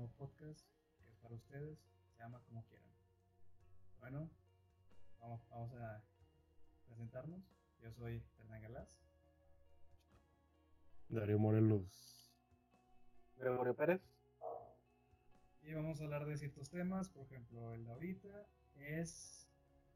nuevo 0.00 0.14
podcast 0.16 0.66
que 1.04 1.10
es 1.10 1.18
para 1.18 1.34
ustedes, 1.34 1.78
se 2.14 2.22
llama 2.22 2.40
Como 2.46 2.64
Quieran. 2.64 2.88
Bueno, 3.98 4.30
vamos, 5.20 5.46
vamos 5.50 5.74
a 5.74 6.02
presentarnos. 6.86 7.42
Yo 7.82 7.92
soy 7.92 8.22
Hernán 8.38 8.62
Galás. 8.62 8.88
Darío 11.10 11.38
Morelos. 11.38 12.32
Gregorio 13.36 13.74
Pérez. 13.74 14.00
Y 15.64 15.74
vamos 15.74 16.00
a 16.00 16.04
hablar 16.04 16.24
de 16.24 16.38
ciertos 16.38 16.70
temas, 16.70 17.10
por 17.10 17.26
ejemplo, 17.26 17.74
el 17.74 17.84
de 17.84 17.92
ahorita 17.92 18.46
es 18.76 19.50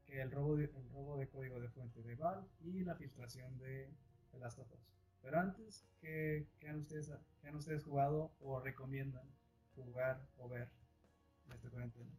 que 0.05 0.21
el 0.21 0.29
robo 0.29 0.55
de, 0.55 0.65
el 0.65 0.89
robo 0.91 1.17
de 1.17 1.27
código 1.29 1.59
de 1.59 1.69
fuente 1.69 2.03
de 2.03 2.13
Valve 2.13 2.47
y 2.61 2.83
la 2.83 2.95
filtración 2.95 3.57
de 3.57 3.91
The 4.31 4.37
Last 4.37 4.59
of 4.59 4.71
Us. 4.71 4.87
Pero 5.23 5.39
antes, 5.39 5.83
¿qué, 5.99 6.47
qué 6.59 6.69
han, 6.69 6.81
ustedes, 6.81 7.11
qué 7.41 7.47
han 7.47 7.55
ustedes 7.55 7.83
jugado 7.83 8.35
o 8.39 8.59
recomiendan 8.59 9.27
jugar 9.83 10.21
o 10.37 10.47
ver 10.47 10.69
en 11.47 11.53
esta 11.53 11.69
cuarentena? 11.69 12.09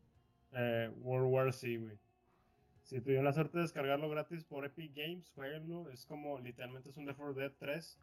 Eh, 0.52 0.91
World 0.98 1.33
War 1.33 1.52
C, 1.52 1.77
güey. 1.77 1.98
Si 2.83 3.01
tuvieron 3.01 3.24
la 3.24 3.33
suerte 3.33 3.59
de 3.59 3.62
descargarlo 3.62 4.09
gratis 4.09 4.45
por 4.45 4.64
Epic 4.64 4.95
Games, 4.95 5.30
jueguenlo. 5.34 5.91
Es 5.91 6.06
como, 6.06 6.38
literalmente 6.38 6.91
es 6.91 6.97
un 6.97 7.06
Left 7.06 7.19
4 7.19 7.34
Dead 7.34 7.52
3 7.59 7.98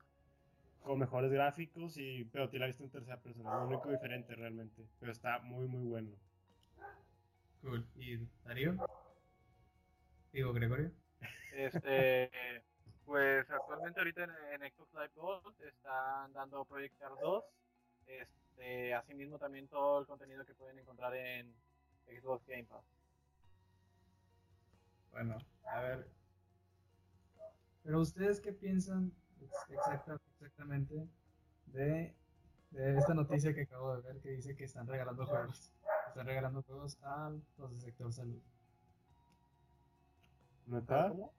con 0.81 0.99
mejores 0.99 1.31
gráficos 1.31 1.95
y 1.97 2.25
pero 2.25 2.49
tiene 2.49 2.65
la 2.65 2.67
vista 2.67 2.83
en 2.83 2.89
tercera 2.89 3.17
persona. 3.21 3.55
Lo 3.55 3.67
único 3.67 3.89
diferente 3.89 4.35
realmente. 4.35 4.85
Pero 4.99 5.11
está 5.11 5.39
muy, 5.39 5.67
muy 5.67 5.85
bueno. 5.85 6.11
Cool. 7.61 7.87
¿Y 7.95 8.17
Darío? 8.43 8.75
Digo, 10.33 10.51
Gregorio. 10.51 10.91
Este, 11.53 12.29
pues 13.05 13.49
actualmente 13.49 14.01
ahorita 14.01 14.25
en, 14.25 14.31
en 14.61 14.71
Xbox 14.71 14.93
Live 14.93 15.11
Gold 15.15 15.61
están 15.61 16.33
dando 16.33 16.65
Project 16.65 16.99
Cars 16.99 17.15
2. 17.21 17.43
Este, 18.07 18.42
asimismo 18.95 19.37
también 19.37 19.67
todo 19.67 19.99
el 19.99 20.07
contenido 20.07 20.45
que 20.45 20.53
pueden 20.55 20.79
encontrar 20.79 21.15
en 21.15 21.53
Xbox 22.07 22.45
Game 22.47 22.65
Pass. 22.65 22.83
Bueno, 25.11 25.37
a 25.65 25.81
ver. 25.81 26.07
Pero 27.83 27.99
ustedes 27.99 28.39
qué 28.39 28.51
piensan 28.53 29.11
ex- 29.41 29.69
exacta- 29.69 30.19
exactamente 30.31 31.07
de, 31.67 32.15
de 32.71 32.97
esta 32.97 33.13
noticia 33.13 33.53
que 33.53 33.61
acabo 33.63 33.95
de 33.97 34.01
ver 34.01 34.21
que 34.21 34.29
dice 34.31 34.55
que 34.55 34.63
están 34.63 34.87
regalando 34.87 35.25
juegos. 35.25 35.71
Están 36.07 36.25
regalando 36.27 36.61
juegos 36.63 36.97
a 37.03 37.31
los 37.57 37.71
del 37.71 37.81
sector 37.81 38.11
salud. 38.13 38.41
¿Neta? 40.67 41.09
¿Cómo? 41.09 41.33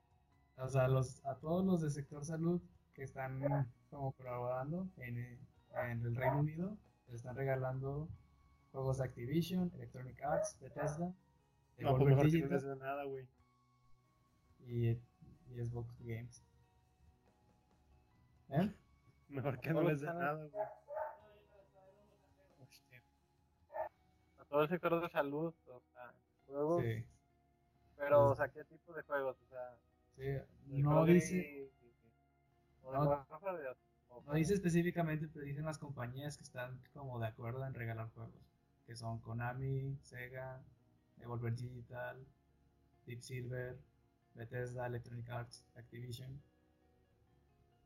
O 0.57 0.67
sea, 0.69 0.87
los, 0.87 1.25
a 1.25 1.35
todos 1.35 1.65
los 1.65 1.81
del 1.81 1.91
sector 1.91 2.23
salud 2.23 2.61
que 2.93 3.03
están 3.03 3.41
como 3.89 4.11
colaborando 4.13 4.87
en, 4.97 5.17
en 5.17 6.05
el 6.05 6.15
Reino 6.15 6.39
Unido, 6.39 6.77
les 7.07 7.15
están 7.15 7.35
regalando 7.35 8.09
juegos 8.71 8.97
de 8.97 9.05
Activision, 9.05 9.71
Electronic 9.75 10.21
Arts, 10.21 10.57
Bethesda, 10.59 11.13
No, 11.77 11.97
pues 11.97 12.09
mejor 12.09 12.31
que 12.31 12.39
no 12.39 12.75
nada, 12.75 13.03
güey. 13.05 13.27
y, 14.59 14.89
y 14.89 15.65
Xbox 15.65 15.97
Games. 15.99 16.43
¿Eh? 18.49 18.73
Mejor 19.29 19.59
que 19.59 19.69
no 19.71 19.81
les 19.83 20.01
dé 20.01 20.07
nada, 20.07 20.33
güey. 20.35 20.51
Este, 22.59 23.03
a 24.37 24.45
todo 24.45 24.61
el 24.63 24.69
sector 24.69 25.01
de 25.01 25.09
salud, 25.09 25.53
o 25.67 25.81
sea, 25.93 26.13
juegos. 26.47 26.83
Sí, 26.83 27.05
Pero, 27.97 28.29
o 28.31 28.35
sea, 28.35 28.49
¿qué 28.49 28.63
tipo 28.65 28.93
de 28.93 29.01
juegos? 29.03 29.37
O 29.41 29.45
sea, 29.47 29.77
sí. 30.15 30.81
No 30.81 31.05
dice, 31.05 31.71
Duty, 31.81 32.13
o 32.83 32.91
de 32.91 32.97
No. 32.97 33.27
No 34.25 34.33
dice 34.33 34.53
específicamente, 34.53 35.27
pero 35.27 35.45
dicen 35.45 35.65
las 35.65 35.77
compañías 35.77 36.37
que 36.37 36.43
están 36.43 36.79
como 36.93 37.19
de 37.19 37.27
acuerdo 37.27 37.65
en 37.65 37.73
regalar 37.73 38.09
juegos. 38.09 38.33
Que 38.85 38.95
son 38.95 39.19
Konami, 39.19 39.97
Sega, 40.01 40.61
Devolver 41.17 41.55
Digital, 41.55 42.25
Deep 43.05 43.21
Silver, 43.21 43.77
Bethesda, 44.33 44.87
Electronic 44.87 45.29
Arts, 45.29 45.65
Activision. 45.75 46.41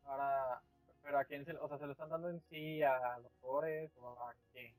Ahora, 0.05 0.61
pero 1.03 1.19
a 1.19 1.25
quién 1.25 1.45
se, 1.45 1.53
o 1.53 1.67
sea, 1.67 1.77
se 1.77 1.85
lo 1.85 1.91
están 1.93 2.09
dando 2.09 2.29
en 2.29 2.41
sí 2.49 2.81
a 2.83 3.17
los 3.19 3.31
pobres 3.41 3.91
o 3.97 4.09
a 4.09 4.35
qué? 4.53 4.73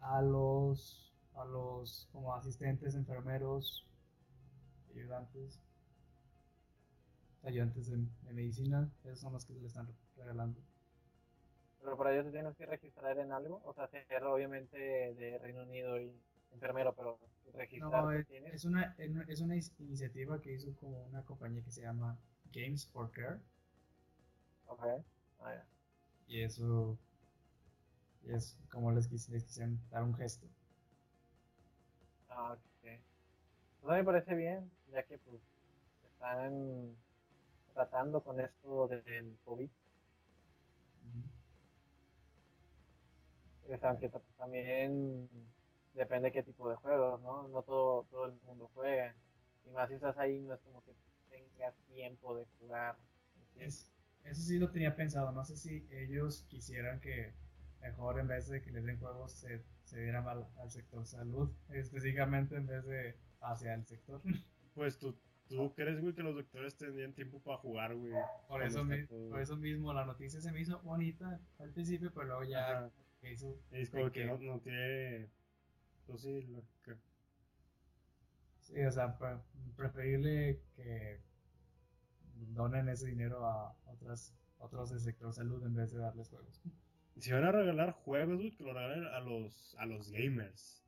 A 0.00 0.20
los, 0.20 1.14
a 1.34 1.44
los 1.44 2.08
como 2.12 2.34
asistentes, 2.34 2.94
enfermeros, 2.94 3.86
ayudantes, 4.90 5.60
ayudantes 7.42 7.86
de, 7.88 7.96
de 7.96 8.32
medicina, 8.32 8.90
esos 9.04 9.20
son 9.20 9.32
los 9.34 9.44
que 9.46 9.54
le 9.54 9.66
están 9.66 9.88
regalando. 10.16 10.60
Pero 11.80 11.96
para 11.98 12.12
ello 12.14 12.24
te 12.24 12.30
tienes 12.32 12.56
que 12.56 12.64
registrar 12.66 13.18
en 13.18 13.30
algo, 13.32 13.60
o 13.64 13.74
sea, 13.74 13.86
ser 13.88 14.24
obviamente 14.24 14.78
de 14.78 15.38
Reino 15.38 15.62
Unido 15.64 16.00
y 16.00 16.10
enfermero, 16.52 16.94
pero 16.94 17.18
registrar 17.52 18.04
No, 18.04 18.10
es, 18.12 18.26
tienes. 18.28 18.54
es 18.54 18.64
una, 18.64 18.94
es 19.28 19.40
una 19.40 19.56
iniciativa 19.78 20.40
que 20.40 20.54
hizo 20.54 20.74
como 20.76 21.02
una 21.04 21.22
compañía 21.24 21.62
que 21.62 21.70
se 21.70 21.82
llama 21.82 22.18
Games 22.52 22.86
for 22.86 23.10
Care 23.10 23.40
Ok, 24.66 24.82
ah, 25.38 25.52
ya. 25.54 25.66
y 26.26 26.40
eso 26.42 26.98
y 28.22 28.32
es 28.32 28.56
como 28.70 28.90
les, 28.92 29.10
quis- 29.10 29.28
les 29.28 29.44
quisieron 29.44 29.78
dar 29.90 30.02
un 30.02 30.14
gesto. 30.14 30.46
Ah, 32.28 32.52
ok. 32.54 32.60
Pues 33.80 33.92
a 33.92 33.94
mí 33.94 33.98
me 34.00 34.04
parece 34.04 34.34
bien, 34.34 34.70
ya 34.88 35.02
que 35.04 35.18
pues 35.18 35.42
están 36.04 36.96
tratando 37.72 38.22
con 38.22 38.40
esto 38.40 38.88
del 38.88 39.36
COVID. 39.44 39.70
Es 43.68 43.82
aunque 43.84 44.08
ta- 44.08 44.20
también 44.36 45.28
depende 45.94 46.32
qué 46.32 46.42
tipo 46.42 46.68
de 46.68 46.76
juegos, 46.76 47.20
¿no? 47.22 47.48
No 47.48 47.62
todo, 47.62 48.04
todo 48.10 48.26
el 48.26 48.32
mundo 48.46 48.70
juega. 48.74 49.14
Y 49.66 49.70
más 49.70 49.88
si 49.88 49.94
estás 49.94 50.16
ahí, 50.18 50.40
no 50.40 50.54
es 50.54 50.60
como 50.60 50.82
que 50.84 50.92
tengas 51.30 51.74
tiempo 51.88 52.36
de 52.36 52.44
jugar. 52.58 52.96
Es, 53.56 53.88
eso 54.24 54.42
sí 54.42 54.58
lo 54.58 54.70
tenía 54.70 54.94
pensado, 54.96 55.32
no 55.32 55.44
sé 55.44 55.56
si 55.56 55.86
ellos 55.90 56.44
quisieran 56.48 57.00
que 57.00 57.32
mejor 57.80 58.18
en 58.20 58.28
vez 58.28 58.48
de 58.48 58.62
que 58.62 58.70
les 58.70 58.84
den 58.84 58.98
juegos 58.98 59.32
se, 59.32 59.62
se 59.84 60.00
dieran 60.02 60.26
al, 60.28 60.46
al 60.58 60.70
sector 60.70 61.04
salud, 61.06 61.50
específicamente 61.70 62.56
en 62.56 62.66
vez 62.66 62.84
de 62.84 63.16
hacia 63.40 63.74
el 63.74 63.84
sector. 63.86 64.20
Pues 64.74 64.98
tú, 64.98 65.14
tú 65.56 65.74
crees, 65.74 66.00
güey, 66.00 66.14
que 66.14 66.22
los 66.22 66.34
doctores 66.34 66.76
tendrían 66.76 67.12
tiempo 67.12 67.40
para 67.40 67.58
jugar, 67.58 67.94
güey. 67.94 68.12
Por 68.48 68.62
eso, 68.62 68.80
está 68.80 68.94
mi- 68.96 69.06
todo- 69.06 69.30
por 69.30 69.40
eso 69.40 69.56
mismo 69.56 69.92
la 69.92 70.04
noticia 70.04 70.40
se 70.40 70.52
me 70.52 70.60
hizo 70.60 70.80
bonita 70.80 71.40
al 71.58 71.70
principio, 71.70 72.12
pero 72.12 72.26
luego 72.26 72.44
ya 72.44 72.90
es 73.70 73.90
como 73.90 74.10
que 74.12 74.24
no, 74.26 74.38
no 74.38 74.60
tiene. 74.60 75.28
Pues 76.06 76.22
sí, 76.22 76.42
lo 76.42 76.62
que. 76.82 76.96
Sí, 78.60 78.80
o 78.84 78.90
sea, 78.92 79.16
pre- 79.18 79.38
preferible 79.76 80.60
que 80.76 81.20
donen 82.54 82.88
ese 82.88 83.06
dinero 83.08 83.44
a 83.46 83.76
otras, 83.86 84.34
otros 84.58 84.90
del 84.90 85.00
sector 85.00 85.32
salud 85.32 85.64
en 85.64 85.74
vez 85.74 85.92
de 85.92 85.98
darles 85.98 86.28
juegos. 86.28 86.62
Si 87.18 87.30
van 87.32 87.44
a 87.44 87.52
regalar 87.52 87.92
juegos, 87.92 88.36
güey, 88.38 88.56
que 88.56 88.64
lo 88.64 88.72
regalen 88.72 89.04
a 89.06 89.20
los, 89.20 89.76
a 89.78 89.86
los 89.86 90.10
gamers. 90.10 90.82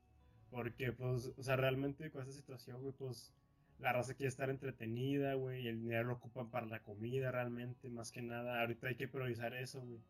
Porque, 0.51 0.93
pues, 0.93 1.33
o 1.37 1.43
sea, 1.43 1.57
realmente 1.57 2.11
con 2.11 2.23
esta 2.23 2.33
situación, 2.33 2.81
güey, 2.81 2.93
pues, 2.95 3.33
la 3.79 3.93
raza 3.93 4.15
quiere 4.15 4.29
estar 4.29 4.51
entretenida, 4.51 5.35
güey, 5.35 5.63
y 5.63 5.69
el 5.69 5.81
dinero 5.81 6.05
lo 6.05 6.15
ocupan 6.15 6.51
para 6.51 6.67
la 6.67 6.81
comida, 6.81 7.31
realmente, 7.31 7.89
más 7.91 8.13
que 8.13 8.23
nada. 8.23 8.61
Ahorita 8.61 8.89
hay 8.89 8.97
que 8.97 9.09
priorizar 9.09 9.55
eso, 9.55 9.81
güey. 9.81 10.01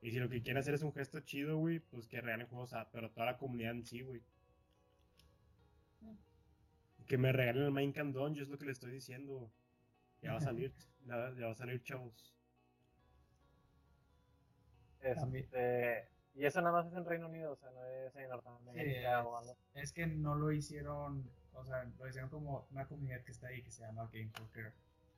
Y 0.00 0.10
si 0.10 0.18
lo 0.18 0.28
que 0.28 0.42
quieren 0.42 0.58
hacer 0.58 0.74
es 0.74 0.82
un 0.82 0.92
gesto 0.92 1.20
chido, 1.20 1.58
güey, 1.58 1.78
pues 1.78 2.08
que 2.08 2.20
regalen 2.20 2.48
juegos 2.48 2.72
a, 2.74 2.90
pero 2.90 3.10
toda 3.10 3.26
la 3.26 3.38
comunidad 3.38 3.72
en 3.72 3.84
sí, 3.84 4.02
güey. 4.02 4.22
Que 7.06 7.18
me 7.18 7.32
regalen 7.32 7.64
el 7.64 7.70
Minecraft 7.70 8.12
Dungeon, 8.12 8.42
es 8.44 8.48
lo 8.48 8.58
que 8.58 8.66
le 8.66 8.72
estoy 8.72 8.90
diciendo. 8.90 9.50
Ya 10.22 10.32
va 10.32 10.38
a 10.38 10.40
salir, 10.40 10.72
ya, 11.06 11.32
ya 11.34 11.46
va 11.46 11.52
a 11.52 11.56
salir, 11.56 11.82
chavos. 11.82 12.32
Este, 15.00 16.08
y 16.34 16.46
eso 16.46 16.60
nada 16.60 16.72
más 16.72 16.86
es 16.86 16.96
en 16.96 17.04
Reino 17.04 17.28
Unido, 17.28 17.52
o 17.52 17.56
sea, 17.56 17.70
no 17.70 17.84
es 17.84 18.14
en 18.16 18.28
Norteamérica 18.28 19.20
Sí, 19.20 19.26
o 19.26 19.36
algo. 19.36 19.56
Es 19.74 19.92
que 19.92 20.06
no 20.06 20.34
lo 20.34 20.52
hicieron, 20.52 21.28
o 21.54 21.64
sea, 21.64 21.84
lo 21.98 22.08
hicieron 22.08 22.30
como 22.30 22.66
una 22.70 22.86
comunidad 22.88 23.22
que 23.24 23.32
está 23.32 23.48
ahí 23.48 23.62
que 23.62 23.70
se 23.70 23.82
llama 23.82 24.08
Game 24.12 24.30
Care. 24.52 24.74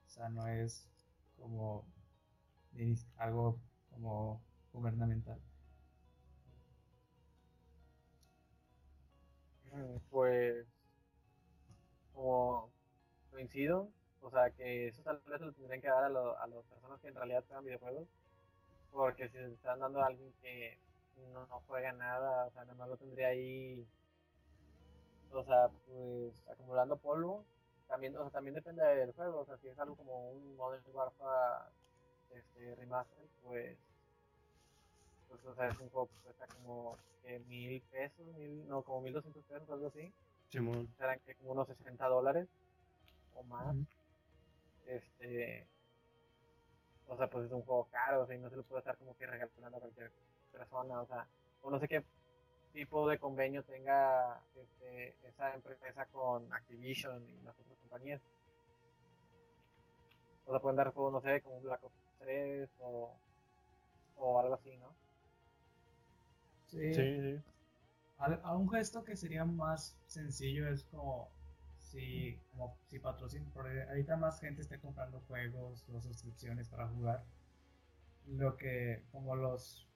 O 0.06 0.10
sea, 0.10 0.28
no 0.28 0.46
es 0.48 0.88
como 1.36 1.86
algo 3.16 3.58
como 3.90 4.40
gubernamental. 4.72 5.40
Mm, 9.72 9.98
Pues, 10.10 10.66
como 12.12 12.72
coincido, 13.30 13.90
o 14.20 14.30
sea, 14.30 14.50
que 14.50 14.88
eso 14.88 15.02
tal 15.02 15.20
vez 15.26 15.40
lo 15.40 15.52
tendrían 15.52 15.80
que 15.80 15.88
dar 15.88 16.04
a, 16.04 16.08
lo- 16.08 16.38
a 16.38 16.46
las 16.46 16.64
personas 16.66 17.00
que 17.00 17.08
en 17.08 17.14
realidad 17.14 17.44
juegan 17.46 17.64
videojuegos, 17.64 18.08
porque 18.90 19.28
si 19.28 19.38
se 19.38 19.52
están 19.54 19.80
dando 19.80 20.00
a 20.02 20.06
alguien 20.08 20.32
que 20.42 20.78
no 21.32 21.46
juega 21.66 21.92
nada, 21.92 22.46
o 22.46 22.52
sea, 22.52 22.62
nada 22.64 22.76
más 22.76 22.88
lo 22.88 22.96
tendría 22.98 23.28
ahí, 23.28 23.86
o 25.34 25.44
sea, 25.44 25.68
pues 25.86 26.32
acumulando 26.50 26.96
polvo, 26.96 27.44
también, 27.88 28.16
o 28.16 28.22
sea, 28.22 28.30
también 28.30 28.54
depende 28.54 28.82
del 28.84 29.12
juego, 29.12 29.40
o 29.40 29.44
sea, 29.44 29.56
si 29.58 29.68
es 29.68 29.78
algo 29.78 29.96
como 29.96 30.30
un 30.30 30.56
Modern 30.56 30.82
Warfare 30.92 31.70
este, 32.30 32.74
Remaster, 32.76 33.24
pues, 33.42 33.76
pues, 35.28 35.44
o 35.44 35.54
sea, 35.54 35.68
es 35.68 35.78
un 35.78 35.88
juego 35.90 36.08
que 36.08 36.14
cuesta 36.24 36.46
como 36.54 36.96
que 37.22 37.38
mil 37.40 37.80
pesos, 37.90 38.26
mil, 38.36 38.68
no, 38.68 38.82
como 38.82 39.00
mil 39.00 39.12
doscientos 39.12 39.44
pesos, 39.44 39.68
algo 39.70 39.88
así. 39.88 40.12
Simón. 40.50 40.88
Serán 40.98 41.18
que 41.20 41.34
como 41.36 41.52
unos 41.52 41.66
60 41.68 42.06
dólares 42.06 42.48
o 43.34 43.42
más. 43.44 43.76
Este. 44.86 45.66
O 47.08 47.16
sea, 47.16 47.28
pues 47.28 47.46
es 47.46 47.52
un 47.52 47.62
juego 47.62 47.88
caro, 47.90 48.22
o 48.22 48.26
sea, 48.26 48.36
y 48.36 48.38
no 48.38 48.48
se 48.50 48.56
lo 48.56 48.62
puede 48.62 48.80
estar 48.80 48.96
como 48.96 49.16
que 49.16 49.26
regalando 49.26 49.76
a 49.76 49.80
cualquier 49.80 50.10
persona, 50.52 51.02
o 51.02 51.06
sea, 51.06 51.26
o 51.62 51.70
no 51.70 51.78
sé 51.78 51.88
qué 51.88 52.02
tipo 52.74 53.08
de 53.08 53.18
convenio 53.18 53.62
tenga 53.62 54.42
este, 54.56 55.14
esa 55.28 55.54
empresa 55.54 56.06
con 56.06 56.52
Activision 56.52 57.22
y 57.30 57.40
las 57.44 57.58
otras 57.58 57.78
compañías. 57.78 58.20
O 60.46 60.50
sea, 60.50 60.60
pueden 60.60 60.76
dar 60.76 60.92
juegos, 60.92 61.12
no 61.12 61.20
sé, 61.20 61.40
como 61.40 61.60
Black 61.60 61.82
Ops 61.84 61.94
3 62.18 62.68
o, 62.80 63.16
o 64.16 64.40
algo 64.40 64.54
así, 64.54 64.76
¿no? 64.76 64.92
Sí. 66.66 66.94
Sí, 66.94 67.20
sí. 67.20 67.42
A, 68.18 68.26
a 68.42 68.56
un 68.56 68.68
gesto 68.68 69.04
que 69.04 69.16
sería 69.16 69.44
más 69.44 69.96
sencillo 70.06 70.68
es 70.68 70.84
como 70.84 71.28
si, 71.78 72.36
como 72.50 72.76
si 72.90 72.98
patrocin, 72.98 73.44
porque 73.52 73.82
ahorita 73.84 74.16
más 74.16 74.40
gente 74.40 74.62
está 74.62 74.78
comprando 74.80 75.20
juegos 75.28 75.88
o 75.88 76.00
suscripciones 76.00 76.68
para 76.68 76.88
jugar. 76.88 77.22
Lo 78.26 78.56
que, 78.56 79.04
como 79.12 79.36
los, 79.36 79.86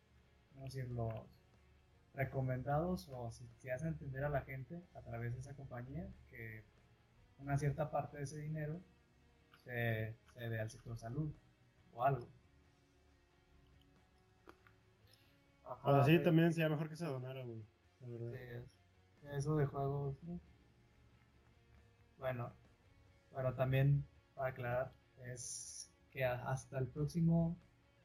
vamos 0.55 0.75
a 0.75 0.77
decir, 0.77 0.91
los 0.93 1.13
recomendados 2.19 3.09
o 3.11 3.31
si, 3.31 3.71
hacen 3.71 3.89
entender 3.89 4.25
a 4.25 4.29
la 4.29 4.41
gente 4.41 4.83
a 4.95 5.03
través 5.03 5.33
de 5.35 5.41
esa 5.41 5.55
compañía 5.55 6.09
que 6.29 6.65
una 7.39 7.57
cierta 7.57 7.91
parte 7.91 8.17
de 8.17 8.25
ese 8.25 8.39
dinero 8.39 8.81
se, 9.63 10.17
se 10.35 10.49
dé 10.49 10.61
al 10.61 10.69
sector 10.69 10.99
salud 10.99 11.33
o 11.93 12.03
algo. 12.03 12.29
Ajá, 15.65 15.91
O 15.91 15.95
sea, 15.95 16.05
sí, 16.05 16.19
sí. 16.19 16.25
también 16.25 16.53
sería 16.53 16.69
mejor 16.69 16.89
que 16.89 16.97
se 16.97 17.07
donara, 17.07 17.45
güey. 17.45 17.65
La 18.01 18.09
verdad. 18.09 18.33
Sí, 18.33 19.27
eso 19.35 19.57
de 19.57 19.67
juegos. 19.67 20.21
¿no? 20.25 20.41
Bueno, 22.19 22.53
pero 23.33 23.55
también 23.55 24.05
para 24.35 24.49
aclarar, 24.49 24.93
es 25.33 25.93
que 26.11 26.25
hasta 26.25 26.79
el 26.79 26.89
próximo 26.89 27.57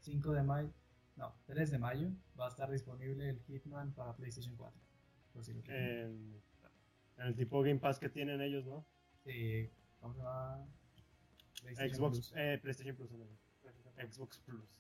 5 0.02 0.34
de 0.34 0.44
mayo, 0.44 0.74
no, 1.16 1.36
3 1.46 1.72
de 1.72 1.80
mayo, 1.80 2.12
va 2.40 2.46
a 2.48 2.50
estar 2.50 2.70
disponible 2.72 3.30
el 3.30 3.40
Hitman 3.44 3.94
para 3.94 4.16
PlayStation 4.16 4.56
4. 4.56 4.82
Por 5.34 5.44
si 5.44 5.54
lo 5.54 5.62
quieren. 5.62 5.88
En, 5.88 6.44
en 7.18 7.28
el 7.28 7.36
tipo 7.36 7.62
Game 7.62 7.80
Pass 7.80 8.00
que 8.00 8.10
tienen 8.10 8.42
ellos, 8.42 8.66
¿no? 8.66 8.86
Sí, 9.24 9.70
¿cómo 10.00 10.14
se 10.14 10.20
llama? 10.20 10.68
PlayStation 11.62 11.96
Xbox, 11.96 12.18
Plus. 12.18 12.34
eh, 12.36 12.60
PlayStation 12.62 12.96
Plus, 12.96 13.12
amigo. 13.14 13.38
Xbox 13.98 14.40
Plus. 14.40 14.80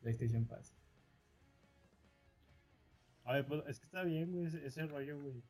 PlayStation 0.00 0.46
Pass. 0.46 0.74
A 3.24 3.32
ver, 3.34 3.46
pues 3.46 3.62
es 3.66 3.78
que 3.80 3.86
está 3.86 4.02
bien, 4.04 4.32
güey, 4.32 4.46
ese, 4.46 4.64
ese 4.66 4.86
rollo, 4.86 5.20
güey. 5.20 5.42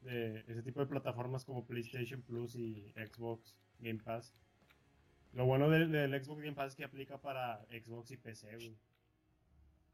De 0.00 0.44
ese 0.48 0.62
tipo 0.62 0.80
de 0.80 0.86
plataformas 0.86 1.44
como 1.44 1.66
PlayStation 1.66 2.22
Plus 2.22 2.54
y 2.56 2.92
Xbox 2.96 3.54
Game 3.80 4.02
Pass. 4.02 4.34
Lo 5.32 5.46
bueno 5.46 5.68
del, 5.70 5.92
del 5.92 6.22
Xbox 6.24 6.40
Game 6.42 6.54
Pass 6.54 6.72
es 6.72 6.76
que 6.76 6.84
aplica 6.84 7.18
para 7.18 7.64
Xbox 7.66 8.10
y 8.10 8.16
PC, 8.16 8.54
güey. 8.56 8.76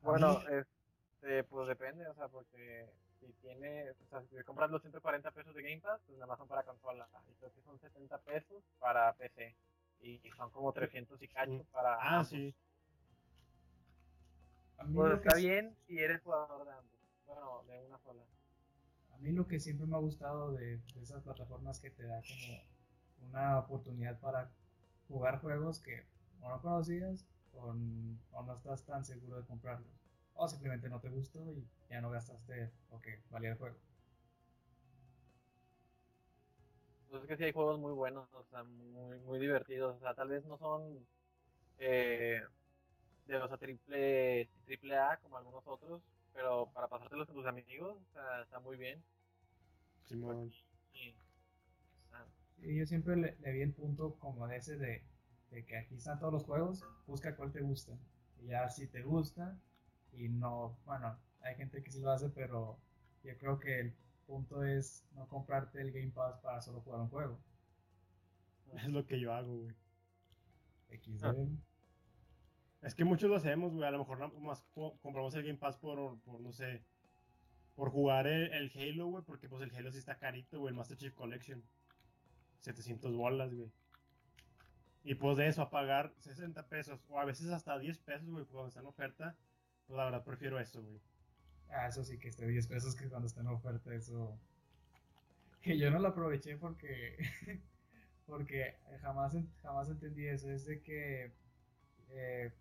Bueno, 0.03 0.41
este, 0.49 1.45
pues 1.45 1.69
depende, 1.69 2.07
o 2.07 2.15
sea, 2.15 2.29
porque 2.29 2.87
si 3.21 3.33
tiene, 3.43 3.91
o 3.91 4.07
sea, 4.09 4.23
si 4.23 4.43
compras 4.45 4.71
los 4.71 4.81
140 4.83 5.31
pesos 5.33 5.55
de 5.55 5.63
Game 5.63 5.81
Pass, 5.81 6.01
pues 6.07 6.17
nada 6.19 6.27
más 6.29 6.39
son 6.39 6.49
para 6.49 6.63
consola, 6.63 7.07
y 7.31 7.35
creo 7.35 7.53
que 7.53 7.61
son 7.63 7.79
70 7.79 8.19
pesos 8.19 8.63
para 8.79 9.13
PC, 9.15 9.55
y 10.01 10.21
son 10.37 10.51
como 10.51 10.73
300 10.73 11.21
y 11.23 11.29
cacho 11.29 11.65
para 11.73 11.95
Ah, 11.95 12.09
ambos. 12.21 12.29
sí. 12.29 12.55
Pues 14.95 15.21
que 15.21 15.29
está 15.29 15.35
bien 15.35 15.75
si 15.87 15.99
eres 15.99 16.23
jugador 16.23 16.65
de 16.65 16.73
ambos, 16.73 16.99
bueno, 17.27 17.63
de 17.67 17.81
una 17.87 17.99
sola. 17.99 18.23
a 19.15 19.19
mí 19.19 19.33
lo 19.33 19.47
que 19.47 19.59
siempre 19.59 19.87
me 19.87 19.97
ha 19.97 20.01
gustado 20.01 20.53
de, 20.53 20.77
de 20.79 21.03
esas 21.03 21.23
plataformas 21.23 21.81
que 21.81 21.91
te 21.91 22.05
da 22.05 22.21
como 22.23 23.29
una 23.31 23.59
oportunidad 23.59 24.19
para 24.21 24.51
jugar 25.09 25.41
juegos 25.41 25.81
que 25.81 26.05
o 26.43 26.49
no 26.49 26.61
conocías 26.63 27.27
o, 27.55 27.73
n- 27.73 28.19
o 28.33 28.43
no 28.43 28.55
estás 28.55 28.85
tan 28.85 29.05
seguro 29.05 29.37
de 29.39 29.47
comprarlos. 29.47 29.89
O 30.35 30.49
simplemente 30.49 30.89
no 30.89 31.01
te 31.01 31.09
gustó 31.11 31.41
y 31.53 31.67
ya 31.91 32.01
no 32.01 32.11
gastaste 32.11 32.71
lo 32.91 33.01
que 33.01 33.21
valía 33.31 33.51
el 33.53 33.59
juego. 33.59 33.77
Pues 37.09 37.23
es 37.23 37.29
que 37.29 37.37
sí 37.37 37.45
hay 37.45 37.53
juegos 37.53 37.79
muy 37.79 37.93
buenos, 37.93 38.29
o 38.35 38.45
sea, 38.51 38.65
muy, 38.65 39.19
muy 39.21 39.39
divertidos, 39.39 39.97
o 39.97 40.01
sea, 40.01 40.15
tal 40.15 40.29
vez 40.29 40.45
no 40.47 40.59
son 40.59 41.07
eh, 41.79 42.43
de 43.27 43.39
los 43.39 43.53
a 43.53 43.59
triple, 43.59 44.51
triple 44.67 44.99
A 44.99 45.19
como 45.19 45.39
algunos 45.39 45.67
otros, 45.67 46.03
pero 46.35 46.71
para 46.75 46.89
pasártelos 46.89 47.27
con 47.29 47.37
tus 47.37 47.47
amigos, 47.47 47.97
o 48.11 48.13
sea, 48.15 48.43
está 48.43 48.61
muy 48.61 48.77
bien. 48.77 49.03
Simón. 50.05 50.53
Y 50.93 51.15
yo 52.59 52.87
siempre 52.87 53.17
le, 53.17 53.37
le 53.41 53.53
vi 53.53 53.61
el 53.63 53.73
punto 53.73 54.19
como 54.19 54.47
de 54.47 54.57
ese 54.57 54.77
de, 54.77 55.03
de 55.51 55.65
que 55.65 55.77
aquí 55.79 55.95
están 55.97 56.19
todos 56.19 56.33
los 56.33 56.45
juegos, 56.45 56.83
busca 57.07 57.37
cuál 57.37 57.53
te 57.53 57.61
gusta. 57.63 57.93
Y 58.43 58.47
ya 58.49 58.69
si 58.71 58.87
te 58.87 59.03
gusta, 59.03 59.59
y 60.13 60.29
no, 60.29 60.79
bueno, 60.85 61.19
hay 61.41 61.55
gente 61.57 61.83
que 61.83 61.91
sí 61.91 62.01
lo 62.01 62.11
hace, 62.11 62.29
pero 62.31 62.79
yo 63.25 63.37
creo 63.39 63.59
que 63.59 63.81
el 63.81 63.95
punto 64.27 64.65
es 64.65 65.05
no 65.15 65.27
comprarte 65.29 65.81
el 65.81 65.93
Game 65.93 66.11
Pass 66.13 66.39
para 66.41 66.61
solo 66.61 66.81
jugar 66.81 67.01
un 67.01 67.09
juego. 67.09 67.39
Es 68.77 68.89
lo 68.89 69.07
que 69.07 69.21
yo 69.21 69.33
hago, 69.33 69.57
güey. 69.59 69.75
XD. 70.91 71.25
Ah. 71.25 71.35
Es 72.83 72.95
que 72.95 73.05
muchos 73.05 73.29
lo 73.31 73.37
hacemos, 73.37 73.73
güey. 73.73 73.87
A 73.87 73.91
lo 73.91 73.99
mejor 73.99 74.19
más 74.41 74.63
co- 74.75 74.99
compramos 75.03 75.35
el 75.35 75.43
Game 75.45 75.59
Pass 75.59 75.77
por, 75.77 76.19
por 76.21 76.41
no 76.41 76.53
sé, 76.53 76.83
por 77.75 77.91
jugar 77.91 78.27
el, 78.27 78.53
el 78.53 78.71
Halo, 78.75 79.07
güey. 79.09 79.25
Porque 79.25 79.49
pues 79.49 79.63
el 79.63 79.75
Halo 79.75 79.91
sí 79.93 79.99
está 79.99 80.19
carito, 80.19 80.59
güey. 80.61 80.71
El 80.73 80.77
Master 80.77 80.97
Chief 80.97 81.15
Collection. 81.15 81.63
700 82.61 83.15
bolas, 83.17 83.55
güey. 83.55 83.71
Y 85.05 85.15
pues 85.15 85.37
de 85.37 85.47
eso 85.47 85.63
a 85.63 85.71
pagar 85.71 86.13
60 86.19 86.69
pesos 86.69 87.01
o 87.09 87.21
a 87.21 87.25
veces 87.25 87.49
hasta 87.51 87.79
10 87.79 87.99
pesos, 87.99 88.29
güey, 88.29 88.45
cuando 88.47 88.69
está 88.69 88.81
en 88.81 88.87
oferta. 88.87 89.37
Pues 89.87 89.97
la 89.97 90.05
verdad 90.07 90.25
prefiero 90.25 90.59
eso, 90.59 90.83
güey. 90.83 91.01
Ah, 91.69 91.87
eso 91.87 92.03
sí 92.05 92.19
que 92.19 92.29
esté 92.29 92.47
10 92.47 92.67
pesos 92.67 92.97
que 92.97 93.09
cuando 93.09 93.29
está 93.29 93.41
en 93.41 93.49
oferta, 93.49 93.95
eso. 93.95 94.39
Que 95.63 95.79
yo 95.79 95.91
no 95.91 96.01
lo 96.01 96.09
aproveché 96.09 96.57
porque. 96.57 97.17
porque 98.27 98.77
jamás, 99.01 99.37
jamás 99.63 99.89
entendí 99.89 100.27
eso. 100.27 100.51
Es 100.51 100.67
de 100.67 100.83
que. 100.83 101.33
Eh, 102.11 102.53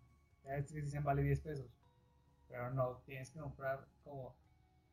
dicen 0.70 1.02
vale 1.02 1.22
10 1.22 1.40
pesos. 1.40 1.70
Pero 2.48 2.70
no, 2.72 3.02
tienes 3.06 3.30
que 3.30 3.40
comprar 3.40 3.88
como. 4.04 4.36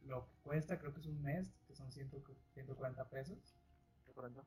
Lo 0.01 0.25
que 0.25 0.35
cuesta, 0.41 0.77
creo 0.79 0.93
que 0.93 0.99
es 0.99 1.05
un 1.05 1.21
mes, 1.21 1.53
que 1.65 1.75
son 1.75 1.89
100 1.91 2.09
140 2.53 3.09
pesos. 3.09 3.55
¿de 4.07 4.13
pronto? 4.13 4.43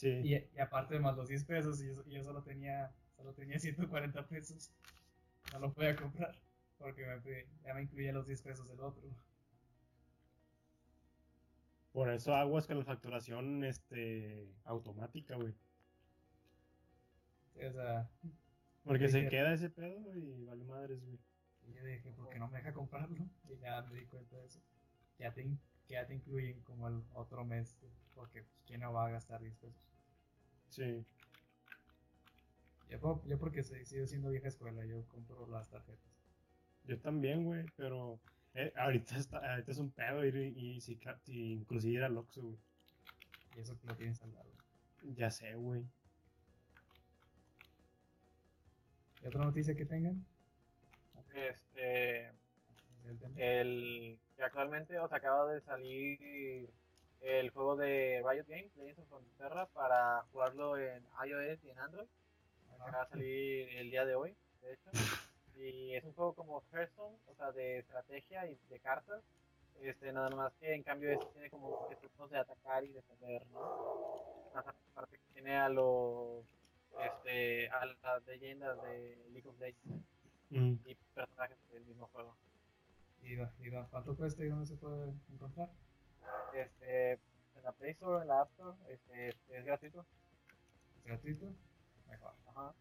Sí. 0.00 0.08
Y, 0.24 0.34
y 0.34 0.58
aparte 0.58 0.98
más 0.98 1.14
los 1.14 1.28
10 1.28 1.44
pesos, 1.44 1.82
y 1.82 1.88
yo, 2.10 2.24
solo 2.24 2.42
tenía 2.42 2.90
solo 3.18 3.34
tenía 3.34 3.58
140 3.58 4.26
pesos. 4.28 4.72
No 5.52 5.58
lo 5.58 5.72
podía 5.74 5.94
comprar. 5.94 6.34
Porque 6.78 7.04
me, 7.04 7.46
ya 7.62 7.74
me 7.74 7.82
incluía 7.82 8.10
los 8.10 8.26
10 8.26 8.40
pesos 8.40 8.66
del 8.66 8.80
otro. 8.80 9.02
Por 11.92 12.08
eso 12.08 12.34
hago 12.34 12.58
es 12.58 12.66
que 12.66 12.74
la 12.74 12.84
facturación 12.84 13.62
este, 13.62 14.48
automática, 14.64 15.36
güey. 15.36 15.54
O 17.56 17.72
sea, 17.72 18.08
Porque 18.82 19.08
se 19.08 19.28
queda 19.28 19.52
ese 19.52 19.68
pedo 19.68 20.16
y 20.16 20.44
vale 20.44 20.64
madres, 20.64 21.04
güey. 21.04 21.18
y 21.68 21.74
yo 21.74 21.84
dije, 21.84 22.10
¿por 22.12 22.30
qué 22.30 22.38
no 22.38 22.48
me 22.48 22.56
deja 22.56 22.72
comprarlo? 22.72 23.28
Y 23.50 23.58
ya 23.58 23.82
me 23.82 24.00
di 24.00 24.06
cuenta 24.06 24.38
de 24.38 24.46
eso. 24.46 24.62
Ya 25.18 25.34
te, 25.34 25.46
ya 25.88 26.06
te 26.06 26.14
incluyen 26.14 26.62
como 26.62 26.88
el 26.88 27.02
otro 27.12 27.44
mes, 27.44 27.76
porque 28.14 28.44
pues, 28.44 28.62
¿quién 28.64 28.80
no 28.80 28.94
va 28.94 29.08
a 29.08 29.10
gastar 29.10 29.42
10 29.42 29.56
pesos? 29.56 29.89
Sí. 30.70 31.04
Yo, 32.88 32.98
por- 33.00 33.26
yo 33.26 33.38
porque 33.38 33.62
soy- 33.62 33.84
sigo 33.84 34.06
siendo 34.06 34.30
vieja 34.30 34.48
escuela, 34.48 34.84
yo 34.84 35.04
compro 35.08 35.46
las 35.48 35.68
tarjetas. 35.68 36.10
Yo 36.84 36.98
también, 36.98 37.44
güey, 37.44 37.64
pero 37.76 38.18
eh, 38.54 38.72
ahorita, 38.76 39.16
está, 39.16 39.38
ahorita 39.38 39.72
es 39.72 39.78
un 39.78 39.90
pedo 39.90 40.24
ir 40.24 40.36
y, 40.36 40.76
y 40.76 40.80
si, 40.80 40.98
si 41.24 41.52
inclusive 41.52 41.94
ir 41.94 42.02
al 42.04 42.16
Oxxo, 42.16 42.42
güey. 42.42 42.58
Y 43.56 43.60
eso 43.60 43.78
que 43.78 43.86
lo 43.86 43.94
tienes 43.96 44.20
al 44.22 44.32
lado. 44.32 44.50
Ya 45.16 45.30
sé, 45.30 45.54
güey. 45.54 45.84
¿Y 49.22 49.26
otra 49.26 49.44
noticia 49.44 49.74
que 49.76 49.84
tengan? 49.84 50.24
Este, 51.34 52.32
el 53.36 54.18
que 54.36 54.42
actualmente 54.42 54.98
os 54.98 55.12
acaba 55.12 55.52
de 55.52 55.60
salir 55.60 56.68
el 57.20 57.50
juego 57.50 57.76
de 57.76 58.22
Riot 58.28 58.46
Games, 58.48 58.76
Legends 58.76 58.98
of 59.00 59.08
Frontera, 59.08 59.66
para 59.66 60.22
jugarlo 60.32 60.76
en 60.78 61.04
iOS 61.26 61.62
y 61.64 61.70
en 61.70 61.78
Android. 61.78 62.08
Acaba 62.80 63.04
de 63.04 63.10
salir 63.10 63.68
el 63.76 63.90
día 63.90 64.04
de 64.04 64.14
hoy, 64.14 64.36
de 64.62 64.72
hecho. 64.72 64.90
Y 65.56 65.94
es 65.94 66.04
un 66.04 66.14
juego 66.14 66.32
como 66.34 66.62
Hearthstone, 66.72 67.16
o 67.26 67.34
sea, 67.34 67.52
de 67.52 67.78
estrategia 67.80 68.46
y 68.46 68.58
de 68.68 68.80
cartas. 68.80 69.22
Este, 69.80 70.12
nada 70.12 70.30
más 70.30 70.52
que 70.60 70.74
en 70.74 70.82
cambio 70.82 71.10
este 71.10 71.26
tiene 71.32 71.50
como 71.50 71.68
objetivos 71.68 72.30
de 72.30 72.38
atacar 72.38 72.84
y 72.84 72.92
defender, 72.92 73.46
¿no? 73.48 74.50
Aparte 74.54 75.18
que 75.18 75.32
tiene 75.32 75.56
a 75.56 75.68
los 75.68 76.44
este, 77.04 77.68
a 77.70 77.86
las 77.86 78.26
leyendas 78.26 78.80
de 78.82 79.16
League 79.32 79.48
of 79.48 79.58
Legends 79.58 80.04
Mm. 80.50 80.74
y 80.84 80.94
personajes 81.14 81.56
del 81.70 81.84
mismo 81.84 82.08
juego. 82.08 82.36
¿Y, 83.22 83.34
y 83.34 83.70
cuánto 83.90 84.16
cuesta 84.16 84.44
y 84.44 84.48
dónde 84.48 84.66
se 84.66 84.74
puede 84.76 85.14
encontrar? 85.32 85.70
Este, 86.54 87.12
en 87.12 87.62
la 87.62 87.72
Play 87.72 87.92
Store, 87.92 88.22
en 88.22 88.28
la 88.28 88.40
App 88.40 88.50
Store, 88.50 88.76
este, 88.88 89.28
es 89.28 89.64
gratuito. 89.64 90.06
¿Es 90.96 91.04
gratuito? 91.04 91.54
Mejor. 92.08 92.34
Ajá. 92.46 92.74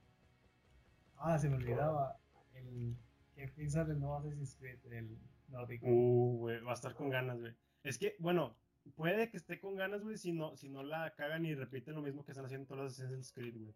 Ah, 1.17 1.38
se 1.38 1.50
me 1.50 1.58
olvidaba. 1.58 2.17
El, 2.53 2.96
¿Qué 3.36 3.48
piensas 3.48 3.88
del 3.88 4.00
nuevo 4.00 4.17
Assassin's 4.17 4.55
Creed, 4.55 4.79
el 4.91 5.17
nórdico? 5.48 5.86
Uh, 5.88 6.38
güey, 6.39 6.60
va 6.62 6.72
a 6.72 6.74
estar 6.74 6.93
con 6.93 7.10
ganas, 7.10 7.39
güey. 7.39 7.53
Es 7.84 7.98
que, 7.98 8.15
bueno, 8.19 8.58
puede 8.96 9.29
que 9.29 9.38
esté 9.38 9.60
con 9.60 9.75
ganas, 9.75 10.03
güey, 10.03 10.17
si 10.17 10.34
no, 10.34 10.58
si 10.58 10.69
no 10.69 10.84
la 10.84 11.13
cagan 11.15 11.46
y 11.46 11.55
repiten 11.55 11.96
lo 11.96 12.01
mismo 12.01 12.25
que 12.25 12.31
están 12.31 12.46
haciendo 12.46 12.67
todas 12.67 12.84
las 12.84 13.00
Assassin's 13.00 13.31
Creed, 13.31 13.55
güey. 13.58 13.74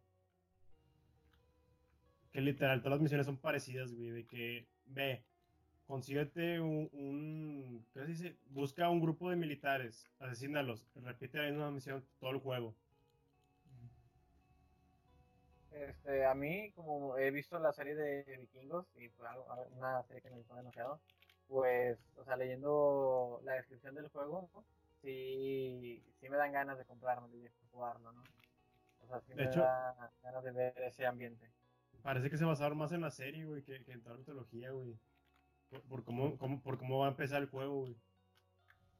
Que 2.31 2.41
literal, 2.41 2.81
todas 2.81 2.97
las 2.97 3.01
misiones 3.01 3.25
son 3.25 3.37
parecidas, 3.37 3.93
güey, 3.93 4.09
de 4.09 4.25
que, 4.25 4.67
ve, 4.85 5.23
consíguete 5.87 6.59
un, 6.59 6.89
un 6.93 7.85
¿qué 7.93 7.99
se 8.01 8.05
dice? 8.05 8.37
Busca 8.49 8.89
un 8.89 9.01
grupo 9.01 9.29
de 9.29 9.35
militares, 9.35 10.09
asesínalos, 10.19 10.85
repite 10.95 11.37
la 11.37 11.49
misma 11.49 11.71
misión 11.71 12.03
todo 12.19 12.31
el 12.31 12.39
juego. 12.39 12.73
Este, 15.71 16.25
a 16.25 16.35
mí, 16.35 16.71
como 16.75 17.17
he 17.17 17.31
visto 17.31 17.57
la 17.59 17.73
serie 17.73 17.95
de 17.95 18.23
vikingos, 18.37 18.85
y 18.95 19.09
fue 19.09 19.27
algo- 19.27 19.47
una 19.75 20.03
serie 20.03 20.21
que 20.21 20.29
me 20.29 20.37
gustó 20.37 20.55
demasiado, 20.55 20.99
pues, 21.47 21.97
o 22.17 22.23
sea, 22.23 22.37
leyendo 22.37 23.41
la 23.43 23.53
descripción 23.53 23.95
del 23.95 24.07
juego, 24.09 24.49
¿no? 24.53 24.63
sí, 25.01 26.01
sí 26.21 26.29
me 26.29 26.37
dan 26.37 26.53
ganas 26.53 26.77
de 26.77 26.85
comprarlo 26.85 27.27
y 27.35 27.39
de 27.41 27.51
jugarlo, 27.71 28.11
¿no? 28.13 28.21
O 29.03 29.07
sea, 29.07 29.19
sí 29.21 29.29
De 29.33 29.35
me 29.35 29.45
hecho- 29.49 29.61
da 29.61 30.11
ganas 30.21 30.43
de 30.43 30.51
ver 30.51 30.73
ese 30.83 31.05
ambiente. 31.05 31.49
Parece 32.03 32.29
que 32.29 32.37
se 32.37 32.45
basaron 32.45 32.77
más 32.77 32.91
en 32.91 33.01
la 33.01 33.11
serie, 33.11 33.45
güey, 33.45 33.63
que, 33.63 33.83
que 33.83 33.91
en 33.93 34.01
toda 34.01 34.15
la 34.15 34.19
mitología, 34.19 34.71
güey. 34.71 34.95
Por, 35.73 35.81
por 35.83 36.03
cómo, 36.03 36.37
cómo- 36.37 36.61
por 36.61 36.77
cómo 36.77 36.99
va 36.99 37.07
a 37.07 37.11
empezar 37.11 37.41
el 37.41 37.49
juego, 37.49 37.81
güey. 37.81 37.97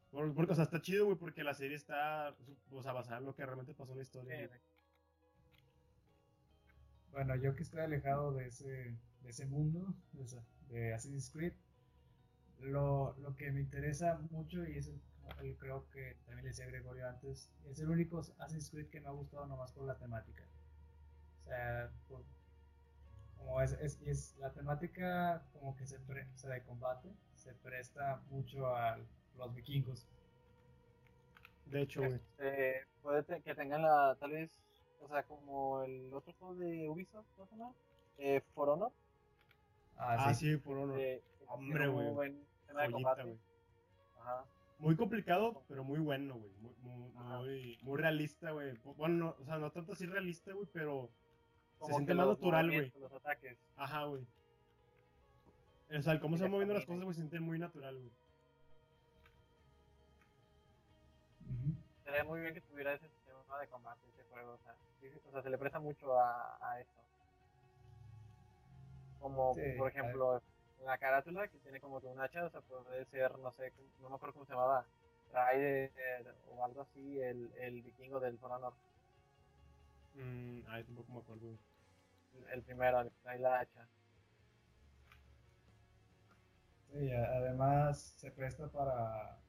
Por- 0.10 0.34
porque, 0.34 0.53
o 0.53 0.56
sea, 0.56 0.63
está 0.65 0.82
chido, 0.82 1.06
güey, 1.06 1.18
porque 1.18 1.44
la 1.44 1.53
serie 1.53 1.75
está, 1.75 2.36
o 2.72 2.82
sea, 2.82 2.94
basada 2.94 3.20
en 3.20 3.25
lo 3.25 3.36
que 3.36 3.46
realmente 3.46 3.75
pasó 3.75 3.92
en 3.92 3.98
la 4.00 4.03
historia. 4.03 4.48
Sí. 4.50 4.56
Bueno, 7.12 7.36
yo 7.36 7.56
que 7.56 7.62
estoy 7.63 7.82
alejado 7.82 8.32
de 8.34 8.48
ese, 8.48 8.98
de 9.22 9.30
ese 9.30 9.46
mundo, 9.46 9.94
de, 10.13 10.24
esa- 10.24 10.44
de 10.70 10.94
Assassin's 10.96 11.30
Creed, 11.30 11.53
lo, 12.60 13.15
lo 13.20 13.36
que 13.36 13.51
me 13.51 13.62
interesa 13.62 14.18
mucho, 14.32 14.65
y 14.68 14.77
es 14.77 14.88
el, 14.88 15.00
el- 15.42 15.58
creo 15.58 15.88
que 15.92 16.15
también 16.25 16.44
le 16.46 16.50
decía 16.50 16.65
Gregorio 16.65 17.08
antes, 17.08 17.51
es 17.65 17.80
el 17.80 17.89
único 17.89 18.18
Assassin's 18.20 18.70
Creed 18.72 18.88
que 18.89 19.00
me 19.01 19.08
ha 19.10 19.12
gustado 19.12 19.46
nomás 19.46 19.72
por 19.74 19.86
la 19.86 19.98
temática. 19.98 20.44
O 21.46 21.50
sea, 21.50 21.92
por- 22.08 22.24
como 23.44 23.62
es, 23.62 23.74
es, 23.74 24.02
es 24.02 24.36
la 24.40 24.52
temática 24.52 25.44
como 25.54 25.76
que 25.76 25.86
se 25.86 26.00
pre- 26.00 26.28
o 26.34 26.38
sea, 26.38 26.52
de 26.52 26.64
combate, 26.64 27.10
se 27.36 27.54
presta 27.56 28.22
mucho 28.30 28.68
a 28.76 28.98
los 29.38 29.54
vikingos. 29.54 30.08
De 31.66 31.82
hecho, 31.82 32.02
güey. 32.02 32.14
Este, 32.14 32.86
puede 33.02 33.24
te- 33.24 33.42
que 33.42 33.56
tengan 33.56 33.82
la, 33.82 34.16
tal 34.20 34.32
vez, 34.32 34.52
o 35.02 35.08
sea, 35.08 35.24
como 35.24 35.84
el 35.84 36.14
otro 36.14 36.34
juego 36.40 36.56
de 36.56 36.88
Ubisoft, 36.90 37.26
¿cómo 37.36 37.48
se 37.48 37.56
llama? 37.58 37.74
Eh, 38.18 38.42
For 38.54 38.70
Honor. 38.70 38.92
Ah, 39.98 40.34
sí, 40.34 40.58
por 40.58 40.78
honor. 40.78 41.00
eh, 41.00 41.24
que 41.40 41.46
Hombre, 41.48 41.88
güey. 41.88 42.10
buen 42.14 42.46
tema 42.68 42.82
de 42.82 42.88
Joyita, 42.92 43.10
combate. 43.10 43.24
güey. 43.24 43.38
Ajá. 44.20 44.46
Muy 44.80 44.96
complicado, 44.96 45.64
pero 45.68 45.84
muy 45.84 46.00
bueno, 46.00 46.36
güey. 46.36 46.52
Muy, 46.60 46.74
muy, 46.82 47.12
muy, 47.12 47.80
muy 47.84 47.98
realista, 47.98 48.52
güey. 48.52 48.78
Bueno, 48.98 49.16
no, 49.16 49.36
o 49.40 49.46
sea, 49.46 49.58
no 49.58 49.72
tanto 49.72 49.94
así 49.94 50.06
realista, 50.06 50.52
güey, 50.54 50.68
pero 50.74 51.10
Como 51.84 51.96
siente 51.96 52.13
más 52.13 52.28
natural, 52.28 52.66
güey. 52.68 52.78
movimientos, 52.78 53.02
Los 53.02 53.13
ataques. 53.13 53.58
Ajá, 53.75 54.06
güey. 54.06 54.25
O 55.98 56.02
sea, 56.02 56.13
el 56.13 56.20
cómo 56.22 56.38
se 56.38 56.44
van 56.44 56.52
moviendo 56.52 56.74
las 56.74 56.86
cosas, 56.86 57.04
güey, 57.04 57.13
se 57.13 57.22
siente 57.22 57.40
muy 57.42 57.60
natural, 57.60 57.96
güey. 57.96 58.12
Ujú. 61.50 61.75
Sería 62.06 62.24
muy 62.24 62.40
bien 62.40 62.54
que 62.54 62.62
tuviera 62.62 62.94
ese 62.94 63.10
sistema 63.10 63.60
de 63.60 63.68
combate, 63.68 64.00
ese 64.13 64.24
juego. 64.32 64.54
O 64.54 64.58
sea, 64.63 64.75
o 65.28 65.32
sea 65.32 65.42
se 65.42 65.50
le 65.50 65.58
presta 65.58 65.80
mucho 65.80 66.18
a, 66.18 66.58
a 66.62 66.80
esto. 66.80 67.02
Como, 69.20 69.54
Sí, 69.54 69.62
por 69.78 69.90
ejemplo, 69.90 70.42
la 70.86 70.98
carátula 70.98 71.50
que 71.50 71.58
tiene 71.60 71.82
como 71.82 72.00
que 72.00 72.08
un 72.08 72.20
hacha, 72.22 72.46
o 72.46 72.50
sea, 72.50 72.62
puede 72.62 73.04
ser, 73.06 73.38
no 73.40 73.52
sé, 73.52 73.74
no 74.02 74.10
me 74.10 74.16
acuerdo 74.16 74.34
cómo 74.34 74.46
se 74.46 74.54
llamaba, 74.54 74.86
Raider 75.34 75.92
o 76.50 76.63
algo 76.63 76.82
así, 76.82 77.20
el, 77.22 77.52
el 77.60 77.82
vikingo 77.82 78.22
del 78.22 78.38
For 78.38 78.52
Honor. 78.52 78.74
Mm, 80.16 80.62
ay, 80.70 80.84
tampoco 80.84 81.12
me 81.12 81.20
acuerdo, 81.20 81.48
güey. 81.48 81.73
El, 82.52 82.62
primero, 82.63 83.02
el 83.02 83.12
que 83.12 83.40
la 83.40 83.60
hacha. 83.62 83.88
Sí, 86.92 87.12
además 87.12 88.13
se 88.18 88.32
presta 88.32 88.68
para, 88.72 89.40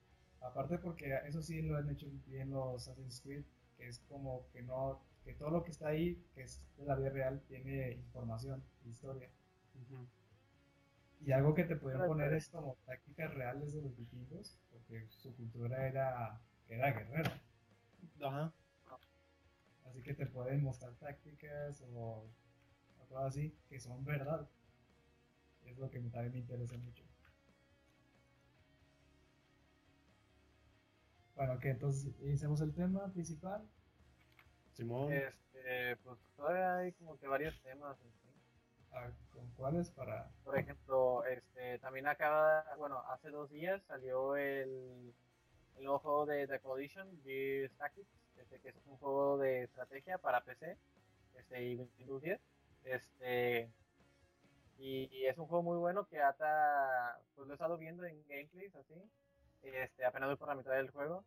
aparte 0.40 0.78
porque 0.78 1.14
eso 1.26 1.42
sí 1.42 1.60
lo 1.62 1.76
han 1.76 1.90
hecho 1.90 2.06
bien 2.26 2.50
los 2.50 2.88
Assassin's 2.88 3.20
Creed, 3.20 3.44
que 3.76 3.88
es 3.88 4.00
como 4.08 4.46
que 4.52 4.62
no, 4.62 5.02
que 5.24 5.34
todo 5.34 5.50
lo 5.50 5.62
que 5.64 5.70
está 5.72 5.88
ahí, 5.88 6.22
que 6.34 6.42
es 6.42 6.62
de 6.78 6.86
la 6.86 6.94
vida 6.96 7.10
real, 7.10 7.42
tiene 7.48 7.92
información, 7.92 8.62
historia. 8.86 9.28
Y 11.20 11.32
algo 11.32 11.54
que 11.54 11.64
te 11.64 11.76
pueden 11.76 11.98
Pero, 11.98 12.08
poner 12.12 12.26
pero- 12.28 12.36
es 12.38 12.48
como 12.50 12.76
tácticas 12.86 13.34
reales 13.34 13.72
de 13.74 13.82
los 13.82 13.96
vikingos, 13.96 14.58
porque 14.70 15.06
su 15.08 15.34
cultura 15.34 15.88
era, 15.88 16.40
era 16.68 16.92
guerrera. 16.92 17.40
Ajá. 18.22 18.52
Así 19.84 20.02
que 20.02 20.14
te 20.14 20.26
pueden 20.26 20.62
mostrar 20.64 20.94
tácticas 20.96 21.80
o, 21.94 22.26
o 23.04 23.08
cosas 23.08 23.26
así 23.26 23.56
que 23.68 23.80
son 23.80 24.04
verdad. 24.04 24.48
Es 25.64 25.78
lo 25.78 25.90
que 25.90 25.98
me- 26.00 26.10
también 26.10 26.32
me 26.32 26.38
interesa 26.38 26.76
mucho. 26.76 27.04
Bueno, 31.34 31.58
que 31.58 31.70
entonces 31.70 32.12
iniciamos 32.20 32.60
el 32.60 32.72
tema 32.74 33.12
principal. 33.12 33.66
Simón. 34.72 35.12
Este, 35.12 35.96
pues 35.98 36.18
todavía 36.36 36.76
hay 36.76 36.92
como 36.92 37.18
que 37.18 37.26
varios 37.26 37.60
temas. 37.62 37.96
en 38.00 38.12
sí. 38.12 38.28
¿Con 39.32 39.50
cuáles? 39.56 39.90
Para. 39.90 40.30
Por 40.44 40.56
ejemplo, 40.58 41.24
este, 41.24 41.78
también 41.80 42.06
acaba, 42.06 42.64
bueno, 42.78 43.00
hace 43.10 43.30
dos 43.30 43.50
días 43.50 43.82
salió 43.88 44.36
el, 44.36 45.12
el 45.76 45.82
nuevo 45.84 45.98
juego 45.98 46.26
de 46.26 46.46
The 46.46 46.60
Coalition, 46.60 47.20
Gears 47.24 47.76
Tactics, 47.76 48.08
este, 48.36 48.60
que 48.60 48.68
es 48.68 48.76
un 48.86 48.96
juego 48.98 49.38
de 49.38 49.64
estrategia 49.64 50.18
para 50.18 50.44
PC 50.44 50.76
este, 51.34 51.64
y 51.64 51.76
Windows 51.98 52.22
10. 52.22 52.40
Este, 52.84 53.70
y, 54.78 55.24
es 55.26 55.38
un 55.38 55.46
juego 55.46 55.62
muy 55.62 55.78
bueno 55.78 56.06
que 56.06 56.20
ata, 56.20 57.18
pues 57.34 57.46
lo 57.46 57.54
he 57.54 57.56
estado 57.56 57.78
viendo 57.78 58.04
en 58.04 58.22
gameplays 58.28 58.74
así, 58.76 58.94
este, 59.62 60.04
apenas 60.04 60.28
voy 60.28 60.36
por 60.36 60.48
la 60.48 60.54
mitad 60.54 60.72
del 60.72 60.90
juego. 60.90 61.24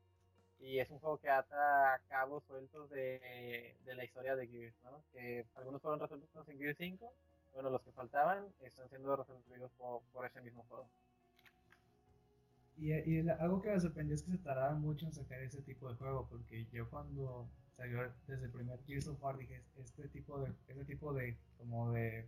Y 0.59 0.79
es 0.79 0.89
un 0.89 0.99
juego 0.99 1.19
que 1.19 1.29
ata 1.29 2.01
cabos 2.09 2.43
sueltos 2.45 2.89
de, 2.89 3.77
de 3.85 3.95
la 3.95 4.03
historia 4.03 4.35
de 4.35 4.47
Gears, 4.47 4.75
¿no? 4.83 5.03
Que 5.13 5.45
algunos 5.55 5.81
fueron 5.81 5.99
resueltos 5.99 6.49
en 6.49 6.57
Gears 6.57 6.77
5 6.79 7.13
bueno, 7.57 7.71
los 7.71 7.81
que 7.81 7.91
faltaban 7.91 8.45
están 8.61 8.87
siendo 8.87 9.15
resolvidos 9.15 9.71
por, 9.79 10.03
por 10.13 10.27
ese 10.27 10.41
mismo 10.41 10.63
juego. 10.69 10.87
Y, 12.77 12.93
y 12.93 13.27
algo 13.27 13.63
que 13.63 13.71
me 13.71 13.79
sorprendió 13.79 14.13
es 14.13 14.21
que 14.21 14.29
se 14.29 14.37
tardaban 14.37 14.79
mucho 14.79 15.07
en 15.07 15.13
sacar 15.13 15.41
ese 15.41 15.63
tipo 15.63 15.89
de 15.89 15.95
juego, 15.95 16.27
porque 16.29 16.67
yo 16.71 16.87
cuando 16.91 17.49
salió 17.77 18.11
desde 18.25 18.45
el 18.45 18.51
primer 18.51 18.83
Gears 18.85 19.07
of 19.07 19.21
War 19.21 19.37
dije, 19.37 19.63
este 19.77 20.09
tipo 20.09 20.39
de, 20.39 20.51
este 20.67 20.83
tipo 20.83 21.13
de, 21.13 21.37
como 21.57 21.91
de 21.91 22.27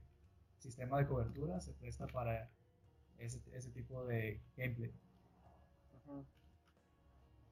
sistema 0.59 0.99
de 0.99 1.07
cobertura 1.07 1.59
se 1.59 1.73
presta 1.73 2.05
para 2.07 2.49
ese, 3.17 3.41
ese 3.53 3.71
tipo 3.71 4.05
de 4.05 4.39
gameplay. 4.55 4.93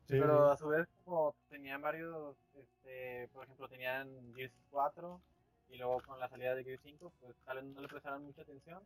Sí, 0.05 0.13
Pero 0.19 0.51
a 0.51 0.57
su 0.57 0.69
vez, 0.69 0.87
como 1.03 1.35
tenían 1.49 1.81
varios, 1.81 2.37
este, 2.53 3.27
por 3.33 3.43
ejemplo, 3.43 3.67
tenían 3.67 4.07
Gears 4.35 4.53
4 4.69 5.21
y 5.69 5.77
luego 5.77 5.99
con 6.01 6.19
la 6.19 6.29
salida 6.29 6.55
de 6.55 6.63
Gears 6.63 6.81
5, 6.83 7.11
pues 7.19 7.35
tal 7.43 7.57
vez 7.57 7.65
no 7.65 7.81
le 7.81 7.87
prestaron 7.89 8.23
mucha 8.23 8.43
atención. 8.43 8.81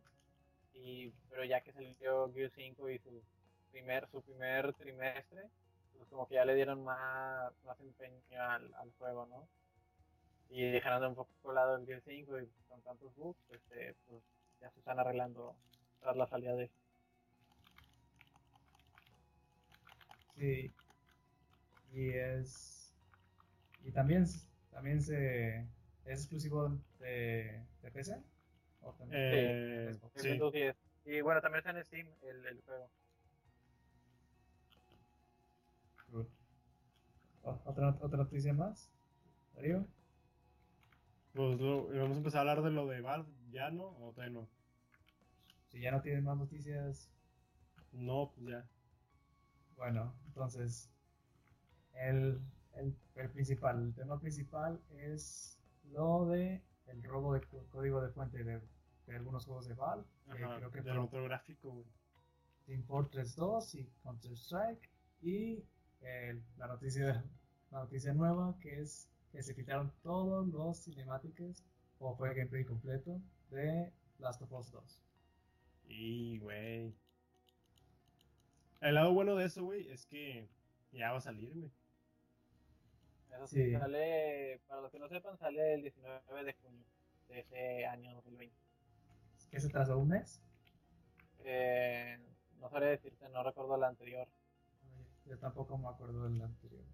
Y, 0.74 1.10
pero 1.28 1.44
ya 1.44 1.60
que 1.60 1.72
salió 1.72 2.32
Gears 2.32 2.52
5 2.56 2.90
y 2.90 2.98
su 2.98 3.22
primer, 3.70 4.08
su 4.08 4.20
primer 4.22 4.72
trimestre, 4.74 5.48
pues 6.02 6.10
como 6.10 6.26
que 6.26 6.34
ya 6.34 6.44
le 6.44 6.56
dieron 6.56 6.82
más, 6.82 7.52
más 7.64 7.78
empeño 7.78 8.20
al, 8.42 8.74
al 8.74 8.90
juego, 8.98 9.24
¿no? 9.26 9.48
Y 10.48 10.68
dejaron 10.68 11.00
de 11.00 11.06
un 11.06 11.14
poco 11.14 11.52
lado 11.52 11.76
el 11.76 11.86
Gears 11.86 12.02
5 12.04 12.40
y 12.40 12.48
con 12.68 12.82
tantos 12.82 13.14
bugs, 13.14 13.38
este, 13.50 13.94
pues 14.08 14.20
ya 14.60 14.68
se 14.72 14.80
están 14.80 14.98
arreglando 14.98 15.54
tras 16.00 16.16
la 16.16 16.26
salida 16.26 16.56
de 16.56 16.68
Sí. 20.36 20.72
Y 21.92 22.08
es. 22.10 22.92
Y 23.84 23.92
también, 23.92 24.24
también 24.72 25.00
se. 25.00 25.58
¿Es 26.04 26.22
exclusivo 26.22 26.68
de, 26.98 27.64
de 27.80 27.90
PC? 27.92 28.20
¿O 28.80 28.92
también? 28.94 29.20
Eh, 29.22 30.00
sí. 30.16 30.30
Windows 30.30 30.52
10. 30.52 30.76
Y 31.04 31.20
bueno, 31.20 31.40
también 31.40 31.58
está 31.58 31.70
en 31.70 31.84
Steam 31.84 32.08
el, 32.22 32.44
el 32.44 32.60
juego. 32.62 32.90
¿Otra, 37.42 37.96
otra 38.00 38.18
noticia 38.18 38.52
más? 38.52 38.90
Darío. 39.54 39.86
Pues 41.34 41.60
lo, 41.60 41.88
vamos 41.88 42.16
a 42.16 42.18
empezar 42.18 42.38
a 42.38 42.50
hablar 42.52 42.62
de 42.62 42.70
lo 42.70 42.86
de 42.86 43.00
Valve, 43.00 43.28
¿ya 43.50 43.70
no? 43.70 43.88
¿O 44.00 44.12
todavía 44.12 44.40
no? 44.40 44.48
Si 45.68 45.80
ya 45.80 45.90
no 45.90 46.02
tienen 46.02 46.24
más 46.24 46.36
noticias. 46.36 47.08
No, 47.92 48.32
pues 48.34 48.48
ya. 48.48 48.66
Bueno, 49.76 50.14
entonces. 50.26 50.88
El, 51.94 52.40
el, 52.74 52.96
el 53.16 53.30
principal, 53.30 53.82
el 53.82 53.94
tema 53.94 54.18
principal 54.18 54.80
es 54.90 55.58
lo 55.90 56.26
de 56.26 56.62
el 56.86 57.02
robo 57.02 57.34
de 57.34 57.42
código 57.70 58.00
de 58.00 58.10
fuente 58.10 58.42
de, 58.44 58.60
de 59.06 59.16
algunos 59.16 59.44
juegos 59.44 59.66
de 59.66 59.74
Valve. 59.74 60.04
Ajá, 60.28 60.56
creo 60.56 60.70
que 60.70 60.82
del 60.82 60.98
motor 61.00 61.24
gráfico, 61.24 61.70
güey. 61.70 61.86
Team 62.66 62.82
Fortress 62.84 63.34
2 63.36 63.74
y 63.76 63.84
Counter 64.02 64.32
Strike. 64.32 64.90
Y 65.20 65.64
el, 66.02 66.42
la 66.58 66.66
noticia 66.66 67.24
la 67.72 67.80
noticia 67.80 68.12
nueva 68.12 68.54
que 68.60 68.80
es 68.80 69.08
que 69.32 69.42
se 69.42 69.54
quitaron 69.54 69.90
todos 70.02 70.46
los 70.46 70.84
cinemáticos 70.84 71.64
o 71.98 72.14
fue 72.14 72.34
gameplay 72.34 72.64
completo 72.64 73.18
de 73.50 73.90
Last 74.18 74.42
of 74.42 74.52
Us 74.52 74.70
2. 74.70 75.00
Y, 75.88 76.38
güey. 76.38 76.94
El 78.80 78.94
lado 78.94 79.14
bueno 79.14 79.36
de 79.36 79.46
eso, 79.46 79.64
güey, 79.64 79.90
es 79.90 80.04
que 80.06 80.48
ya 80.92 81.12
va 81.12 81.18
a 81.18 81.22
salir, 81.22 81.50
güey. 81.54 81.70
Eso 83.30 83.46
sí, 83.46 83.72
sale, 83.72 84.60
para 84.68 84.82
los 84.82 84.92
que 84.92 84.98
no 84.98 85.08
sepan, 85.08 85.38
sale 85.38 85.74
el 85.74 85.82
19 85.82 86.44
de 86.44 86.52
junio 86.54 86.84
de 87.28 87.40
ese 87.40 87.86
año 87.86 88.12
2020. 88.16 88.54
¿Qué 89.50 89.60
se 89.60 89.70
trazó 89.70 89.98
un 89.98 90.08
mes? 90.08 90.42
Eh, 91.44 92.18
no 92.60 92.68
sabría 92.68 92.90
decirte, 92.90 93.28
no 93.30 93.42
recuerdo 93.42 93.78
la 93.78 93.88
anterior. 93.88 94.28
Yo 95.26 95.38
tampoco 95.38 95.78
me 95.78 95.88
acuerdo 95.88 96.24
del 96.24 96.40
anterior. 96.42 96.84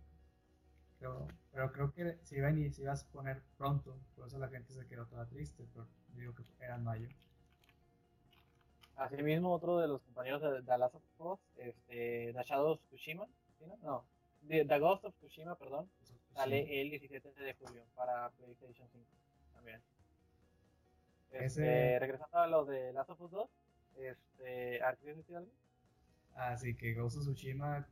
Pero, 0.98 1.28
pero 1.52 1.72
creo 1.72 1.92
que 1.92 2.18
se 2.24 2.38
iba, 2.38 2.50
se 2.72 2.82
iba 2.82 2.92
a 2.92 3.12
poner 3.12 3.40
pronto, 3.56 3.96
por 4.16 4.26
eso 4.26 4.38
la 4.38 4.48
gente 4.48 4.72
se 4.72 4.86
quedó 4.86 5.06
toda 5.06 5.26
triste, 5.26 5.64
pero 5.72 5.86
digo 6.14 6.34
que 6.34 6.42
era 6.60 6.74
en 6.74 6.84
mayo. 6.84 7.08
Asimismo, 8.96 9.52
otro 9.52 9.78
de 9.78 9.86
los 9.86 10.02
compañeros 10.02 10.42
de 10.42 10.62
The 10.62 10.78
Last 10.78 10.96
of 10.96 11.02
Us, 11.18 11.40
este, 11.56 12.32
The 12.32 12.42
Shadow 12.42 12.72
of 12.72 12.80
Tsushima, 12.88 13.28
no, 13.82 14.04
The, 14.48 14.78
Ghost 14.80 15.04
of 15.04 15.14
Tsushima, 15.14 15.54
perdón, 15.56 15.88
sale 16.34 16.80
el 16.80 16.90
17 16.90 17.32
de 17.32 17.54
julio 17.54 17.84
para 17.94 18.30
PlayStation 18.30 18.88
5 18.90 19.06
también. 19.54 19.80
Este, 21.30 21.98
Regresando 22.00 22.38
a 22.38 22.46
lo 22.48 22.64
de 22.64 22.92
Last 22.92 23.10
of 23.10 23.20
Us 23.20 23.30
2, 23.30 23.50
este, 23.98 24.80
¿quieres 25.00 25.18
decir 25.18 25.36
algo? 25.36 25.52
Ah, 26.34 26.56
sí, 26.56 26.76
que 26.76 26.94
Ghost 26.94 27.18
of 27.18 27.22
Tsushima 27.22 27.86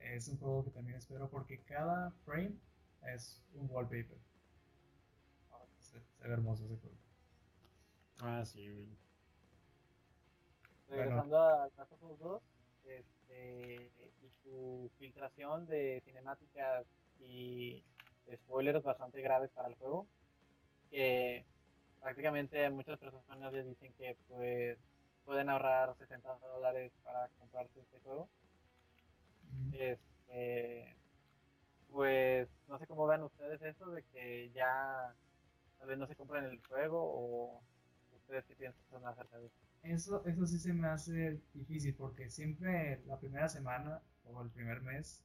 es 0.00 0.28
un 0.28 0.38
juego 0.38 0.64
que 0.64 0.70
también 0.70 0.98
espero 0.98 1.28
porque 1.28 1.58
cada 1.60 2.10
frame 2.24 2.54
es 3.14 3.42
un 3.54 3.68
wallpaper. 3.70 4.18
se, 5.78 5.98
ve 5.98 6.32
hermoso 6.32 6.64
ese 6.64 6.76
juego. 6.76 6.96
Ah, 8.20 8.44
sí, 8.44 8.88
Regresando 10.88 11.38
a 11.38 11.68
Last 11.76 11.92
of 11.92 12.02
Us 12.02 12.18
2, 12.18 12.42
este, 12.86 13.90
y 14.22 14.30
su 14.42 14.90
filtración 14.98 15.66
de 15.66 16.02
cinemáticas 16.04 16.86
y 17.20 17.84
spoilers 18.34 18.82
bastante 18.82 19.20
graves 19.20 19.50
para 19.50 19.68
el 19.68 19.74
juego, 19.74 20.06
que 20.90 21.44
prácticamente 22.00 22.70
muchas 22.70 22.98
personas 22.98 23.52
ya 23.52 23.62
dicen 23.62 23.92
que 23.94 24.16
pues 24.28 24.78
pueden 25.24 25.50
ahorrar 25.50 25.94
60 25.96 26.38
dólares 26.38 26.90
para 27.04 27.28
comprarse 27.38 27.80
este 27.80 28.00
juego 28.00 28.28
este, 29.72 30.96
pues 31.90 32.48
no 32.68 32.78
sé 32.78 32.86
cómo 32.86 33.06
vean 33.06 33.22
ustedes 33.22 33.60
eso 33.62 33.90
de 33.90 34.02
que 34.04 34.50
ya 34.54 35.14
tal 35.78 35.88
vez 35.88 35.98
no 35.98 36.06
se 36.06 36.16
compren 36.16 36.44
el 36.44 36.60
juego 36.66 37.00
o 37.00 37.60
ustedes 38.16 38.44
qué 38.46 38.56
piensan 38.56 39.06
acerca 39.06 39.38
de 39.38 39.46
eso. 39.46 39.56
Eso, 39.82 40.24
eso 40.26 40.46
sí 40.46 40.58
se 40.58 40.72
me 40.72 40.88
hace 40.88 41.40
difícil 41.54 41.94
porque 41.94 42.28
siempre 42.28 43.00
la 43.06 43.18
primera 43.18 43.48
semana 43.48 44.02
o 44.24 44.42
el 44.42 44.50
primer 44.50 44.82
mes 44.82 45.22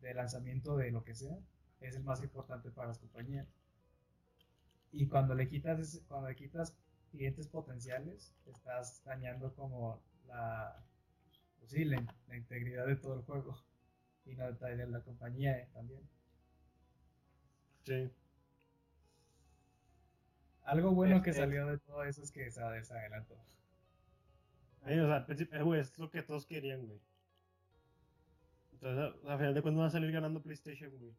de 0.00 0.14
lanzamiento 0.14 0.76
de 0.76 0.90
lo 0.90 1.04
que 1.04 1.14
sea 1.14 1.38
es 1.80 1.96
el 1.96 2.02
más 2.04 2.22
importante 2.22 2.70
para 2.70 2.88
las 2.88 2.98
compañías. 2.98 3.46
Y 4.90 5.06
cuando 5.06 5.34
le 5.34 5.48
quitas, 5.48 6.00
cuando 6.08 6.28
le 6.28 6.36
quitas 6.36 6.74
clientes 7.10 7.46
potenciales, 7.46 8.34
estás 8.46 9.02
dañando 9.04 9.54
como 9.54 10.00
la, 10.26 10.82
pues 11.68 11.82
sí, 11.82 11.84
la, 11.84 12.36
integridad 12.36 12.86
de 12.86 12.96
todo 12.96 13.14
el 13.14 13.22
juego 13.22 13.54
y 14.24 14.34
no 14.34 14.50
de 14.52 14.86
la 14.86 15.00
compañía 15.00 15.58
eh, 15.58 15.68
también. 15.72 16.00
Sí. 17.84 18.10
Algo 20.62 20.92
bueno 20.92 21.22
que 21.22 21.30
este 21.30 21.42
salió 21.42 21.66
de 21.66 21.78
todo 21.78 22.04
eso 22.04 22.22
es 22.22 22.30
que 22.30 22.50
se 22.50 22.62
desadelantó. 22.62 23.34
o 24.82 24.86
sea, 24.86 25.16
al 25.16 25.26
principio, 25.26 25.58
eh, 25.58 25.62
güey, 25.62 25.80
es 25.80 25.98
lo 25.98 26.10
que 26.10 26.22
todos 26.22 26.46
querían, 26.46 26.86
güey. 26.86 27.00
Entonces, 28.72 29.20
a 29.26 29.36
final 29.36 29.54
de 29.54 29.62
cuentas 29.62 29.78
van 29.78 29.88
a 29.88 29.90
salir 29.90 30.12
ganando 30.12 30.42
PlayStation, 30.42 30.90
güey. 30.98 31.14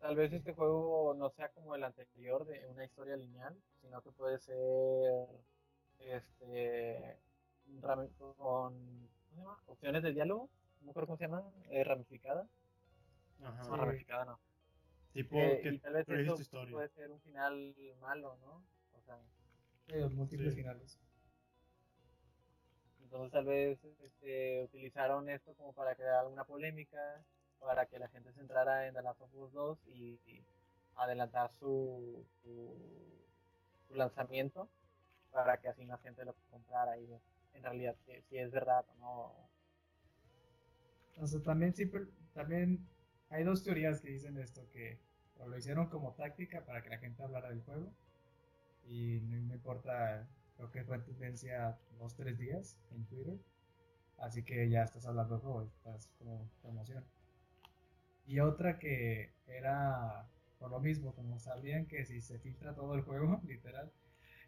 Tal 0.00 0.16
vez 0.16 0.32
este 0.32 0.52
juego 0.52 1.14
no 1.14 1.30
sea 1.30 1.48
como 1.50 1.74
el 1.74 1.84
anterior 1.84 2.44
de 2.46 2.66
una 2.66 2.84
historia 2.84 3.16
lineal, 3.16 3.56
sino 3.80 4.02
que 4.02 4.10
puede 4.12 4.38
ser 4.38 5.26
este 6.04 7.18
con 8.36 9.08
opciones 9.66 10.02
de 10.02 10.12
diálogo, 10.12 10.48
no 10.82 10.92
creo 10.92 11.06
cómo 11.06 11.16
se 11.16 11.24
llama, 11.24 11.42
eh, 11.70 11.84
ramificada. 11.84 12.48
Ajá. 13.42 13.62
No, 13.64 13.76
ramificada 13.76 14.24
no. 14.24 14.40
Tipo 15.12 15.36
eh, 15.36 15.60
que 15.62 15.74
y 15.74 15.78
tal 15.78 15.94
vez 15.94 16.08
eso 16.08 16.36
puede 16.70 16.88
ser 16.88 17.10
un 17.10 17.20
final 17.20 17.74
malo, 18.00 18.36
¿no? 18.40 18.64
O 18.92 19.02
sea, 19.02 19.18
sí, 19.86 20.14
múltiples 20.14 20.54
finales. 20.54 20.98
Entonces 23.02 23.32
tal 23.32 23.44
vez 23.44 23.84
este, 24.02 24.64
utilizaron 24.64 25.28
esto 25.28 25.54
como 25.54 25.72
para 25.72 25.94
crear 25.94 26.16
alguna 26.16 26.44
polémica, 26.44 27.24
para 27.60 27.86
que 27.86 27.98
la 27.98 28.08
gente 28.08 28.32
se 28.32 28.40
entrara 28.40 28.88
en 28.88 28.94
The 28.94 29.02
Last 29.02 29.20
of 29.20 29.34
Us 29.34 29.52
2 29.52 29.86
y, 29.88 30.44
adelantar 30.96 31.50
su, 31.50 32.24
su, 32.40 32.76
su 33.88 33.94
lanzamiento 33.96 34.68
para 35.34 35.58
que 35.58 35.68
así 35.68 35.84
más 35.84 36.00
gente 36.00 36.24
lo 36.24 36.34
comprara 36.50 36.96
y 36.96 37.12
en 37.54 37.62
realidad 37.62 37.96
si, 38.06 38.38
es 38.38 38.52
verdad 38.52 38.84
o 38.88 38.94
no. 39.00 39.34
O 41.22 41.40
también, 41.42 41.74
también 42.32 42.88
hay 43.28 43.44
dos 43.44 43.62
teorías 43.64 44.00
que 44.00 44.10
dicen 44.10 44.38
esto, 44.38 44.68
que 44.70 45.00
lo 45.44 45.56
hicieron 45.58 45.88
como 45.88 46.14
táctica 46.14 46.64
para 46.64 46.82
que 46.82 46.88
la 46.88 46.98
gente 46.98 47.22
hablara 47.22 47.50
del 47.50 47.62
juego 47.62 47.92
y 48.86 49.20
no 49.22 49.40
me 49.48 49.54
importa, 49.54 50.26
creo 50.56 50.70
que 50.70 50.84
fue 50.84 50.98
tendencia 51.00 51.76
dos, 51.98 52.14
tres 52.14 52.38
días 52.38 52.78
en 52.92 53.04
Twitter, 53.06 53.38
así 54.18 54.44
que 54.44 54.68
ya 54.70 54.84
estás 54.84 55.04
hablando 55.06 55.34
del 55.34 55.42
juego, 55.42 55.62
estás 55.62 56.08
como 56.18 56.48
promoción. 56.62 57.04
Y 58.26 58.40
otra 58.40 58.78
que 58.78 59.34
era 59.46 60.26
por 60.58 60.70
lo 60.70 60.80
mismo, 60.80 61.14
como 61.14 61.38
sabían 61.38 61.86
que 61.86 62.04
si 62.06 62.20
se 62.20 62.38
filtra 62.38 62.74
todo 62.74 62.94
el 62.94 63.02
juego, 63.02 63.40
literal, 63.46 63.92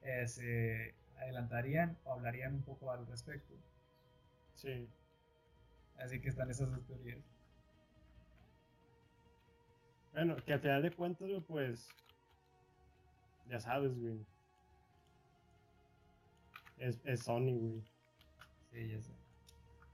eh, 0.02 0.26
se 0.26 0.94
adelantarían 1.18 1.96
o 2.04 2.12
hablarían 2.12 2.54
un 2.54 2.62
poco 2.62 2.90
al 2.90 3.06
respecto. 3.06 3.54
Sí. 4.54 4.88
Así 5.98 6.20
que 6.20 6.28
están 6.28 6.50
esas 6.50 6.70
dos 6.70 6.84
teorías. 6.86 7.24
Bueno, 10.12 10.36
que 10.36 10.52
al 10.52 10.60
final 10.60 10.82
de 10.82 10.90
cuentas, 10.90 11.28
pues. 11.46 11.88
Ya 13.48 13.60
sabes, 13.60 13.98
güey. 13.98 14.24
Es, 16.78 17.00
es 17.04 17.20
Sony, 17.20 17.58
güey. 17.58 17.82
Sí, 18.72 18.88
ya 18.88 19.00
sé. 19.00 19.12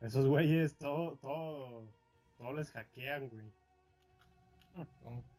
Esos 0.01 0.27
güeyes, 0.27 0.77
todo, 0.77 1.17
todo, 1.17 1.85
todo 2.37 2.53
les 2.55 2.71
hackean, 2.71 3.29
güey. 3.29 3.45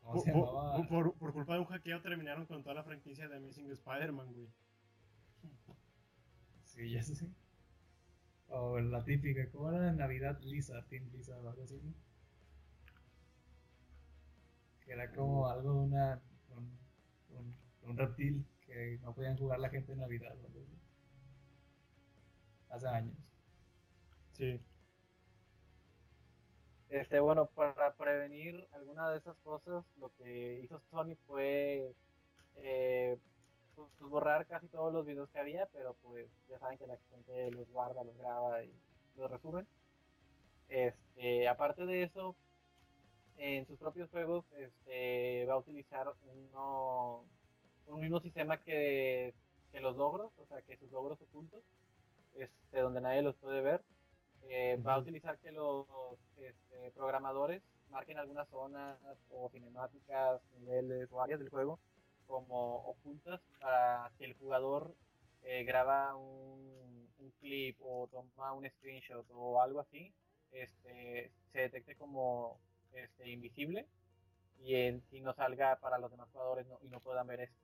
Por, 0.03 1.15
por, 1.15 1.33
culpa 1.33 1.53
de 1.53 1.59
un 1.59 1.65
hackeo 1.65 2.01
terminaron 2.01 2.45
con 2.45 2.61
toda 2.61 2.75
la 2.75 2.83
franquicia 2.83 3.27
de 3.27 3.37
Amazing 3.37 3.71
Spider-Man, 3.71 4.33
güey. 4.33 4.47
Sí, 6.63 6.89
ya 6.89 7.03
sé. 7.03 7.29
O 8.47 8.79
la 8.79 9.03
típica, 9.03 9.49
¿cómo 9.51 9.71
era 9.71 9.91
Navidad? 9.91 10.39
Lisa, 10.41 10.83
Team 10.89 11.09
Lisa 11.11 11.37
o 11.37 11.49
algo 11.49 11.63
así, 11.63 11.79
Que 14.85 14.93
era 14.93 15.11
como 15.11 15.47
algo 15.47 15.73
de 15.73 15.79
una. 15.79 16.21
Un, 16.49 17.55
un, 17.83 17.97
reptil 17.97 18.45
que 18.61 18.99
no 19.01 19.13
podían 19.13 19.37
jugar 19.37 19.59
la 19.59 19.69
gente 19.69 19.93
en 19.93 19.99
Navidad 19.99 20.35
o 20.35 20.45
algo 20.45 20.59
así. 20.59 20.77
Hace 22.69 22.87
años. 22.87 23.15
Sí. 24.33 24.59
Este, 26.93 27.19
bueno, 27.19 27.47
para 27.47 27.95
prevenir 27.95 28.67
alguna 28.71 29.09
de 29.09 29.17
esas 29.17 29.35
cosas, 29.37 29.83
lo 29.99 30.11
que 30.15 30.59
hizo 30.63 30.79
Sony 30.91 31.15
fue 31.25 31.91
eh, 32.57 33.17
pues, 33.75 33.89
pues, 33.97 34.11
borrar 34.11 34.45
casi 34.45 34.67
todos 34.67 34.93
los 34.93 35.03
videos 35.03 35.27
que 35.31 35.39
había, 35.39 35.65
pero 35.73 35.95
pues 36.03 36.27
ya 36.47 36.59
saben 36.59 36.77
que 36.77 36.85
la 36.85 36.99
gente 37.09 37.49
los 37.49 37.67
guarda, 37.71 38.03
los 38.03 38.15
graba 38.15 38.63
y 38.63 38.71
los 39.15 39.31
resumen. 39.31 39.65
Este, 40.69 41.47
aparte 41.47 41.83
de 41.87 42.03
eso, 42.03 42.35
en 43.37 43.65
sus 43.65 43.79
propios 43.79 44.11
juegos 44.11 44.45
este, 44.59 45.47
va 45.47 45.55
a 45.55 45.57
utilizar 45.57 46.13
un 47.87 48.01
mismo 48.01 48.19
sistema 48.21 48.59
que, 48.59 49.33
que 49.71 49.79
los 49.79 49.97
logros, 49.97 50.31
o 50.37 50.45
sea, 50.45 50.61
que 50.61 50.77
sus 50.77 50.91
logros 50.91 51.19
ocultos, 51.23 51.63
este, 52.35 52.81
donde 52.81 53.01
nadie 53.01 53.23
los 53.23 53.35
puede 53.37 53.61
ver. 53.61 53.81
Eh, 54.49 54.77
va 54.85 54.95
a 54.95 54.99
utilizar 54.99 55.37
que 55.39 55.51
los 55.51 55.87
este, 56.37 56.91
programadores 56.91 57.61
marquen 57.89 58.17
algunas 58.17 58.47
zonas 58.49 58.97
o 59.29 59.49
cinemáticas, 59.49 60.41
niveles 60.59 61.11
o 61.11 61.21
áreas 61.21 61.39
del 61.39 61.49
juego 61.49 61.79
como 62.27 62.77
ocultas 62.87 63.41
para 63.59 64.11
que 64.17 64.25
el 64.25 64.33
jugador 64.35 64.95
eh, 65.43 65.63
graba 65.63 66.15
un, 66.15 66.63
clip 67.39 67.77
o 67.81 68.07
toma 68.11 68.53
un 68.53 68.69
screenshot 68.69 69.25
o 69.33 69.61
algo 69.61 69.79
así, 69.79 70.13
este, 70.51 71.31
se 71.51 71.59
detecte 71.59 71.95
como 71.95 72.59
este, 72.93 73.29
invisible 73.29 73.85
y, 74.59 74.75
en, 74.75 75.03
y 75.11 75.21
no 75.21 75.33
salga 75.33 75.75
para 75.77 75.97
los 75.97 76.11
demás 76.11 76.29
jugadores 76.31 76.65
y 76.81 76.87
no 76.87 76.99
puedan 76.99 77.27
ver 77.27 77.41
esto. 77.41 77.59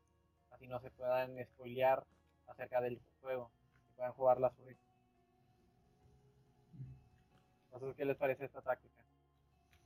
Así 0.52 0.68
no 0.68 0.80
se 0.80 0.92
puedan 0.92 1.38
spoilear 1.46 2.04
acerca 2.48 2.82
del 2.82 3.00
juego 3.22 3.52
y 3.89 3.96
puedan 3.96 4.13
jugar 4.13 4.39
la 4.39 4.52
suite. 4.52 4.88
No 7.71 7.95
qué 7.95 8.05
les 8.05 8.17
parece 8.17 8.45
esta 8.45 8.62
táctica. 8.62 9.03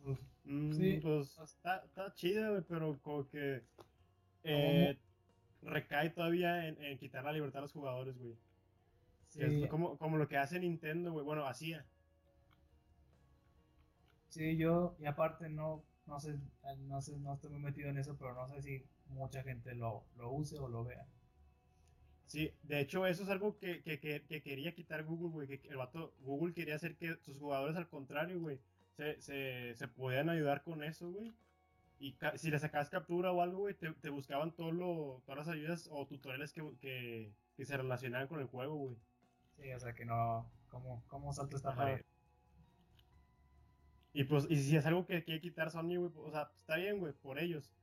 Pues, 0.03 0.19
mm, 0.45 0.73
sí, 0.73 0.99
pues 1.01 1.37
está, 1.39 1.77
está 1.85 2.13
chida, 2.13 2.63
pero 2.67 2.99
como 3.01 3.27
que 3.29 3.63
eh, 4.43 4.97
recae 5.61 6.09
todavía 6.09 6.67
en, 6.67 6.97
quitar 6.97 7.23
la 7.23 7.31
libertad 7.31 7.59
a 7.59 7.61
los 7.63 7.73
jugadores, 7.73 8.17
güey. 8.17 8.35
Sí. 9.29 9.67
como, 9.67 9.97
como 9.97 10.17
lo 10.17 10.27
que 10.27 10.37
hace 10.37 10.59
Nintendo, 10.59 11.11
güey. 11.11 11.25
Bueno, 11.25 11.47
hacía. 11.47 11.85
Sí, 14.29 14.57
yo, 14.57 14.95
y 14.99 15.05
aparte 15.05 15.49
no, 15.49 15.83
no 16.05 16.19
sé, 16.19 16.37
no 16.87 17.01
sé, 17.01 17.17
no 17.17 17.33
estoy 17.33 17.51
muy 17.51 17.61
metido 17.61 17.89
en 17.89 17.97
eso, 17.97 18.15
pero 18.17 18.33
no 18.33 18.47
sé 18.47 18.61
si 18.61 18.85
mucha 19.07 19.43
gente 19.43 19.75
lo, 19.75 20.05
lo 20.17 20.31
use 20.31 20.57
o 20.57 20.67
lo 20.67 20.83
vea. 20.83 21.05
Sí, 22.27 22.51
de 22.63 22.79
hecho 22.79 23.05
eso 23.05 23.23
es 23.23 23.29
algo 23.29 23.57
que, 23.57 23.81
que, 23.83 23.99
que, 23.99 24.41
quería 24.41 24.73
quitar 24.73 25.03
Google, 25.03 25.29
güey, 25.29 25.47
que 25.47 25.67
el 25.67 25.77
vato, 25.77 26.13
Google 26.21 26.53
quería 26.53 26.75
hacer 26.75 26.95
que 26.95 27.15
sus 27.17 27.37
jugadores 27.37 27.75
al 27.75 27.89
contrario, 27.89 28.39
güey, 28.39 28.59
se, 28.95 29.21
se, 29.21 29.75
se 29.75 29.87
podían 29.87 30.29
ayudar 30.29 30.63
con 30.63 30.83
eso, 30.83 31.11
güey. 31.11 31.31
Y 31.99 32.17
si 32.35 32.51
le 32.51 32.59
sacabas 32.59 32.89
captura 32.89 33.31
o 33.31 33.41
algo, 33.41 33.59
güey, 33.59 33.75
te, 33.75 33.91
te, 33.93 34.09
buscaban 34.09 34.51
todo 34.51 34.71
lo, 34.71 35.21
todas 35.25 35.45
las 35.45 35.55
ayudas 35.55 35.87
o 35.91 36.05
tutoriales 36.07 36.51
que, 36.51 36.63
que, 36.81 37.31
que 37.55 37.65
se 37.65 37.77
relacionaban 37.77 38.27
con 38.27 38.39
el 38.39 38.47
juego, 38.47 38.75
güey. 38.75 38.97
Sí, 39.55 39.71
o 39.71 39.79
sea 39.79 39.93
que 39.93 40.05
no, 40.05 40.51
¿cómo, 40.69 41.03
cómo 41.07 41.31
salto 41.33 41.55
esta 41.55 41.75
pared? 41.75 42.01
Y 44.13 44.25
pues, 44.25 44.45
y 44.49 44.57
si 44.57 44.75
es 44.75 44.85
algo 44.85 45.05
que 45.05 45.23
quiere 45.23 45.41
quitar 45.41 45.71
Sony, 45.71 45.97
güey, 45.97 46.11
o 46.15 46.31
sea, 46.31 46.51
está 46.59 46.77
bien, 46.77 46.99
güey, 46.99 47.13
por 47.13 47.39
ellos. 47.39 47.73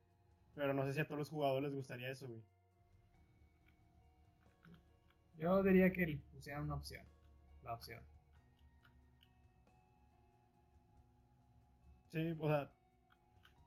Pero 0.55 0.75
no 0.75 0.85
sé 0.85 0.93
si 0.93 1.01
a 1.01 1.05
todos 1.07 1.19
los 1.19 1.31
jugadores 1.31 1.65
les 1.65 1.75
gustaría 1.75 2.11
eso, 2.11 2.29
güey. 2.29 2.43
Yo 5.41 5.63
diría 5.63 5.91
que 5.91 6.21
pusieran 6.33 6.65
una 6.65 6.75
opción. 6.75 7.03
La 7.63 7.75
opción. 7.75 8.03
Sí, 12.09 12.37
o 12.39 12.49
sea, 12.49 12.71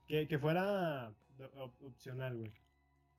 que, 0.08 0.28
que 0.28 0.38
fuera 0.38 1.12
opcional, 1.82 2.38
güey. 2.38 2.54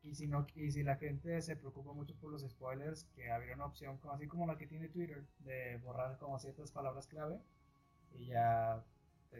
Y 0.02 0.14
si, 0.14 0.28
no, 0.28 0.46
y 0.54 0.70
si 0.70 0.82
la 0.82 0.96
gente 0.96 1.40
se 1.40 1.56
preocupa 1.56 1.92
mucho 1.94 2.14
por 2.16 2.30
los 2.30 2.42
spoilers, 2.42 3.04
que 3.16 3.32
habría 3.32 3.54
una 3.54 3.66
opción, 3.66 3.98
así 4.12 4.28
como 4.28 4.46
la 4.46 4.58
que 4.58 4.66
tiene 4.66 4.88
Twitter, 4.88 5.24
de 5.38 5.78
borrar 5.78 6.18
como 6.18 6.38
ciertas 6.38 6.70
palabras 6.70 7.06
clave 7.06 7.40
y 8.12 8.26
ya 8.26 8.84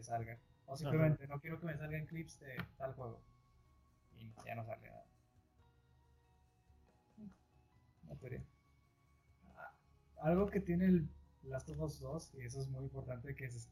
salga. 0.01 0.39
O 0.65 0.75
simplemente 0.75 1.27
no 1.27 1.39
quiero 1.39 1.59
que 1.59 1.67
me 1.67 1.77
salgan 1.77 2.05
clips 2.07 2.39
de 2.39 2.57
tal 2.77 2.93
juego. 2.93 3.21
Y 4.17 4.33
ya 4.45 4.55
no 4.55 4.65
sale 4.65 4.89
nada. 4.89 5.05
No 8.03 8.13
ah, 8.13 8.54
algo 10.25 10.49
que 10.49 10.59
tiene 10.59 10.85
el 10.85 11.09
Last 11.43 11.69
of 11.69 11.79
Us 11.79 11.99
2, 11.99 12.35
y 12.35 12.41
eso 12.41 12.59
es 12.59 12.67
muy 12.67 12.83
importante, 12.83 13.35
que 13.35 13.45
es, 13.45 13.69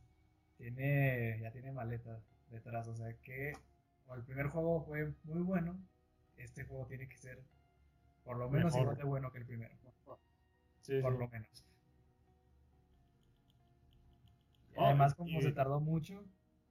tiene, 0.58 1.40
ya 1.42 1.52
tiene 1.52 1.72
maleta 1.72 2.22
detrás. 2.50 2.88
O 2.88 2.96
sea 2.96 3.14
que 3.22 3.54
como 4.04 4.16
el 4.16 4.24
primer 4.24 4.48
juego 4.48 4.84
fue 4.84 5.14
muy 5.24 5.42
bueno, 5.42 5.80
este 6.38 6.64
juego 6.64 6.86
tiene 6.86 7.08
que 7.08 7.18
ser 7.18 7.44
por 8.24 8.38
lo 8.38 8.50
menos 8.50 8.76
igual 8.76 8.96
de 8.96 9.04
bueno 9.04 9.32
que 9.32 9.40
el 9.40 9.46
primero. 9.46 9.76
por 11.02 11.18
lo 11.18 11.28
menos. 11.28 11.66
Oh, 14.76 14.86
además, 14.86 15.14
como 15.14 15.42
se 15.42 15.52
tardó 15.52 15.80
mucho, 15.80 16.24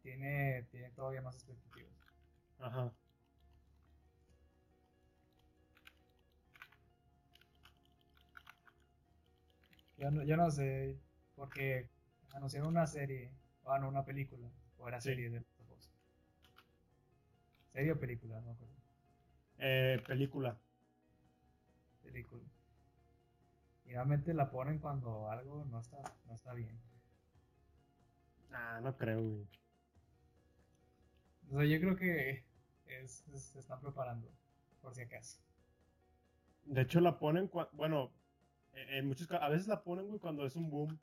tiene, 0.02 0.66
tiene 0.70 0.90
todavía 0.90 1.22
más 1.22 1.36
expectativas. 1.36 1.92
Ajá. 2.58 2.92
Yo 10.02 10.10
no, 10.10 10.24
yo 10.24 10.36
no 10.36 10.50
sé, 10.50 10.98
porque 11.36 11.88
anunciaron 12.32 12.70
una 12.70 12.88
serie, 12.88 13.30
o 13.62 13.78
no, 13.78 13.88
una 13.88 14.04
película, 14.04 14.50
o 14.76 14.88
era 14.88 15.00
serie 15.00 15.30
de 15.30 15.44
¿Serie 17.72 17.92
o 17.92 18.00
película? 18.00 18.40
No 18.40 18.50
acuerdo. 18.50 18.74
Eh, 19.58 20.02
película. 20.04 20.58
Película. 22.02 22.42
Y 23.84 23.92
realmente 23.92 24.34
la 24.34 24.50
ponen 24.50 24.80
cuando 24.80 25.30
algo 25.30 25.64
no 25.66 25.78
está, 25.78 26.02
no 26.26 26.34
está 26.34 26.52
bien. 26.52 26.76
Ah, 28.50 28.80
no 28.82 28.96
creo, 28.96 29.22
güey. 29.22 29.46
O 31.48 31.58
sea, 31.58 31.64
yo 31.64 31.78
creo 31.78 31.94
que 31.94 32.44
es, 32.86 33.24
se 33.36 33.60
están 33.60 33.80
preparando, 33.80 34.28
por 34.80 34.96
si 34.96 35.02
acaso. 35.02 35.38
De 36.64 36.80
hecho, 36.80 37.00
la 37.00 37.20
ponen, 37.20 37.48
bueno, 37.70 38.10
en 38.74 39.06
muchos 39.06 39.30
a 39.30 39.48
veces 39.48 39.68
la 39.68 39.82
ponen, 39.82 40.08
güey, 40.08 40.20
cuando 40.20 40.44
es 40.44 40.56
un 40.56 40.70
boom. 40.70 40.98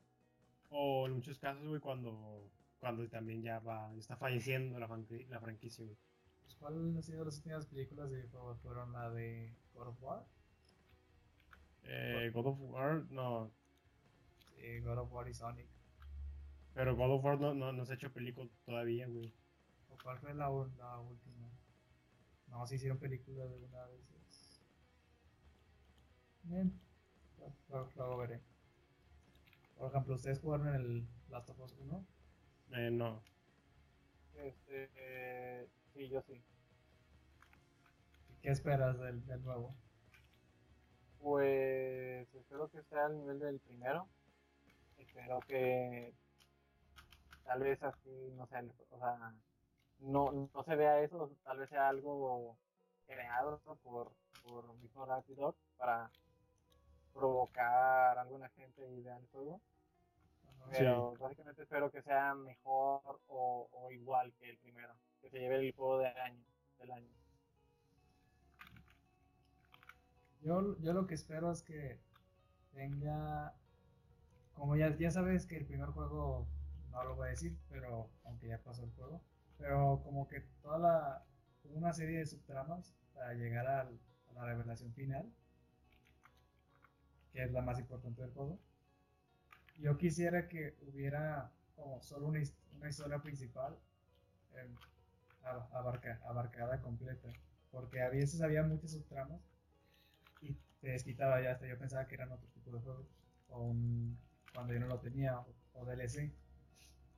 O 0.69 1.07
en 1.07 1.13
muchos 1.13 1.39
casos, 1.39 1.67
güey, 1.67 1.79
cuando, 1.79 2.51
cuando 2.79 3.07
también 3.09 3.41
ya 3.41 3.59
va, 3.59 3.91
está 3.97 4.15
falleciendo 4.15 4.79
la, 4.79 4.87
la 4.87 5.39
franquicia, 5.39 5.83
güey. 5.83 5.97
Pues, 6.43 6.55
¿Cuáles 6.55 6.95
han 6.95 7.03
sido 7.03 7.25
las 7.25 7.37
últimas 7.37 7.65
películas 7.65 8.11
de 8.11 8.27
¿Fueron 8.61 8.93
la 8.93 9.09
de 9.09 9.55
God 9.73 9.87
of 9.87 10.01
War? 10.01 10.25
Eh, 11.83 12.31
God 12.33 12.47
of 12.47 12.57
War, 12.59 13.05
no. 13.09 13.51
Sí, 14.55 14.79
God 14.81 14.99
of 14.99 15.11
War 15.11 15.27
y 15.27 15.33
Sonic. 15.33 15.67
Pero 16.73 16.95
God 16.95 17.11
of 17.15 17.23
War 17.23 17.39
no, 17.39 17.53
no, 17.53 17.71
no 17.71 17.85
se 17.85 17.93
ha 17.93 17.95
hecho 17.95 18.11
película 18.11 18.49
todavía, 18.65 19.07
güey. 19.07 19.33
¿O 19.89 19.97
cuál 20.03 20.19
fue 20.19 20.33
la, 20.33 20.49
la 20.77 20.99
última? 20.99 21.49
No, 22.47 22.65
se 22.67 22.75
hicieron 22.75 22.99
películas 22.99 23.49
de 23.49 23.65
una 23.65 23.85
vez. 23.85 24.01
Bien. 26.43 26.79
Luego, 27.69 28.17
veré. 28.17 28.41
Por 29.77 29.89
ejemplo, 29.89 30.15
¿ustedes 30.15 30.39
jugaron 30.39 30.73
el 30.75 31.07
Last 31.29 31.49
of 31.49 31.59
Us 31.59 31.75
1? 31.79 32.05
Eh, 32.71 32.91
no. 32.91 33.23
Este, 34.35 34.89
eh, 34.95 35.67
sí, 35.93 36.09
yo 36.09 36.21
sí. 36.21 36.41
¿Qué 38.41 38.49
esperas 38.49 38.99
del, 38.99 39.25
del 39.25 39.41
nuevo? 39.43 39.75
Pues 41.19 42.33
espero 42.33 42.69
que 42.69 42.81
sea 42.83 43.05
al 43.05 43.17
nivel 43.17 43.39
del 43.39 43.59
primero. 43.59 44.07
Espero 44.97 45.39
que 45.47 46.13
tal 47.43 47.59
vez 47.61 47.81
así, 47.81 48.31
no 48.35 48.45
sé, 48.47 48.57
o 48.91 48.99
sea, 48.99 49.33
no, 49.99 50.49
no 50.53 50.63
se 50.63 50.75
vea 50.75 51.01
eso, 51.01 51.31
tal 51.43 51.57
vez 51.57 51.69
sea 51.69 51.89
algo 51.89 52.57
creado 53.07 53.59
por, 53.83 54.11
por 54.43 54.73
mismo 54.75 55.05
Rapid 55.05 55.39
para 55.77 56.11
provocar 57.13 58.17
a 58.17 58.21
alguna 58.21 58.49
gente 58.49 58.89
y 58.91 59.01
vean 59.01 59.21
el 59.21 59.27
juego. 59.27 59.61
Pero 60.71 61.13
básicamente 61.19 61.63
espero 61.63 61.89
que 61.91 62.01
sea 62.01 62.35
mejor 62.35 63.01
o, 63.27 63.69
o, 63.71 63.91
igual 63.91 64.33
que 64.33 64.49
el 64.49 64.57
primero, 64.57 64.93
que 65.21 65.29
se 65.29 65.39
lleve 65.39 65.55
el 65.55 65.73
juego 65.73 65.99
de 65.99 66.07
año, 66.07 66.43
del 66.79 66.91
año. 66.91 67.09
Yo, 70.41 70.77
yo 70.79 70.93
lo 70.93 71.07
que 71.07 71.15
espero 71.15 71.51
es 71.51 71.63
que 71.63 71.99
tenga, 72.73 73.53
como 74.53 74.75
ya, 74.75 74.95
ya 74.97 75.11
sabes 75.11 75.45
que 75.45 75.57
el 75.57 75.65
primer 75.65 75.89
juego 75.89 76.47
no 76.91 77.03
lo 77.03 77.15
voy 77.15 77.27
a 77.27 77.31
decir, 77.31 77.57
pero 77.69 78.09
aunque 78.23 78.47
ya 78.47 78.59
pasó 78.59 78.83
el 78.83 78.91
juego, 78.91 79.21
pero 79.57 80.01
como 80.03 80.27
que 80.27 80.41
toda 80.61 80.77
la, 80.77 81.25
una 81.65 81.93
serie 81.93 82.19
de 82.19 82.25
subtramas 82.25 82.95
para 83.13 83.33
llegar 83.33 83.67
a 83.67 83.89
la 84.33 84.45
revelación 84.45 84.93
final, 84.93 85.31
que 87.31 87.43
es 87.43 87.51
la 87.51 87.61
más 87.61 87.79
importante 87.79 88.21
del 88.21 88.31
juego. 88.31 88.59
Yo 89.77 89.97
quisiera 89.97 90.47
que 90.47 90.75
hubiera 90.81 91.51
como 91.75 92.01
solo 92.01 92.27
una, 92.27 92.41
una 92.77 92.89
historia 92.89 93.19
principal 93.19 93.77
eh, 94.55 94.67
abarca, 95.71 96.19
abarcada 96.25 96.81
completa, 96.81 97.29
porque 97.71 98.01
a 98.01 98.09
veces 98.09 98.41
había 98.41 98.63
muchas 98.63 98.91
subtramas 98.91 99.39
y 100.41 100.57
se 100.81 100.89
desquitaba 100.89 101.41
ya 101.41 101.51
hasta 101.51 101.67
yo 101.67 101.77
pensaba 101.77 102.07
que 102.07 102.15
eran 102.15 102.31
otro 102.31 102.47
tipo 102.49 102.71
de 102.71 102.79
juegos, 102.79 103.07
o 103.47 103.61
un, 103.61 104.17
cuando 104.53 104.73
yo 104.73 104.79
no 104.79 104.87
lo 104.87 104.99
tenía, 104.99 105.39
o 105.73 105.85
DLC. 105.85 106.31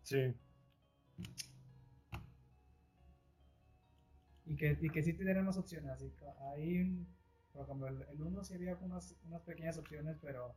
Sí. 0.04 0.36
Y 4.45 4.56
que, 4.56 4.78
y 4.82 4.89
que 4.89 5.04
sí 5.04 5.13
te 5.13 5.41
más 5.41 5.58
opciones. 5.58 5.91
Así, 5.91 6.12
hay, 6.54 7.06
por 7.54 7.64
ejemplo, 7.64 7.88
el 7.88 8.22
1 8.22 8.44
sí 8.44 8.54
había 8.56 8.76
unas, 8.82 9.16
unas 9.26 9.42
pequeñas 9.42 9.78
opciones, 9.78 10.18
pero 10.22 10.54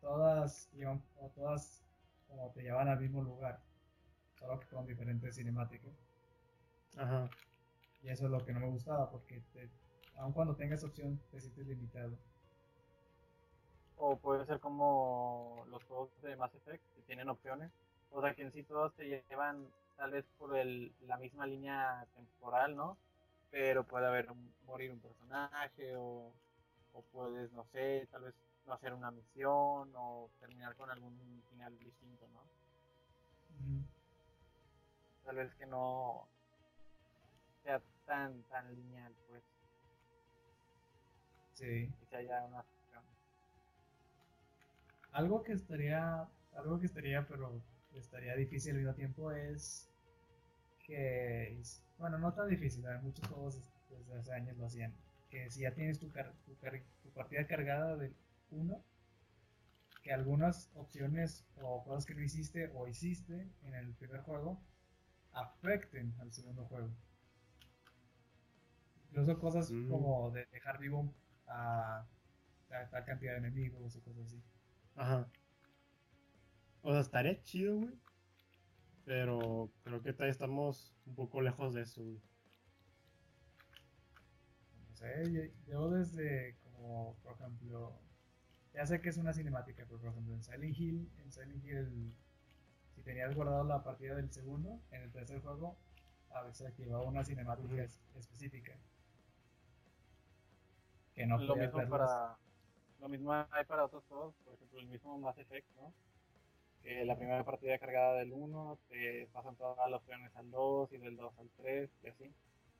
todas 0.00 0.68
iban, 0.74 1.02
o 1.16 1.28
todas 1.30 1.84
como 2.28 2.50
te 2.52 2.62
llevaban 2.62 2.88
al 2.88 3.00
mismo 3.00 3.22
lugar, 3.22 3.60
solo 4.38 4.60
que 4.60 4.66
con 4.68 4.86
diferentes 4.86 5.36
cinemáticas. 5.36 5.92
Ajá. 6.96 7.28
Y 8.02 8.08
eso 8.08 8.26
es 8.26 8.30
lo 8.30 8.44
que 8.44 8.52
no 8.52 8.60
me 8.60 8.70
gustaba, 8.70 9.10
porque 9.10 9.40
te, 9.52 9.68
aun 10.16 10.32
cuando 10.32 10.54
tengas 10.54 10.84
opción, 10.84 11.20
te 11.30 11.40
sientes 11.40 11.66
limitado. 11.66 12.16
O 13.96 14.16
puede 14.16 14.46
ser 14.46 14.60
como 14.60 15.64
los 15.68 15.82
juegos 15.84 16.10
de 16.22 16.36
Mass 16.36 16.54
Effect, 16.54 16.84
que 16.94 17.02
tienen 17.02 17.28
opciones. 17.28 17.72
O 18.10 18.22
sea, 18.22 18.34
que 18.34 18.42
en 18.42 18.52
sí 18.52 18.62
todos 18.62 18.94
te 18.94 19.22
llevan 19.28 19.66
tal 19.96 20.12
vez 20.12 20.24
por 20.38 20.56
el, 20.56 20.94
la 21.06 21.16
misma 21.16 21.46
línea 21.46 22.06
temporal, 22.14 22.76
¿no? 22.76 22.96
Pero 23.50 23.84
puede 23.84 24.06
haber 24.06 24.28
morir 24.66 24.92
un 24.92 25.00
personaje 25.00 25.96
o, 25.96 26.32
o 26.92 27.02
puedes, 27.12 27.50
no 27.52 27.64
sé, 27.72 28.06
tal 28.10 28.22
vez 28.22 28.34
no 28.66 28.74
hacer 28.74 28.92
una 28.92 29.10
misión 29.10 29.90
o 29.94 30.30
terminar 30.38 30.76
con 30.76 30.90
algún 30.90 31.42
final 31.50 31.78
distinto, 31.78 32.26
¿no? 32.28 32.42
Tal 35.24 35.36
vez 35.36 35.54
que 35.54 35.66
no 35.66 36.28
sea 37.62 37.82
tan, 38.06 38.42
tan 38.44 38.74
lineal, 38.74 39.14
pues. 39.28 39.42
Sí. 41.54 41.92
Y 42.00 42.06
que 42.06 42.16
haya 42.16 42.44
una 42.44 42.64
Algo 45.12 45.42
que 45.42 45.52
estaría, 45.52 46.28
algo 46.56 46.78
que 46.78 46.86
estaría, 46.86 47.26
pero 47.26 47.60
estaría 47.94 48.36
difícil 48.36 48.72
al 48.72 48.78
mismo 48.78 48.94
tiempo 48.94 49.32
es 49.32 49.90
que, 50.86 51.60
bueno, 51.98 52.18
no 52.18 52.32
tan 52.32 52.48
difícil, 52.48 52.84
muchos 53.02 53.26
juegos 53.28 53.60
desde 53.90 54.18
hace 54.18 54.32
años 54.32 54.56
lo 54.56 54.66
hacían, 54.66 54.94
que 55.30 55.50
si 55.50 55.60
ya 55.60 55.74
tienes 55.74 55.98
tu, 55.98 56.08
tu, 56.08 56.54
tu 57.02 57.10
partida 57.10 57.46
cargada 57.46 57.96
del 57.96 58.14
uno, 58.50 58.82
que 60.02 60.12
algunas 60.12 60.70
opciones 60.74 61.46
o 61.60 61.84
cosas 61.84 62.06
que 62.06 62.14
no 62.14 62.22
hiciste 62.22 62.70
o 62.74 62.86
hiciste 62.86 63.48
en 63.64 63.74
el 63.74 63.92
primer 63.94 64.20
juego 64.22 64.60
afecten 65.32 66.14
al 66.20 66.32
segundo 66.32 66.64
juego. 66.66 66.90
Incluso 69.10 69.38
cosas 69.38 69.70
mm. 69.70 69.88
como 69.88 70.30
de 70.30 70.46
dejar 70.52 70.78
vivo 70.78 71.12
a, 71.46 72.06
tal 72.68 73.04
cantidad 73.04 73.32
de 73.32 73.38
enemigos 73.38 73.96
o 73.96 74.00
cosas 74.02 74.26
así. 74.26 74.42
Ajá. 74.96 75.28
O 76.82 76.92
sea, 76.92 77.00
estaría 77.00 77.42
chido, 77.42 77.78
güey. 77.78 77.94
Pero 79.08 79.70
creo 79.84 80.02
que 80.02 80.12
todavía 80.12 80.32
estamos 80.32 80.94
un 81.06 81.14
poco 81.14 81.40
lejos 81.40 81.72
de 81.72 81.80
eso, 81.80 82.04
güey. 82.04 82.20
No 84.76 84.96
sé, 84.96 85.50
yo 85.66 85.88
desde 85.88 86.58
como, 86.62 87.16
por 87.22 87.32
ejemplo, 87.32 87.98
ya 88.74 88.84
sé 88.84 89.00
que 89.00 89.08
es 89.08 89.16
una 89.16 89.32
cinemática, 89.32 89.86
pero 89.88 89.98
por 89.98 90.10
ejemplo 90.10 90.34
en 90.34 90.42
Silent 90.42 90.78
Hill, 90.78 91.10
en 91.24 91.32
Silent 91.32 91.64
Hill, 91.64 92.14
si 92.94 93.00
tenías 93.00 93.34
guardado 93.34 93.64
la 93.64 93.82
partida 93.82 94.14
del 94.14 94.30
segundo, 94.30 94.78
en 94.90 95.00
el 95.00 95.10
tercer 95.10 95.40
juego, 95.40 95.78
a 96.28 96.42
veces 96.42 96.66
activaba 96.66 97.02
una 97.04 97.24
cinemática 97.24 97.82
específica. 98.14 98.76
Que 101.14 101.24
no 101.24 101.38
lo 101.38 101.56
mismo 101.56 101.88
para 101.88 102.36
Lo 103.00 103.08
mismo 103.08 103.32
hay 103.32 103.64
para 103.64 103.86
otros 103.86 104.04
juegos, 104.04 104.34
por 104.44 104.52
ejemplo 104.52 104.80
el 104.80 104.86
mismo 104.88 105.18
Mass 105.18 105.38
Effect, 105.38 105.66
¿no? 105.76 105.94
Que 106.88 107.04
la 107.04 107.18
primera 107.18 107.44
partida 107.44 107.78
cargada 107.78 108.14
del 108.14 108.32
1, 108.32 108.78
te 108.88 109.28
pasan 109.34 109.54
todas 109.56 109.90
las 109.90 110.00
opciones 110.00 110.34
al 110.36 110.50
2 110.50 110.90
y 110.94 110.96
del 110.96 111.18
2 111.18 111.38
al 111.38 111.50
3 111.58 111.90
y 112.02 112.08
así. 112.08 112.34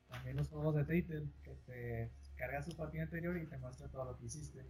También 0.07 0.35
los 0.35 0.49
juegos 0.49 0.73
de 0.73 0.83
Telltale, 0.83 1.27
que 1.43 1.53
te 1.67 2.11
cargas 2.35 2.65
su 2.65 2.75
partida 2.75 3.03
anterior 3.03 3.37
y 3.37 3.45
te 3.45 3.59
muestra 3.59 3.87
todo 3.87 4.05
lo 4.05 4.17
que 4.17 4.25
hiciste. 4.25 4.65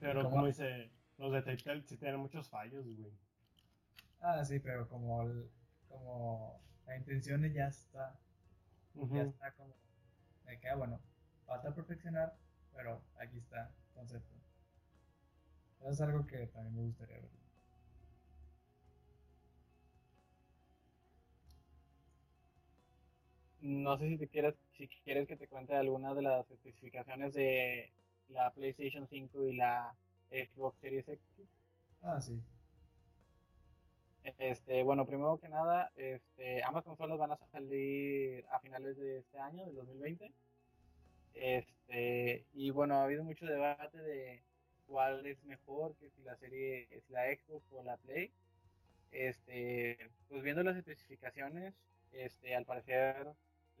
Pero 0.00 0.28
como 0.28 0.46
dice, 0.46 0.90
los 1.18 1.32
de 1.32 1.42
Telltale 1.42 1.84
sí 1.84 1.96
tienen 1.96 2.18
muchos 2.18 2.50
fallos, 2.50 2.84
güey. 2.84 3.12
Ah, 4.20 4.44
sí, 4.44 4.58
pero 4.58 4.88
como, 4.88 5.24
como 5.88 6.60
la 6.86 6.96
intención 6.96 7.40
ya 7.52 7.68
está. 7.68 8.18
Ya 8.94 9.22
está 9.22 9.52
como. 9.52 9.76
Me 10.44 10.58
queda 10.58 10.74
bueno. 10.74 11.00
Falta 11.44 11.72
perfeccionar, 11.72 12.36
pero 12.74 13.00
aquí 13.20 13.38
está 13.38 13.66
el 13.68 13.94
concepto. 13.94 14.34
Eso 15.82 15.90
es 15.90 16.00
algo 16.00 16.26
que 16.26 16.48
también 16.48 16.74
me 16.74 16.82
gustaría 16.82 17.18
ver. 17.18 17.45
No 23.66 23.98
sé 23.98 24.08
si 24.08 24.16
te 24.16 24.28
quieres, 24.28 24.54
si 24.76 24.86
quieres 25.02 25.26
que 25.26 25.36
te 25.36 25.48
cuente 25.48 25.74
algunas 25.74 26.14
de 26.14 26.22
las 26.22 26.48
especificaciones 26.52 27.34
de 27.34 27.90
la 28.28 28.52
PlayStation 28.52 29.08
5 29.08 29.48
y 29.48 29.56
la 29.56 29.92
Xbox 30.30 30.78
Series 30.78 31.08
X. 31.08 31.20
Ah, 32.00 32.20
sí. 32.20 32.40
Este, 34.38 34.84
bueno, 34.84 35.04
primero 35.04 35.38
que 35.38 35.48
nada, 35.48 35.90
este, 35.96 36.62
ambas 36.62 36.84
consolas 36.84 37.18
van 37.18 37.32
a 37.32 37.38
salir 37.50 38.44
a 38.52 38.60
finales 38.60 38.96
de 38.98 39.18
este 39.18 39.36
año, 39.40 39.66
del 39.66 39.74
2020. 39.74 40.32
Este, 41.34 42.46
y 42.52 42.70
bueno, 42.70 42.94
ha 42.94 43.04
habido 43.04 43.24
mucho 43.24 43.46
debate 43.46 43.98
de 43.98 44.44
cuál 44.86 45.26
es 45.26 45.42
mejor, 45.42 45.96
que 45.96 46.08
si 46.10 46.22
la 46.22 46.36
serie 46.36 46.86
es 46.92 47.10
la 47.10 47.24
Xbox 47.34 47.66
o 47.72 47.82
la 47.82 47.96
Play. 47.96 48.30
Este, 49.10 49.98
pues 50.28 50.44
viendo 50.44 50.62
las 50.62 50.76
especificaciones, 50.76 51.74
este, 52.12 52.54
al 52.54 52.64
parecer 52.64 53.34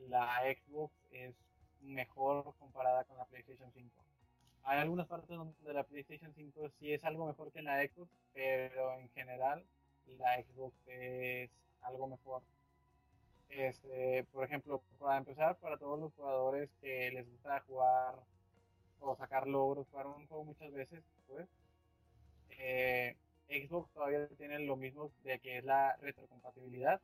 la 0.08 0.40
Xbox 0.42 0.94
es 1.10 1.34
mejor 1.80 2.54
comparada 2.58 3.04
con 3.04 3.16
la 3.18 3.24
PlayStation 3.26 3.70
5 3.72 4.06
hay 4.66 4.80
algunas 4.80 5.06
partes 5.06 5.28
donde 5.28 5.72
la 5.72 5.84
PlayStation 5.84 6.32
5 6.34 6.70
sí 6.80 6.92
es 6.92 7.04
algo 7.04 7.26
mejor 7.26 7.52
que 7.52 7.62
la 7.62 7.86
Xbox, 7.86 8.10
pero 8.34 8.98
en 8.98 9.08
general 9.10 9.64
la 10.18 10.42
Xbox 10.42 10.74
es 10.88 11.50
algo 11.82 12.08
mejor. 12.08 12.42
Este, 13.48 14.24
por 14.32 14.44
ejemplo, 14.44 14.82
para 14.98 15.18
empezar, 15.18 15.56
para 15.58 15.78
todos 15.78 16.00
los 16.00 16.12
jugadores 16.14 16.68
que 16.80 17.12
les 17.12 17.30
gusta 17.30 17.60
jugar 17.60 18.16
o 18.98 19.14
sacar 19.14 19.46
logros, 19.46 19.86
para 19.86 20.08
un 20.08 20.26
juego 20.26 20.44
muchas 20.44 20.72
veces, 20.72 21.00
pues, 21.28 21.46
eh, 22.58 23.16
Xbox 23.48 23.88
todavía 23.92 24.26
tiene 24.36 24.58
lo 24.58 24.74
mismo 24.74 25.12
de 25.22 25.38
que 25.38 25.58
es 25.58 25.64
la 25.64 25.94
retrocompatibilidad 26.00 27.00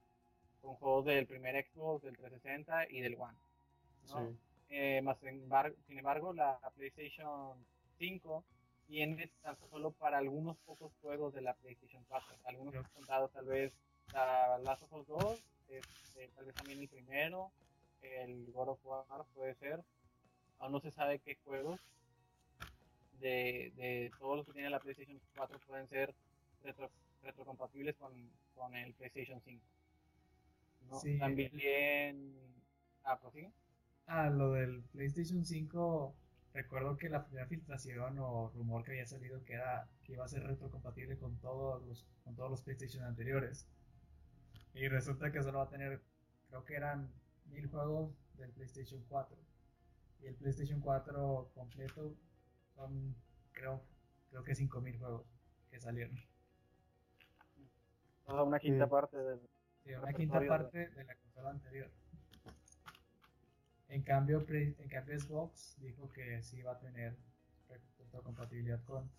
con 0.63 0.77
juegos 0.77 1.05
del 1.05 1.27
primer 1.27 1.67
Xbox, 1.67 2.03
del 2.05 2.17
360 2.17 2.91
y 2.91 3.01
del 3.01 3.17
One. 3.17 3.37
¿no? 4.09 4.35
Eh, 4.71 5.03
más 5.03 5.19
sin 5.19 5.29
embargo, 5.29 5.77
sin 5.87 5.99
embargo, 5.99 6.33
la 6.33 6.59
PlayStation 6.77 7.59
5 7.99 8.45
tiene 8.87 9.27
tan 9.43 9.57
solo 9.71 9.91
para 9.91 10.19
algunos 10.19 10.57
pocos 10.59 10.93
juegos 11.03 11.35
de 11.35 11.43
la 11.43 11.55
PlayStation 11.55 12.03
4. 12.09 12.37
Algunos 12.45 12.75
han 12.75 12.85
contado 12.95 13.29
tal 13.29 13.45
vez 13.45 13.73
la 14.13 14.59
Last 14.59 14.83
of 14.85 14.93
Us 14.93 15.07
2, 15.09 15.45
este, 15.69 16.29
tal 16.29 16.47
vez 16.47 16.55
también 16.55 16.81
el 16.81 16.89
primero, 16.89 17.51
el 18.01 18.51
God 18.53 18.69
of 18.71 18.87
War 18.87 19.25
puede 19.35 19.55
ser. 19.57 19.83
Aún 20.59 20.73
no 20.73 20.81
se 20.81 20.91
sabe 20.91 21.19
qué 21.19 21.37
juegos 21.45 21.81
de, 23.21 23.73
de 23.77 24.11
todos 24.19 24.37
los 24.39 24.47
que 24.47 24.53
tiene 24.53 24.71
la 24.71 24.81
PlayStation 24.81 25.21
4 25.37 25.59
pueden 25.67 25.89
ser 25.89 26.15
retro, 26.63 26.91
retrocompatibles 27.23 27.97
con, 27.97 28.13
con 28.55 28.75
el 28.75 28.95
PlayStation 28.95 29.41
5. 29.41 29.63
¿No? 30.91 31.01
También... 31.19 32.35
Ah, 33.05 33.19
prosigue. 33.21 33.53
Ah, 34.07 34.31
lo 34.31 34.53
del 34.53 34.83
PlayStation 34.93 35.45
5, 35.45 36.15
recuerdo 36.55 36.97
que 36.97 37.09
la 37.09 37.25
primera 37.25 37.47
filtración 37.47 38.19
o 38.19 38.51
rumor 38.55 38.85
que 38.85 38.93
había 38.93 39.07
salido 39.07 39.43
que 39.45 39.55
era 39.55 39.89
que 40.05 40.13
iba 40.13 40.25
a 40.25 40.29
ser 40.29 40.43
retrocompatible 40.45 41.17
con 41.17 41.39
todos 41.39 41.83
los 41.87 42.07
con 42.25 42.35
todos 42.37 42.51
los 42.51 42.63
PlayStation 42.63 43.05
anteriores. 43.05 43.67
Y 44.75 44.89
resulta 44.89 45.31
que 45.31 45.43
solo 45.43 45.59
va 45.59 45.65
a 45.65 45.69
tener, 45.69 46.03
creo 46.49 46.65
que 46.65 46.75
eran 46.75 47.13
mil 47.47 47.69
juegos 47.69 48.15
del 48.35 48.51
PlayStation 48.53 49.03
4. 49.09 49.37
Y 50.21 50.27
el 50.27 50.35
PlayStation 50.35 50.81
4 50.81 51.51
completo 51.55 52.15
son, 52.75 53.15
creo, 53.53 53.83
creo 54.31 54.45
que 54.45 54.55
5000 54.55 54.99
juegos 54.99 55.27
que 55.71 55.81
salieron. 55.81 56.17
una 58.27 58.59
quinta 58.59 58.89
parte 58.89 59.19
del. 59.19 59.41
Sí, 59.85 59.93
una 59.95 60.13
quinta 60.13 60.41
parte 60.47 60.89
de 60.91 61.05
la 61.05 61.15
consola 61.17 61.51
anterior. 61.51 61.91
En 63.89 64.03
cambio, 64.03 64.45
en 64.49 64.89
cambio 64.89 65.21
Xbox 65.21 65.77
dijo 65.81 66.11
que 66.13 66.43
sí 66.43 66.63
va 66.63 66.73
a 66.73 66.79
tener 66.79 67.17
compatibilidad 68.21 68.83
con, 68.85 69.11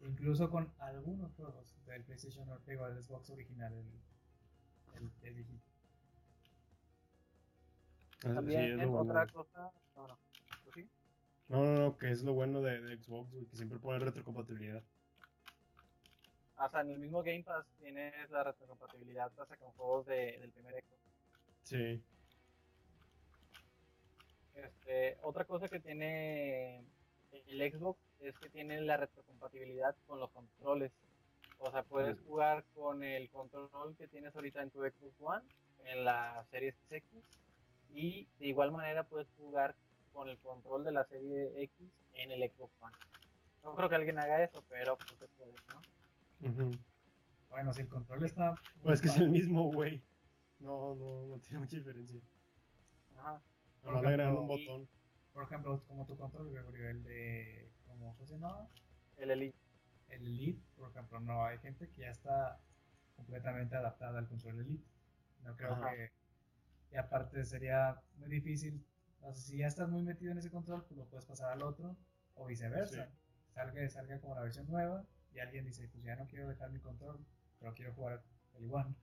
incluso 0.00 0.50
con 0.50 0.72
algunos 0.78 1.32
juegos 1.34 1.74
del 1.86 2.04
PlayStation 2.04 2.48
o 2.48 2.58
del 2.58 3.02
Xbox 3.02 3.30
original, 3.30 3.72
el, 4.94 5.10
el, 5.22 5.36
el 5.36 5.46
ah, 8.24 8.34
También 8.34 8.78
sí, 8.78 8.84
otra 8.84 9.26
cosa, 9.28 9.72
no, 9.96 10.08
no, 10.08 10.18
¿sí? 10.74 10.88
no, 11.48 11.64
no, 11.64 11.78
no, 11.78 11.98
que 11.98 12.10
es 12.10 12.22
lo 12.22 12.34
bueno 12.34 12.60
de, 12.60 12.80
de 12.80 12.96
Xbox, 12.96 13.32
que 13.50 13.56
siempre 13.56 13.78
pone 13.78 13.98
retrocompatibilidad. 13.98 14.82
Hasta 16.62 16.80
en 16.80 16.90
el 16.92 16.98
mismo 17.00 17.24
Game 17.24 17.42
Pass 17.42 17.66
tienes 17.80 18.30
la 18.30 18.44
retrocompatibilidad 18.44 19.32
hasta 19.36 19.56
con 19.56 19.72
juegos 19.72 20.06
de, 20.06 20.38
del 20.38 20.52
primer 20.52 20.74
Xbox. 20.74 21.02
Sí. 21.64 22.00
Este, 24.54 25.18
otra 25.22 25.44
cosa 25.44 25.68
que 25.68 25.80
tiene 25.80 26.84
el 27.32 27.72
Xbox 27.72 27.98
es 28.20 28.38
que 28.38 28.48
tiene 28.48 28.80
la 28.80 28.96
retrocompatibilidad 28.96 29.96
con 30.06 30.20
los 30.20 30.30
controles. 30.30 30.92
O 31.58 31.68
sea, 31.72 31.82
puedes 31.82 32.20
jugar 32.20 32.64
con 32.76 33.02
el 33.02 33.28
control 33.30 33.96
que 33.96 34.06
tienes 34.06 34.32
ahorita 34.36 34.62
en 34.62 34.70
tu 34.70 34.82
Xbox 34.82 35.20
One, 35.20 35.44
en 35.86 36.04
la 36.04 36.46
serie 36.52 36.76
X, 36.90 37.24
y 37.90 38.28
de 38.38 38.46
igual 38.46 38.70
manera 38.70 39.02
puedes 39.02 39.26
jugar 39.36 39.74
con 40.12 40.28
el 40.28 40.38
control 40.38 40.84
de 40.84 40.92
la 40.92 41.04
serie 41.06 41.60
X 41.60 41.90
en 42.14 42.30
el 42.30 42.48
Xbox 42.48 42.72
One. 42.80 42.96
No 43.64 43.74
creo 43.74 43.88
que 43.88 43.96
alguien 43.96 44.20
haga 44.20 44.44
eso, 44.44 44.62
pero 44.68 44.96
pues 44.96 45.18
se 45.18 45.26
puede, 45.26 45.54
¿no? 45.68 45.91
Bueno, 47.50 47.72
si 47.72 47.82
el 47.82 47.88
control 47.88 48.24
está. 48.24 48.54
Pues 48.82 48.94
es 48.94 49.02
que 49.02 49.08
es 49.08 49.16
el 49.16 49.30
mismo, 49.30 49.72
güey. 49.72 50.02
No, 50.58 50.94
no, 50.94 51.26
no 51.26 51.38
tiene 51.38 51.60
mucha 51.60 51.76
diferencia. 51.76 52.20
Ajá. 53.18 53.42
No, 53.84 53.92
le 53.92 54.08
agregan 54.08 54.36
un 54.36 54.46
botón. 54.46 54.88
Por 55.32 55.44
ejemplo, 55.44 55.82
como 55.86 56.06
tu 56.06 56.16
control, 56.16 56.52
Gregorio, 56.52 56.88
el 56.88 57.02
de. 57.04 57.70
¿Cómo 57.86 58.14
se 58.16 58.26
llama? 58.26 58.68
El 59.16 59.30
Elite. 59.30 59.56
El 60.08 60.22
Elite, 60.22 60.62
por 60.76 60.90
ejemplo, 60.90 61.20
no, 61.20 61.44
hay 61.44 61.58
gente 61.58 61.88
que 61.88 62.02
ya 62.02 62.10
está 62.10 62.60
completamente 63.16 63.76
adaptada 63.76 64.18
al 64.18 64.28
control 64.28 64.60
Elite. 64.60 64.84
No 65.44 65.56
creo 65.56 65.80
que. 65.80 66.10
Y 66.92 66.96
aparte 66.96 67.44
sería 67.44 68.00
muy 68.16 68.28
difícil. 68.28 68.84
O 69.20 69.32
sea, 69.32 69.42
si 69.42 69.58
ya 69.58 69.66
estás 69.68 69.88
muy 69.88 70.02
metido 70.02 70.32
en 70.32 70.38
ese 70.38 70.50
control, 70.50 70.84
pues 70.84 70.98
lo 70.98 71.06
puedes 71.06 71.24
pasar 71.24 71.52
al 71.52 71.62
otro, 71.62 71.96
o 72.34 72.46
viceversa. 72.46 73.08
Salga, 73.54 73.88
salga 73.88 74.20
como 74.20 74.34
la 74.34 74.42
versión 74.42 74.66
nueva, 74.68 75.04
y 75.34 75.40
alguien 75.40 75.64
dice, 75.64 75.88
pues 75.88 76.04
ya 76.04 76.16
no 76.16 76.26
quiero 76.26 76.48
dejar 76.48 76.70
mi 76.70 76.80
control, 76.80 77.18
pero 77.58 77.74
quiero 77.74 77.92
jugar 77.94 78.22
el 78.54 78.72
One. 78.72 78.94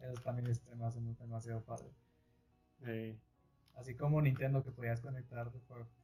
Eso 0.00 0.20
también 0.22 0.46
es 0.48 0.64
demasiado, 0.66 1.14
demasiado 1.18 1.62
padre. 1.62 1.90
Sí. 2.84 3.18
Así 3.74 3.94
como 3.94 4.20
Nintendo 4.20 4.62
que 4.62 4.70
podías 4.70 5.00
conectar 5.00 5.50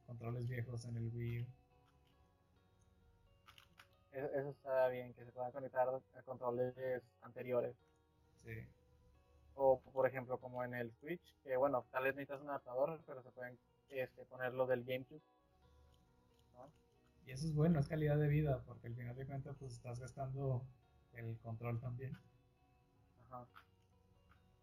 controles 0.05 0.47
viejos 0.47 0.85
en 0.85 0.97
el 0.97 1.13
Wii 1.13 1.47
Eso, 4.11 4.49
está 4.49 4.87
bien, 4.87 5.13
que 5.13 5.25
se 5.25 5.31
puedan 5.31 5.51
conectar 5.51 5.87
a 5.87 6.21
controles 6.23 6.73
anteriores. 7.21 7.75
Sí. 8.43 8.65
O 9.55 9.79
por 9.79 10.07
ejemplo 10.07 10.37
como 10.39 10.63
en 10.63 10.73
el 10.73 10.91
Switch, 10.93 11.35
que 11.43 11.57
bueno, 11.57 11.85
tal 11.91 12.03
vez 12.03 12.15
necesitas 12.15 12.41
un 12.41 12.49
adaptador, 12.49 13.01
pero 13.05 13.21
se 13.23 13.31
pueden 13.31 13.57
este, 13.89 14.25
poner 14.25 14.53
lo 14.53 14.67
del 14.67 14.83
GameCube. 14.83 15.21
Y 17.27 17.31
eso 17.31 17.45
es 17.45 17.53
bueno, 17.53 17.77
es 17.79 17.89
calidad 17.89 18.17
de 18.17 18.29
vida, 18.29 18.63
porque 18.65 18.87
al 18.87 18.95
final 18.95 19.15
de 19.17 19.25
cuentas 19.25 19.57
pues 19.59 19.73
estás 19.73 19.99
gastando 19.99 20.65
el 21.11 21.37
control 21.39 21.77
también. 21.81 22.17
Ajá. 23.29 23.45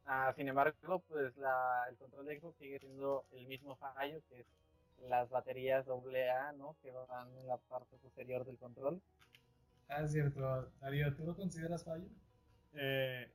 Ah, 0.07 0.33
sin 0.35 0.49
embargo, 0.49 1.05
pues 1.07 1.37
la, 1.37 1.85
el 1.91 1.97
control 1.97 2.25
de 2.25 2.41
Xbox 2.41 2.57
sigue 2.57 2.79
siendo 2.79 3.27
el 3.33 3.47
mismo 3.47 3.77
fallo, 3.77 4.23
que 4.31 4.41
es 4.41 4.47
las 5.09 5.29
baterías 5.29 5.87
AA, 5.87 6.53
¿no? 6.53 6.75
Que 6.83 6.91
van 6.91 7.29
en 7.37 7.47
la 7.47 7.59
parte 7.59 7.99
posterior 7.99 8.47
del 8.47 8.57
control. 8.57 9.03
Ah, 9.89 10.03
es 10.03 10.13
cierto. 10.13 10.73
Darío, 10.81 11.15
¿tú 11.15 11.25
lo 11.27 11.37
consideras 11.37 11.85
fallo? 11.85 12.09
Eh, 12.73 13.31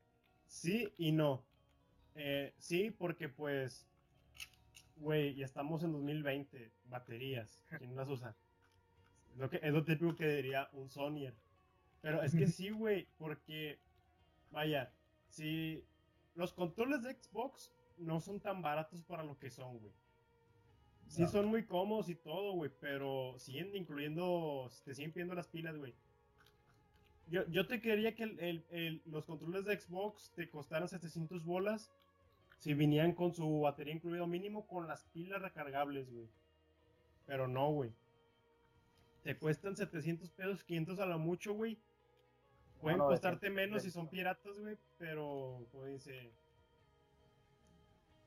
sí 0.47 0.91
y 0.97 1.11
no. 1.11 1.45
Eh, 2.15 2.55
sí, 2.57 2.89
porque 2.89 3.29
pues, 3.29 3.87
güey, 4.95 5.35
ya 5.35 5.45
estamos 5.45 5.83
en 5.83 5.91
2020, 5.91 6.71
baterías, 6.85 7.63
¿quién 7.77 7.95
las 7.95 8.09
usa? 8.09 8.35
Lo 9.37 9.49
que, 9.49 9.59
es 9.61 9.71
lo 9.71 9.83
típico 9.83 10.15
que 10.15 10.27
diría 10.27 10.69
un 10.73 10.89
Sonyer. 10.89 11.33
Pero 12.01 12.21
es 12.23 12.33
que 12.33 12.47
sí, 12.47 12.69
güey, 12.69 13.07
porque, 13.17 13.79
vaya, 14.51 14.91
si 15.27 15.83
los 16.35 16.53
controles 16.53 17.03
de 17.03 17.13
Xbox 17.13 17.71
no 17.97 18.19
son 18.21 18.39
tan 18.39 18.61
baratos 18.61 19.03
para 19.03 19.23
lo 19.23 19.37
que 19.37 19.49
son, 19.49 19.77
güey. 19.79 19.93
Sí 21.07 21.25
son 21.27 21.47
muy 21.47 21.65
cómodos 21.65 22.07
y 22.07 22.15
todo, 22.15 22.53
güey, 22.53 22.71
pero 22.79 23.33
siguen 23.39 23.75
incluyendo, 23.75 24.69
te 24.85 24.93
siguen 24.93 25.11
pidiendo 25.11 25.33
las 25.33 25.47
pilas, 25.47 25.75
güey. 25.75 25.93
Yo, 27.27 27.47
yo 27.47 27.67
te 27.67 27.81
quería 27.81 28.15
que 28.15 28.23
el, 28.23 29.01
los 29.05 29.25
controles 29.25 29.65
de 29.65 29.79
Xbox 29.79 30.31
te 30.35 30.49
costaran 30.49 30.87
700 30.87 31.43
bolas 31.43 31.91
si 32.59 32.73
vinieran 32.73 33.13
con 33.13 33.33
su 33.33 33.61
batería 33.61 33.93
incluido 33.93 34.27
mínimo 34.27 34.67
con 34.67 34.87
las 34.87 35.03
pilas 35.05 35.41
recargables, 35.41 36.11
güey. 36.11 36.27
Pero 37.25 37.47
no, 37.47 37.71
güey. 37.71 37.91
Te 39.23 39.37
cuestan 39.37 39.75
700 39.75 40.31
pesos, 40.31 40.63
500 40.63 40.99
a 40.99 41.05
lo 41.05 41.19
mucho, 41.19 41.53
güey. 41.53 41.77
Pueden 42.81 42.99
costarte 42.99 43.49
menos 43.49 43.83
si 43.83 43.91
son 43.91 44.07
piratas, 44.07 44.57
güey, 44.57 44.77
pero, 44.97 45.67
como 45.71 45.85
dice, 45.85 46.31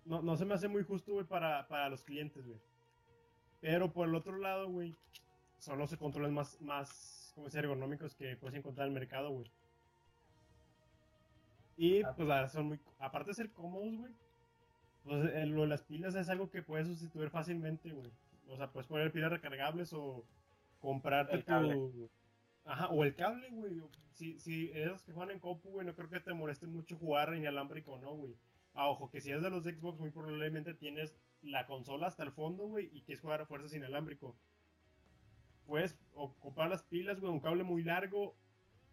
no, 0.05 0.21
no 0.21 0.37
se 0.37 0.45
me 0.45 0.55
hace 0.55 0.69
muy 0.69 0.83
justo, 0.85 1.13
güey, 1.13 1.25
para, 1.25 1.67
para 1.69 1.89
los 1.89 2.05
clientes, 2.05 2.47
güey. 2.47 2.61
Pero 3.61 3.93
por 3.93 4.09
el 4.09 4.15
otro 4.15 4.37
lado, 4.37 4.69
güey, 4.69 4.95
son 5.59 5.79
los 5.79 5.97
controles 5.97 6.33
más, 6.33 6.61
más, 6.61 7.33
como 7.35 7.49
ergonómicos 7.49 8.15
que 8.15 8.37
puedes 8.37 8.59
encontrar 8.59 8.89
en 8.89 8.93
el 8.93 9.01
mercado, 9.01 9.31
güey. 9.31 9.51
Y, 11.77 12.03
ah. 12.03 12.13
pues, 12.15 12.53
son 12.53 12.67
muy, 12.67 12.81
aparte 12.99 13.31
de 13.31 13.35
ser 13.35 13.51
cómodos, 13.53 13.97
güey, 13.97 14.13
pues 15.05 15.33
eh, 15.33 15.47
lo 15.47 15.63
de 15.63 15.69
las 15.69 15.83
pilas 15.83 16.15
es 16.15 16.29
algo 16.29 16.51
que 16.51 16.63
puedes 16.63 16.87
sustituir 16.89 17.31
fácilmente, 17.31 17.91
güey. 17.91 18.11
O 18.49 18.57
sea, 18.57 18.71
puedes 18.71 18.87
poner 18.87 19.11
pilas 19.13 19.31
recargables 19.31 19.93
o 19.93 20.25
comprarte 20.83 21.39
tu... 21.43 22.11
Ajá, 22.65 22.89
o 22.91 23.03
el 23.03 23.15
cable, 23.17 23.49
güey 23.51 23.81
si, 24.15 24.39
si 24.39 24.71
eres 24.71 25.03
que 25.03 25.13
juegan 25.13 25.33
en 25.33 25.41
compu, 25.41 25.71
güey, 25.71 25.87
no 25.87 25.95
creo 25.95 26.09
que 26.09 26.21
te 26.21 26.35
moleste 26.35 26.67
mucho 26.67 26.97
jugar 26.97 27.35
en 27.35 27.47
alámbrico, 27.47 27.99
¿no, 27.99 28.15
güey? 28.15 28.37
Ah, 28.75 28.89
ojo, 28.89 29.11
que 29.11 29.21
si 29.21 29.31
eres 29.31 29.43
de 29.43 29.51
los 29.51 29.65
Xbox, 29.65 29.99
muy 29.99 30.11
probablemente 30.11 30.75
tienes 30.75 31.15
la 31.43 31.67
consola 31.67 32.07
hasta 32.07 32.23
el 32.23 32.33
fondo, 32.33 32.69
güey, 32.69 32.89
y 32.93 33.03
quieres 33.03 33.21
jugar 33.21 33.41
a 33.41 33.47
fuerzas 33.47 33.75
inalámbrico. 33.75 34.37
Puedes 35.67 35.99
o 36.15 36.35
comprar 36.35 36.71
las 36.71 36.83
pilas, 36.83 37.21
güey, 37.21 37.33
un 37.33 37.41
cable 37.41 37.65
muy 37.65 37.83
largo, 37.83 38.37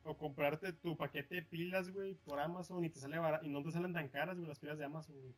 o 0.03 0.17
comprarte 0.17 0.73
tu 0.73 0.97
paquete 0.97 1.35
de 1.35 1.41
pilas, 1.43 1.91
güey, 1.91 2.15
por 2.15 2.39
Amazon 2.39 2.83
y 2.83 2.89
te 2.89 2.99
sale 2.99 3.17
y 3.43 3.49
no 3.49 3.61
te 3.61 3.71
salen 3.71 3.93
tan 3.93 4.09
caras, 4.09 4.37
güey, 4.37 4.47
las 4.47 4.59
pilas 4.59 4.77
de 4.77 4.85
Amazon, 4.85 5.15
güey. 5.19 5.35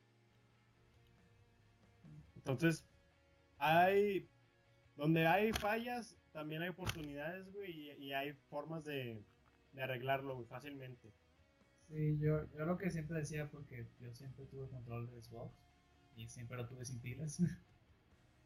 Entonces, 2.36 2.86
hay. 3.58 4.30
Donde 4.96 5.26
hay 5.26 5.52
fallas, 5.54 6.18
también 6.32 6.62
hay 6.62 6.70
oportunidades, 6.70 7.52
güey, 7.54 7.92
y 8.00 8.14
hay 8.14 8.34
formas 8.50 8.84
de, 8.86 9.24
de 9.74 9.84
arreglarlo 9.84 10.36
muy 10.36 10.46
fácilmente. 10.46 11.12
Sí, 11.88 12.18
yo, 12.20 12.50
yo 12.54 12.66
lo 12.66 12.78
que 12.78 12.90
siempre 12.90 13.20
decía, 13.20 13.50
porque 13.50 13.86
yo 14.00 14.14
siempre 14.14 14.46
tuve 14.46 14.70
control 14.70 15.10
de 15.12 15.22
Xbox 15.22 15.54
y 16.16 16.28
siempre 16.30 16.58
lo 16.58 16.68
tuve 16.68 16.86
sin 16.86 17.02
pilas. 17.02 17.42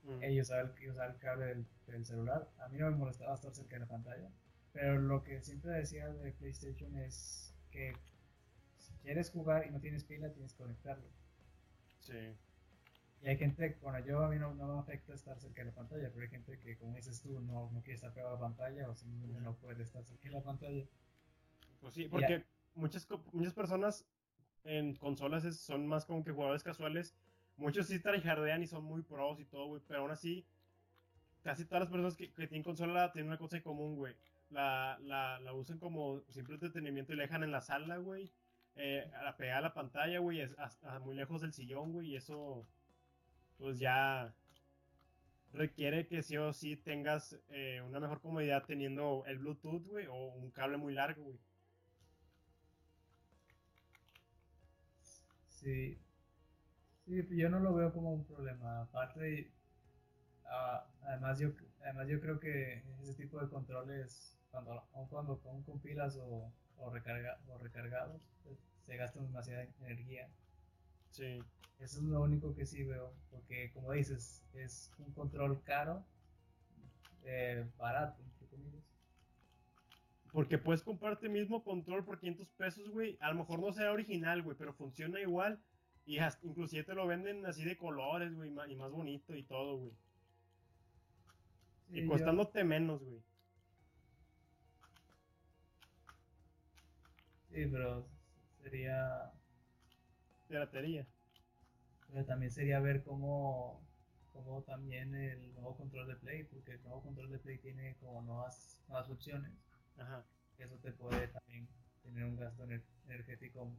Mm. 0.04 0.24
y 0.24 0.40
usar 0.40 0.74
el, 0.78 0.88
el 0.88 1.18
cable 1.18 1.66
del, 1.88 2.06
celular. 2.06 2.48
A 2.60 2.70
mí 2.70 2.78
no 2.78 2.92
me 2.92 2.98
molestaba 2.98 3.34
estar 3.34 3.54
cerca 3.54 3.76
de 3.76 3.80
la 3.80 3.88
pantalla. 3.88 4.30
Pero 4.72 5.00
lo 5.02 5.24
que 5.24 5.42
siempre 5.42 5.72
decía 5.72 6.08
de 6.08 6.32
PlayStation 6.34 6.96
es 6.98 7.56
que 7.72 7.94
si 8.78 8.94
quieres 8.98 9.32
jugar 9.32 9.66
y 9.66 9.72
no 9.72 9.80
tienes 9.80 10.04
pila, 10.04 10.32
tienes 10.32 10.54
que 10.54 10.64
conectarlo. 10.64 11.08
Sí. 12.02 12.36
Y 13.26 13.30
hay 13.30 13.38
gente, 13.38 13.76
bueno, 13.82 14.06
yo 14.06 14.24
a 14.24 14.30
mí 14.30 14.38
no, 14.38 14.54
no, 14.54 14.76
me 14.76 14.80
afecta 14.80 15.16
estar 15.16 15.36
cerca 15.40 15.64
de 15.64 15.70
la 15.70 15.76
pantalla, 15.76 16.12
pero 16.14 16.22
hay 16.22 16.30
gente 16.30 16.60
que, 16.60 16.78
como 16.78 16.96
dices 16.96 17.20
tú, 17.24 17.40
no, 17.40 17.72
no 17.72 17.82
quiere 17.82 17.96
estar 17.96 18.14
pegado 18.14 18.34
a 18.34 18.36
la 18.36 18.40
pantalla 18.40 18.88
o 18.88 18.94
simplemente 18.94 19.42
no 19.42 19.56
puede 19.56 19.82
estar 19.82 20.04
cerca 20.04 20.30
de 20.30 20.36
la 20.36 20.44
pantalla. 20.44 20.86
Pues 21.82 21.96
sí, 21.96 22.08
porque 22.08 22.46
muchas, 22.76 23.08
muchas 23.34 23.56
personas 23.56 24.06
en 24.64 24.96
consolas 24.96 25.44
son 25.56 25.88
más 25.88 26.06
como 26.06 26.24
que 26.24 26.34
jugadores 26.34 26.62
casuales. 26.62 27.16
Muchos 27.58 27.88
sí 27.88 28.00
tryhardean 28.00 28.62
y 28.62 28.68
son 28.68 28.84
muy 28.84 29.02
pros 29.02 29.40
y 29.40 29.46
todo, 29.46 29.66
güey, 29.70 29.82
pero 29.88 30.02
aún 30.02 30.12
así, 30.12 30.46
casi 31.42 31.66
todas 31.66 31.82
las 31.82 31.90
personas 31.90 32.16
que, 32.16 32.28
tienen 32.28 32.62
consola 32.62 33.12
tienen 33.12 33.30
una 33.30 33.40
cosa 33.40 33.58
en 33.58 33.64
común, 33.64 33.96
güey. 33.96 34.16
La, 34.52 35.00
la, 35.02 35.40
la 35.40 35.52
usan 35.54 35.80
como 35.80 36.22
simple 36.30 36.54
entretenimiento 36.54 37.12
y 37.12 37.16
la 37.16 37.24
dejan 37.24 37.42
en 37.42 37.52
la 37.52 37.62
sala, 37.62 37.98
güey. 37.98 38.32
Eh, 38.76 39.10
a 39.26 39.36
pegar 39.36 39.58
a 39.58 39.62
la 39.62 39.74
pantalla, 39.74 40.20
güey, 40.20 40.48
muy 41.02 41.16
lejos 41.16 41.42
del 41.42 41.54
sillón, 41.54 41.92
güey, 41.92 42.10
y 42.10 42.16
eso, 42.18 42.68
pues 43.58 43.80
ya 43.80 44.34
requiere 45.54 46.06
que 46.08 46.22
sí 46.22 46.38
o 46.38 46.54
sí 46.54 46.76
tengas 46.78 47.36
eh, 47.50 47.82
una 47.82 48.00
mejor 48.00 48.22
comodidad 48.22 48.64
teniendo 48.66 49.24
el 49.26 49.40
Bluetooth, 49.40 49.88
güey, 49.88 50.06
o 50.08 50.14
un 50.14 50.52
cable 50.52 50.78
muy 50.78 50.94
largo, 50.94 51.24
güey. 51.24 51.40
Sí. 55.48 55.98
Sí, 57.06 57.26
yo 57.38 57.50
no 57.50 57.60
lo 57.60 57.74
veo 57.74 57.94
como 57.94 58.14
un 58.14 58.26
problema. 58.26 58.82
Aparte, 58.82 59.52
ah, 60.46 60.88
además, 61.04 61.40
yo, 61.40 61.50
además 61.82 62.08
yo 62.08 62.20
creo 62.22 62.40
que 62.40 62.84
ese 63.02 63.14
tipo 63.16 63.40
de 63.42 63.50
controles, 63.50 64.38
cuando, 64.52 64.84
cuando 65.10 65.40
con, 65.40 65.64
con 65.64 65.80
pilas 65.80 66.18
o, 66.18 66.52
o, 66.78 66.90
recarga, 66.92 67.40
o 67.48 67.58
recargados, 67.60 68.22
pues, 68.44 68.58
se 68.82 68.98
gasta 68.98 69.22
demasiada 69.22 69.68
energía. 69.82 70.30
Sí. 71.12 71.40
Eso 71.80 71.98
es 72.00 72.04
lo 72.04 72.22
único 72.22 72.56
que 72.56 72.66
sí 72.66 72.84
veo, 72.84 73.14
porque 73.30 73.72
como 73.74 73.92
dices, 73.92 74.44
es 74.54 74.92
un 74.98 75.14
control 75.14 75.62
caro, 75.64 76.06
eh, 77.24 77.66
barato, 77.78 78.22
entre 78.24 78.48
comillas. 78.48 78.84
Porque 80.32 80.58
puedes 80.58 80.82
comprarte 80.84 81.28
el 81.28 81.34
mismo 81.34 81.64
control 81.64 82.04
por 82.04 82.20
500 82.20 82.50
pesos, 82.52 82.90
güey. 82.90 83.18
A 83.22 83.30
lo 83.32 83.40
mejor 83.40 83.60
no 83.60 83.72
sea 83.72 83.92
original, 83.92 84.42
güey, 84.42 84.58
pero 84.58 84.74
funciona 84.74 85.20
igual. 85.22 85.62
Y 86.06 86.20
hasta, 86.20 86.46
inclusive 86.46 86.84
te 86.84 86.94
lo 86.94 87.08
venden 87.08 87.46
así 87.46 87.64
de 87.64 87.78
colores, 87.78 88.34
güey, 88.36 88.50
y 88.50 88.76
más 88.76 88.92
bonito 88.92 89.36
y 89.36 89.44
todo, 89.44 89.78
güey. 89.78 89.94
Sí, 91.90 92.00
y 92.00 92.04
yo- 92.04 92.10
costándote 92.10 92.64
menos, 92.64 93.02
güey. 93.04 93.22
Sí, 97.50 97.66
pero 97.72 98.06
sería. 98.62 99.32
Piratería. 100.48 101.08
Pero 102.16 102.28
también 102.28 102.50
sería 102.50 102.80
ver 102.80 103.04
cómo, 103.04 103.82
cómo 104.32 104.62
también 104.64 105.14
el 105.16 105.54
nuevo 105.54 105.76
control 105.76 106.08
de 106.08 106.16
Play, 106.16 106.46
porque 106.46 106.72
el 106.72 106.84
nuevo 106.84 107.02
control 107.02 107.30
de 107.30 107.40
Play 107.40 107.58
tiene 107.58 107.98
como 108.00 108.22
nuevas, 108.22 108.82
nuevas 108.88 109.10
opciones. 109.10 109.52
Ajá. 109.98 110.24
Eso 110.58 110.78
te 110.78 110.94
puede 110.94 111.28
también 111.28 111.68
tener 112.04 112.24
un 112.24 112.38
gasto 112.38 112.64
ener- 112.64 112.86
energético 113.10 113.70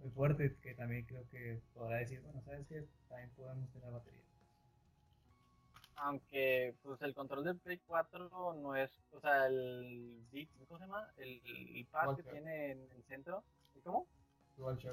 muy 0.00 0.10
fuerte, 0.10 0.54
que 0.60 0.74
también 0.74 1.06
creo 1.06 1.26
que 1.30 1.58
podrá 1.72 1.96
decir, 1.96 2.20
bueno, 2.20 2.42
¿sabes 2.42 2.66
qué? 2.66 2.84
También 3.08 3.30
podemos 3.30 3.70
tener 3.72 3.90
batería. 3.90 4.20
Aunque, 5.96 6.74
pues 6.82 7.00
el 7.00 7.14
control 7.14 7.42
del 7.42 7.56
Play 7.56 7.80
4 7.86 8.52
no 8.52 8.76
es, 8.76 8.90
o 9.12 9.20
sea, 9.22 9.46
el 9.46 10.20
¿cómo 10.68 10.78
se 10.78 10.84
llama? 10.84 11.08
El, 11.16 11.40
el 11.74 11.86
pad 11.86 12.16
que 12.16 12.22
tiene 12.22 12.72
en 12.72 12.80
el 12.94 13.02
centro. 13.04 13.42
¿Y 13.74 13.80
¿Cómo? 13.80 14.06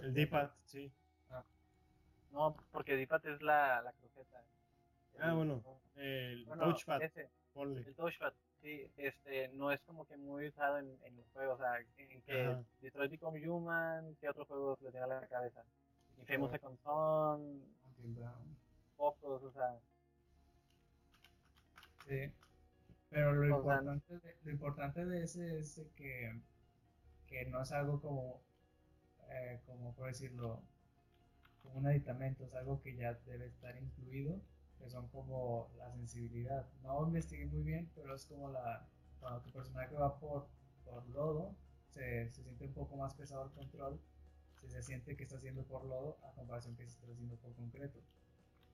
El 0.02 0.14
D-pad, 0.14 0.52
sí. 0.64 0.90
No, 2.34 2.56
porque 2.72 2.96
D-pad 2.96 3.26
es 3.28 3.42
la, 3.42 3.82
la 3.84 3.94
cruceta. 3.94 4.44
Ah, 5.20 5.30
El- 5.30 5.36
bueno. 5.36 5.64
El 5.96 6.46
bueno, 6.46 6.64
touchpad, 6.64 7.02
ese, 7.04 7.30
el 7.56 7.96
touchpad, 7.96 8.34
sí, 8.62 8.92
este, 8.98 9.50
no 9.50 9.72
es 9.72 9.80
como 9.82 10.06
que 10.08 10.18
muy 10.18 10.48
usado 10.48 10.80
en, 10.80 10.98
en 11.04 11.16
los 11.16 11.26
juegos, 11.32 11.60
o 11.60 11.64
sea, 11.64 11.80
en 11.98 12.22
que 12.24 12.42
Ajá. 12.42 12.64
Detroit 12.82 13.12
Become 13.12 13.48
Human, 13.48 14.16
¿qué 14.20 14.28
otros 14.30 14.48
juegos 14.48 14.82
le 14.82 14.92
tenga 14.92 15.06
la 15.06 15.28
cabeza? 15.28 15.64
Infamous 16.18 16.50
Ajá. 16.50 16.58
Second 16.58 16.80
Son, 16.82 17.62
pocos, 18.98 19.44
o 19.44 19.52
sea, 19.52 19.80
Sí. 22.08 22.32
Pero 23.10 23.34
lo 23.34 23.46
importante, 23.46 24.20
de, 24.20 24.38
lo 24.44 24.52
importante 24.52 25.06
de 25.06 25.24
ese 25.24 25.60
es 25.60 25.80
que, 25.96 26.42
que 27.28 27.46
no 27.46 27.62
es 27.62 27.72
algo 27.72 28.02
como, 28.02 28.42
eh, 29.30 29.62
como 29.68 29.94
por 29.94 30.08
decirlo, 30.08 30.64
como 31.64 31.80
un 31.80 31.88
aditamento, 31.88 32.46
es 32.46 32.54
algo 32.54 32.82
que 32.82 32.96
ya 32.96 33.14
debe 33.26 33.48
estar 33.48 33.76
incluido, 33.82 34.40
que 34.78 34.90
son 34.90 35.08
como 35.10 35.70
la 35.78 35.92
sensibilidad. 35.92 36.68
No 36.84 37.08
investigué 37.08 37.46
muy 37.48 37.64
bien, 37.64 37.90
pero 37.96 38.16
es 38.16 38.26
como 38.26 38.50
la, 38.52 38.88
cuando 39.20 39.42
tu 39.42 39.52
personaje 39.52 39.96
va 39.96 40.20
por, 40.20 40.48
por 40.86 41.08
lodo, 41.10 41.56
se, 41.90 42.30
se 42.32 42.44
siente 42.44 42.66
un 42.66 42.74
poco 42.74 42.98
más 42.98 43.14
pesado 43.14 43.46
el 43.46 43.52
control, 43.52 44.00
si 44.62 44.70
se 44.70 44.82
siente 44.82 45.16
que 45.16 45.24
está 45.24 45.38
haciendo 45.38 45.64
por 45.64 45.86
lodo 45.86 46.18
a 46.24 46.32
comparación 46.34 46.76
que 46.76 46.86
si 46.86 46.92
está 46.92 47.12
haciendo 47.12 47.36
por 47.38 47.54
concreto. 47.56 48.00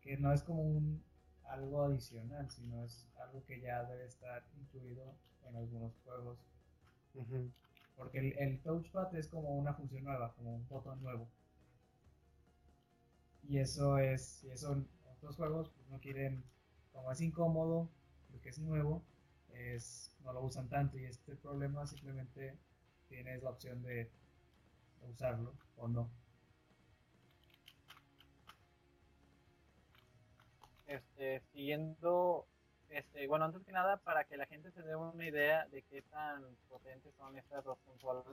Que 0.01 0.17
no 0.17 0.33
es 0.33 0.43
como 0.43 0.61
un, 0.61 1.03
algo 1.43 1.83
adicional, 1.83 2.49
sino 2.49 2.83
es 2.83 3.07
algo 3.21 3.43
que 3.45 3.59
ya 3.59 3.83
debe 3.83 4.05
estar 4.05 4.43
incluido 4.59 5.15
en 5.47 5.55
algunos 5.55 5.93
juegos. 6.03 6.39
Porque 7.95 8.19
el, 8.19 8.37
el 8.39 8.61
touchpad 8.61 9.13
es 9.15 9.27
como 9.27 9.57
una 9.57 9.73
función 9.73 10.03
nueva, 10.03 10.33
como 10.35 10.55
un 10.55 10.67
botón 10.67 11.01
nuevo. 11.01 11.27
Y 13.49 13.57
eso 13.57 13.97
es, 13.97 14.43
y 14.45 14.51
eso 14.51 14.85
otros 15.17 15.35
juegos 15.35 15.69
pues, 15.71 15.89
no 15.89 15.99
quieren, 15.99 16.43
como 16.93 17.11
es 17.11 17.19
incómodo, 17.19 17.89
porque 18.31 18.49
es 18.49 18.59
nuevo, 18.59 19.03
es, 19.53 20.15
no 20.23 20.31
lo 20.31 20.41
usan 20.43 20.69
tanto. 20.69 20.97
Y 20.97 21.05
este 21.05 21.35
problema 21.35 21.85
simplemente 21.85 22.57
tienes 23.09 23.43
la 23.43 23.49
opción 23.49 23.81
de 23.83 24.09
usarlo 25.01 25.53
o 25.75 25.87
no. 25.87 26.09
este, 30.89 31.41
siguiendo, 31.51 32.47
este, 32.89 33.27
bueno, 33.27 33.45
antes 33.45 33.63
que 33.63 33.71
nada, 33.71 33.97
para 33.97 34.23
que 34.25 34.37
la 34.37 34.47
gente 34.47 34.71
se 34.71 34.81
dé 34.81 34.95
una 34.95 35.25
idea 35.25 35.67
de 35.67 35.83
qué 35.83 36.01
tan 36.01 36.43
potentes 36.67 37.13
son 37.15 37.37
estas 37.37 37.63
dos 37.63 37.77
consolas, 37.85 38.25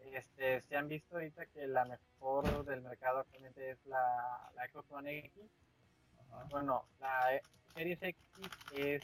este, 0.00 0.60
se 0.62 0.76
han 0.76 0.88
visto 0.88 1.16
ahorita 1.16 1.46
que 1.46 1.66
la 1.66 1.84
mejor 1.84 2.64
del 2.64 2.82
mercado 2.82 3.20
actualmente 3.20 3.70
es 3.70 3.86
la, 3.86 4.50
la 4.54 4.68
Xbox 4.68 4.90
One 4.90 5.18
X. 5.18 5.44
Bueno, 6.50 6.84
la 7.00 7.40
Series 7.74 8.02
X 8.02 8.16
es 8.72 9.02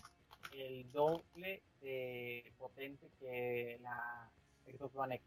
el 0.53 0.91
doble 0.93 1.63
de 1.81 2.53
potente 2.59 3.11
que 3.19 3.79
la 3.83 4.31
Xbox 4.67 4.95
One 4.97 5.15
X. 5.17 5.27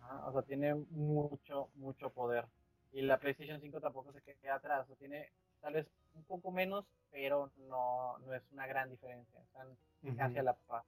Ah, 0.00 0.24
o 0.26 0.32
sea, 0.32 0.42
tiene 0.42 0.74
mucho, 0.74 1.70
mucho 1.76 2.10
poder. 2.10 2.46
Y 2.92 3.02
la 3.02 3.18
PlayStation 3.18 3.60
5 3.60 3.80
tampoco 3.80 4.12
se 4.12 4.20
queda 4.22 4.56
atrás. 4.56 4.84
O 4.84 4.86
sea, 4.86 4.96
tiene 4.96 5.30
tal 5.60 5.74
vez 5.74 5.86
un 6.14 6.24
poco 6.24 6.52
menos, 6.52 6.84
pero 7.10 7.50
no, 7.68 8.18
no 8.18 8.34
es 8.34 8.42
una 8.52 8.66
gran 8.66 8.90
diferencia. 8.90 9.40
Están 9.40 10.16
casi 10.16 10.38
a 10.38 10.42
la 10.42 10.54
par. 10.54 10.84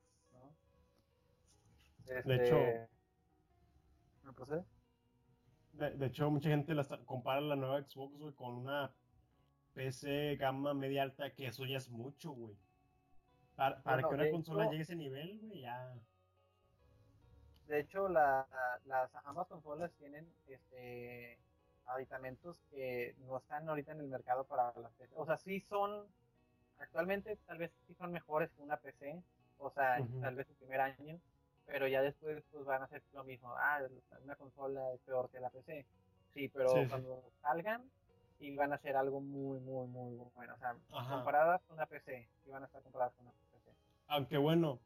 De 2.06 2.36
hecho- 2.36 2.88
¿Me 4.24 4.32
procede? 4.32 4.64
De, 5.72 5.90
de 5.90 6.06
hecho, 6.06 6.30
mucha 6.30 6.48
gente 6.48 6.74
la 6.74 6.84
compara 7.04 7.40
la 7.40 7.56
nueva 7.56 7.82
Xbox, 7.82 8.16
güey, 8.18 8.32
con 8.34 8.54
una 8.54 8.92
PC 9.74 10.36
gama 10.36 10.72
media 10.74 11.02
alta, 11.02 11.30
que 11.34 11.46
eso 11.46 11.66
ya 11.66 11.76
es 11.76 11.90
mucho, 11.90 12.30
güey. 12.32 12.56
Para, 13.56 13.82
para 13.82 13.96
Bueno, 14.02 14.08
que 14.08 14.14
una 14.14 14.30
consola 14.30 14.62
hecho- 14.64 14.70
llegue 14.72 14.80
a 14.80 14.84
ese 14.84 14.96
nivel, 14.96 15.38
güey, 15.40 15.60
ya. 15.60 15.94
De 17.68 17.80
hecho, 17.80 18.08
la- 18.08 18.46
las 18.84 19.10
ambas 19.24 19.48
consolas 19.48 19.92
tienen 19.94 20.26
este 20.46 21.38
aditamentos 21.86 22.60
que 22.70 23.14
no 23.18 23.36
están 23.38 23.68
ahorita 23.68 23.92
en 23.92 24.00
el 24.00 24.08
mercado 24.08 24.44
para 24.44 24.72
las 24.80 24.92
PC. 24.94 25.12
O 25.16 25.24
sea, 25.26 25.36
sí 25.36 25.60
son, 25.60 26.06
actualmente 26.78 27.36
tal 27.46 27.58
vez 27.58 27.70
sí 27.86 27.94
son 27.94 28.12
mejores 28.12 28.50
que 28.52 28.62
una 28.62 28.76
PC, 28.78 29.22
o 29.58 29.70
sea, 29.70 29.98
tal 30.20 30.34
vez 30.36 30.48
el 30.48 30.56
primer 30.56 30.80
año, 30.80 31.20
pero 31.66 31.88
ya 31.88 32.02
después 32.02 32.42
pues 32.50 32.64
van 32.64 32.82
a 32.82 32.84
hacer 32.86 33.02
lo 33.12 33.24
mismo. 33.24 33.52
Ah, 33.56 33.80
una 34.22 34.36
consola 34.36 34.92
es 34.94 35.00
peor 35.00 35.28
que 35.30 35.40
la 35.40 35.50
PC. 35.50 35.84
Sí, 36.32 36.48
pero 36.48 36.68
Sí, 36.68 36.80
sí. 36.84 36.88
cuando 36.88 37.24
salgan, 37.42 37.90
sí 38.38 38.54
van 38.56 38.72
a 38.72 38.78
ser 38.78 38.96
algo 38.96 39.20
muy, 39.20 39.58
muy, 39.60 39.86
muy 39.88 40.16
bueno. 40.34 40.54
O 40.54 40.58
sea, 40.58 40.76
Ajá. 40.92 41.14
comparadas 41.16 41.62
con 41.64 41.76
una 41.76 41.86
PC, 41.86 42.28
sí 42.44 42.50
van 42.50 42.62
a 42.62 42.66
estar 42.66 42.82
comparadas 42.82 43.14
con 43.14 43.26
una 43.26 43.34
PC. 43.52 43.70
Aunque 44.08 44.36
bueno, 44.36 44.80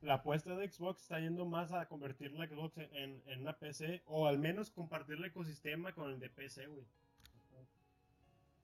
la 0.00 0.14
apuesta 0.14 0.56
de 0.56 0.70
Xbox 0.70 1.02
está 1.02 1.20
yendo 1.20 1.44
más 1.46 1.72
a 1.72 1.86
convertir 1.86 2.32
la 2.32 2.46
Xbox 2.46 2.78
en, 2.78 3.22
en 3.26 3.40
una 3.40 3.56
PC, 3.56 4.02
o 4.06 4.26
al 4.26 4.38
menos 4.38 4.70
compartir 4.70 5.16
el 5.16 5.24
ecosistema 5.26 5.92
con 5.92 6.10
el 6.10 6.18
de 6.18 6.30
PC, 6.30 6.66
güey. 6.66 6.84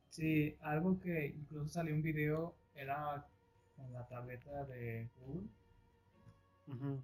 Sí, 0.09 0.57
algo 0.61 0.99
que 1.01 1.27
incluso 1.27 1.69
salió 1.69 1.93
un 1.93 2.03
video 2.03 2.55
era 2.77 3.27
con 3.77 3.93
la 3.93 4.07
tableta 4.07 4.65
de 4.65 5.09
Google, 5.19 5.49
Ujú. 6.69 7.03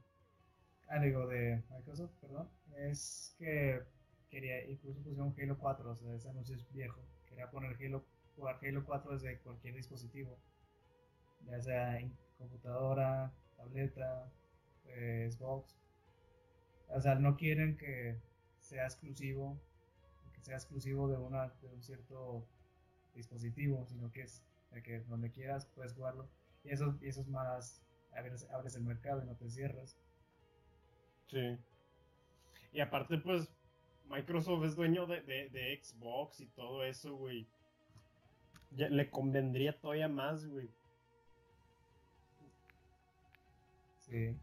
Ah, 0.91 0.99
de 0.99 1.63
Microsoft, 1.71 2.13
perdón, 2.21 2.49
es 2.77 3.35
que 3.39 3.83
quería, 4.29 4.65
incluso 4.69 5.01
pusieron 5.01 5.35
Halo 5.39 5.59
4, 5.59 5.91
o 5.91 5.97
sea, 5.97 6.15
ese 6.15 6.29
anuncio 6.29 6.57
es 6.57 6.73
viejo, 6.73 7.01
quería 7.27 7.51
poner 7.51 7.77
Halo, 7.81 8.05
jugar 8.37 8.59
Halo 8.63 8.85
4 8.85 9.13
desde 9.13 9.39
cualquier 9.39 9.75
dispositivo, 9.75 10.39
ya 11.47 11.61
sea 11.61 11.99
computadora, 12.39 13.33
tableta, 13.57 14.31
eh, 14.87 15.29
Xbox, 15.31 15.77
o 16.89 17.01
sea, 17.01 17.15
no 17.15 17.37
quieren 17.37 17.77
que 17.77 18.17
sea 18.59 18.85
exclusivo, 18.85 19.61
que 20.35 20.43
sea 20.43 20.57
exclusivo 20.57 21.09
de, 21.09 21.19
una, 21.19 21.49
de 21.61 21.69
un 21.69 21.83
cierto 21.83 22.47
dispositivo, 23.15 23.87
sino 23.87 24.11
que 24.11 24.23
es 24.23 24.43
de 24.73 24.83
que 24.83 25.01
donde 25.01 25.31
quieras 25.31 25.67
puedes 25.67 25.93
jugarlo. 25.93 26.29
Y 26.65 26.71
eso, 26.71 26.97
y 27.01 27.09
eso 27.09 27.21
es 27.21 27.29
más, 27.29 27.83
abres, 28.13 28.47
abres 28.51 28.75
el 28.77 28.83
mercado 28.83 29.23
y 29.23 29.27
no 29.27 29.35
te 29.37 29.49
cierras. 29.49 29.97
Sí. 31.31 31.57
Y 32.73 32.81
aparte, 32.81 33.19
pues, 33.19 33.49
Microsoft 34.09 34.65
es 34.65 34.75
dueño 34.77 35.07
de, 35.07 35.21
de, 35.23 35.49
de 35.51 35.81
Xbox 35.83 36.41
y 36.41 36.47
todo 36.49 36.85
eso, 36.85 37.15
güey. 37.15 37.47
Ya 38.73 38.89
le 38.89 39.11
convendría 39.11 39.79
todavía 39.79 40.09
más, 40.09 40.47
güey. 40.47 40.69
Sí. 43.99 44.37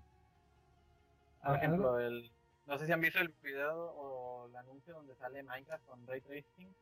Por 1.44 1.52
Ah, 1.52 1.58
ejemplo, 1.58 1.96
algo- 1.96 2.00
el, 2.00 2.32
no 2.66 2.78
sé 2.78 2.86
si 2.86 2.92
han 2.92 3.02
visto 3.02 3.20
el 3.20 3.30
video 3.44 3.92
o 3.92 4.48
el 4.48 4.56
anuncio 4.56 4.94
donde 4.96 5.16
sale 5.16 5.44
Minecraft 5.44 5.86
con 5.86 6.06
Ray 6.08 6.22
Tracing. 6.22 6.74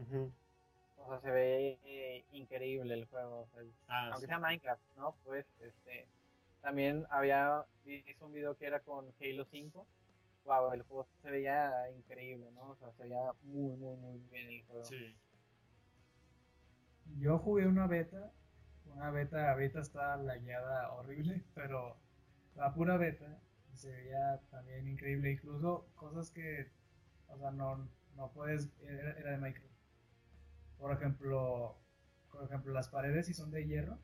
Ujú. 0.00 0.32
O 0.98 1.08
sea, 1.08 1.20
se 1.20 1.30
ve 1.30 1.78
eh, 1.84 2.24
increíble 2.32 2.94
el 2.94 3.04
juego. 3.06 3.42
o 3.42 3.46
sea, 3.54 3.62
Ah, 3.88 4.06
aunque 4.06 4.20
sí. 4.22 4.26
sea 4.26 4.38
Minecraft, 4.38 4.82
¿no? 4.96 5.14
Pues, 5.24 5.46
este, 5.60 6.06
también 6.64 7.04
había, 7.10 7.66
hizo 7.84 8.26
un 8.26 8.32
video 8.32 8.56
que 8.56 8.66
era 8.66 8.80
con 8.80 9.04
Halo 9.20 9.44
5. 9.44 9.86
Wow, 10.44 10.72
el 10.72 10.82
juego 10.82 11.06
se 11.22 11.30
veía 11.30 11.70
increíble, 11.94 12.50
¿no? 12.52 12.70
O 12.70 12.76
sea, 12.76 12.90
se 12.92 13.02
veía 13.02 13.32
muy, 13.42 13.76
muy, 13.76 13.96
muy 13.98 14.18
bien 14.30 14.48
el 14.48 14.64
juego. 14.64 14.84
Sí. 14.84 15.14
Yo 17.18 17.38
jugué 17.38 17.66
una 17.66 17.86
beta, 17.86 18.32
una 18.86 19.10
beta, 19.10 19.52
ahorita 19.52 19.80
está 19.80 20.16
lagueada 20.16 20.90
horrible, 20.92 21.44
pero 21.54 21.98
la 22.56 22.72
pura 22.72 22.96
beta 22.96 23.38
se 23.74 23.90
veía 23.90 24.40
también 24.50 24.88
increíble, 24.88 25.32
incluso 25.32 25.86
cosas 25.96 26.30
que 26.30 26.70
O 27.28 27.36
sea, 27.36 27.50
no, 27.50 27.88
no 28.16 28.32
puedes, 28.32 28.70
era, 28.82 29.12
era 29.18 29.30
de 29.32 29.36
Minecraft. 29.38 29.74
Por 30.78 30.92
ejemplo, 30.92 31.76
por 32.32 32.44
ejemplo, 32.44 32.72
las 32.72 32.88
paredes 32.88 33.26
si 33.26 33.34
son 33.34 33.50
de 33.50 33.66
hierro. 33.66 33.98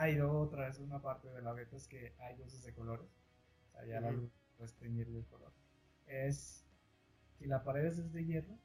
Hay 0.00 0.18
otra 0.18 0.66
vez 0.66 0.78
una 0.78 1.02
parte 1.02 1.28
de 1.28 1.42
la 1.42 1.52
beta 1.52 1.76
es 1.76 1.86
que 1.86 2.14
hay 2.20 2.34
luces 2.38 2.62
de 2.62 2.72
colores. 2.72 3.06
O 3.68 3.72
sea, 3.72 3.84
ya 3.84 4.00
la 4.00 4.10
luz 4.10 4.30
puedes 4.56 4.74
teñirle 4.76 5.18
el 5.18 5.26
color. 5.26 5.52
Es 6.06 6.66
si 7.38 7.44
la 7.46 7.62
pared 7.62 7.84
es 7.84 8.10
de 8.10 8.24
hierro 8.24 8.58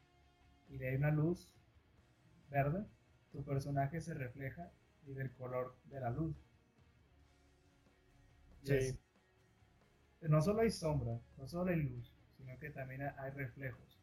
y 0.69 0.77
le 0.77 0.87
hay 0.89 0.95
una 0.95 1.11
luz 1.11 1.51
verde, 2.49 2.85
tu 3.33 3.43
personaje 3.43 3.99
se 3.99 4.13
refleja 4.13 4.71
y 5.05 5.13
del 5.13 5.33
color 5.33 5.75
de 5.85 5.99
la 5.99 6.09
luz. 6.09 6.35
Sí. 8.63 8.73
es- 8.73 8.97
no 10.21 10.41
solo 10.41 10.61
hay 10.61 10.71
sombra, 10.71 11.19
no 11.37 11.47
solo 11.47 11.69
hay 11.71 11.77
luz, 11.83 12.13
sino 12.37 12.57
que 12.59 12.69
también 12.69 13.01
hay 13.03 13.31
reflejos. 13.31 13.99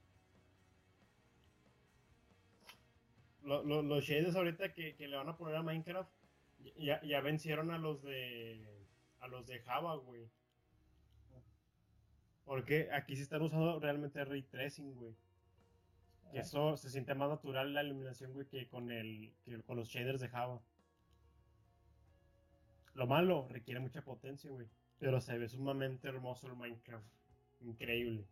Lo- 3.42 3.62
lo- 3.62 3.82
los 3.82 4.04
shaders 4.04 4.36
ahorita 4.36 4.72
que, 4.72 4.94
que 4.96 5.08
le 5.08 5.16
van 5.16 5.28
a 5.28 5.36
poner 5.36 5.56
a 5.56 5.62
Minecraft 5.62 6.10
ya, 6.76 7.02
ya 7.02 7.20
vencieron 7.20 7.70
a 7.70 7.78
los 7.78 8.02
de 8.02 8.66
a 9.20 9.28
los 9.28 9.46
de 9.46 9.60
Java, 9.60 9.96
güey. 9.96 10.28
Porque 12.44 12.90
aquí 12.92 13.16
sí 13.16 13.22
están 13.22 13.42
usando 13.42 13.78
realmente 13.78 14.24
ray 14.24 14.42
tracing, 14.42 14.94
güey. 14.94 15.14
Que 16.32 16.38
Ah, 16.38 16.42
eso 16.42 16.76
se 16.76 16.90
siente 16.90 17.14
más 17.14 17.28
natural 17.28 17.72
la 17.72 17.84
iluminación, 17.84 18.32
güey, 18.32 18.46
que 18.46 18.68
con 18.68 18.90
el 18.90 19.32
que 19.44 19.62
con 19.62 19.76
los 19.76 19.88
shaders 19.88 20.20
de 20.20 20.28
Java. 20.28 20.60
Lo 22.94 23.06
malo, 23.06 23.46
requiere 23.48 23.80
mucha 23.80 24.02
potencia, 24.02 24.50
güey. 24.50 24.68
Pero 24.98 25.20
se 25.20 25.38
ve 25.38 25.48
sumamente 25.48 26.08
hermoso 26.08 26.46
el 26.46 26.56
Minecraft. 26.56 27.06
Increíble. 27.60 28.26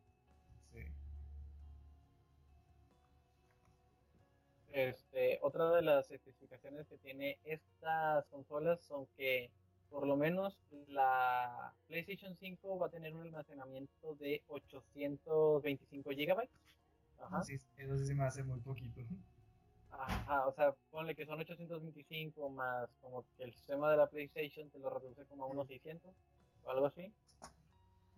Este, 4.72 5.38
otra 5.42 5.70
de 5.72 5.82
las 5.82 6.10
especificaciones 6.10 6.86
que 6.86 6.96
tiene 6.98 7.38
estas 7.44 8.24
consolas 8.26 8.80
son 8.82 9.06
que 9.16 9.50
por 9.90 10.06
lo 10.06 10.16
menos 10.16 10.56
la 10.86 11.72
PlayStation 11.88 12.36
5 12.36 12.78
va 12.78 12.86
a 12.86 12.90
tener 12.90 13.14
un 13.14 13.22
almacenamiento 13.22 14.14
de 14.14 14.42
825 14.46 16.10
gigabytes. 16.10 16.54
Ajá. 17.20 17.42
Sí, 17.42 17.60
eso 17.76 17.98
sí 17.98 18.06
se 18.06 18.14
me 18.14 18.24
hace 18.24 18.44
muy 18.44 18.60
poquito. 18.60 19.00
Ajá, 19.90 20.46
o 20.46 20.52
sea, 20.52 20.72
ponle 20.90 21.14
que 21.14 21.26
son 21.26 21.40
825 21.40 22.48
más 22.50 22.88
como 23.00 23.24
que 23.36 23.44
el 23.44 23.52
sistema 23.52 23.90
de 23.90 23.96
la 23.96 24.06
PlayStation 24.06 24.70
te 24.70 24.78
lo 24.78 24.88
reduce 24.90 25.24
como 25.26 25.44
a 25.44 25.46
unos 25.48 25.66
600 25.66 26.10
o 26.64 26.70
algo 26.70 26.86
así. 26.86 27.12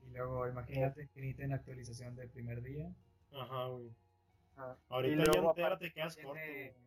Y 0.07 0.11
luego 0.11 0.47
imagínate 0.47 1.09
que 1.09 1.21
necesiten 1.21 1.53
actualización 1.53 2.15
del 2.15 2.29
primer 2.29 2.63
día. 2.63 2.93
Ajá, 3.33 3.69
güey. 3.69 3.91
Ajá. 4.57 4.77
Ahorita 4.89 5.25
ya 5.25 5.33
luego, 5.33 5.55
te, 5.55 5.93
quedas 5.93 6.15
tiene- 6.17 6.29
corto. 6.29 6.83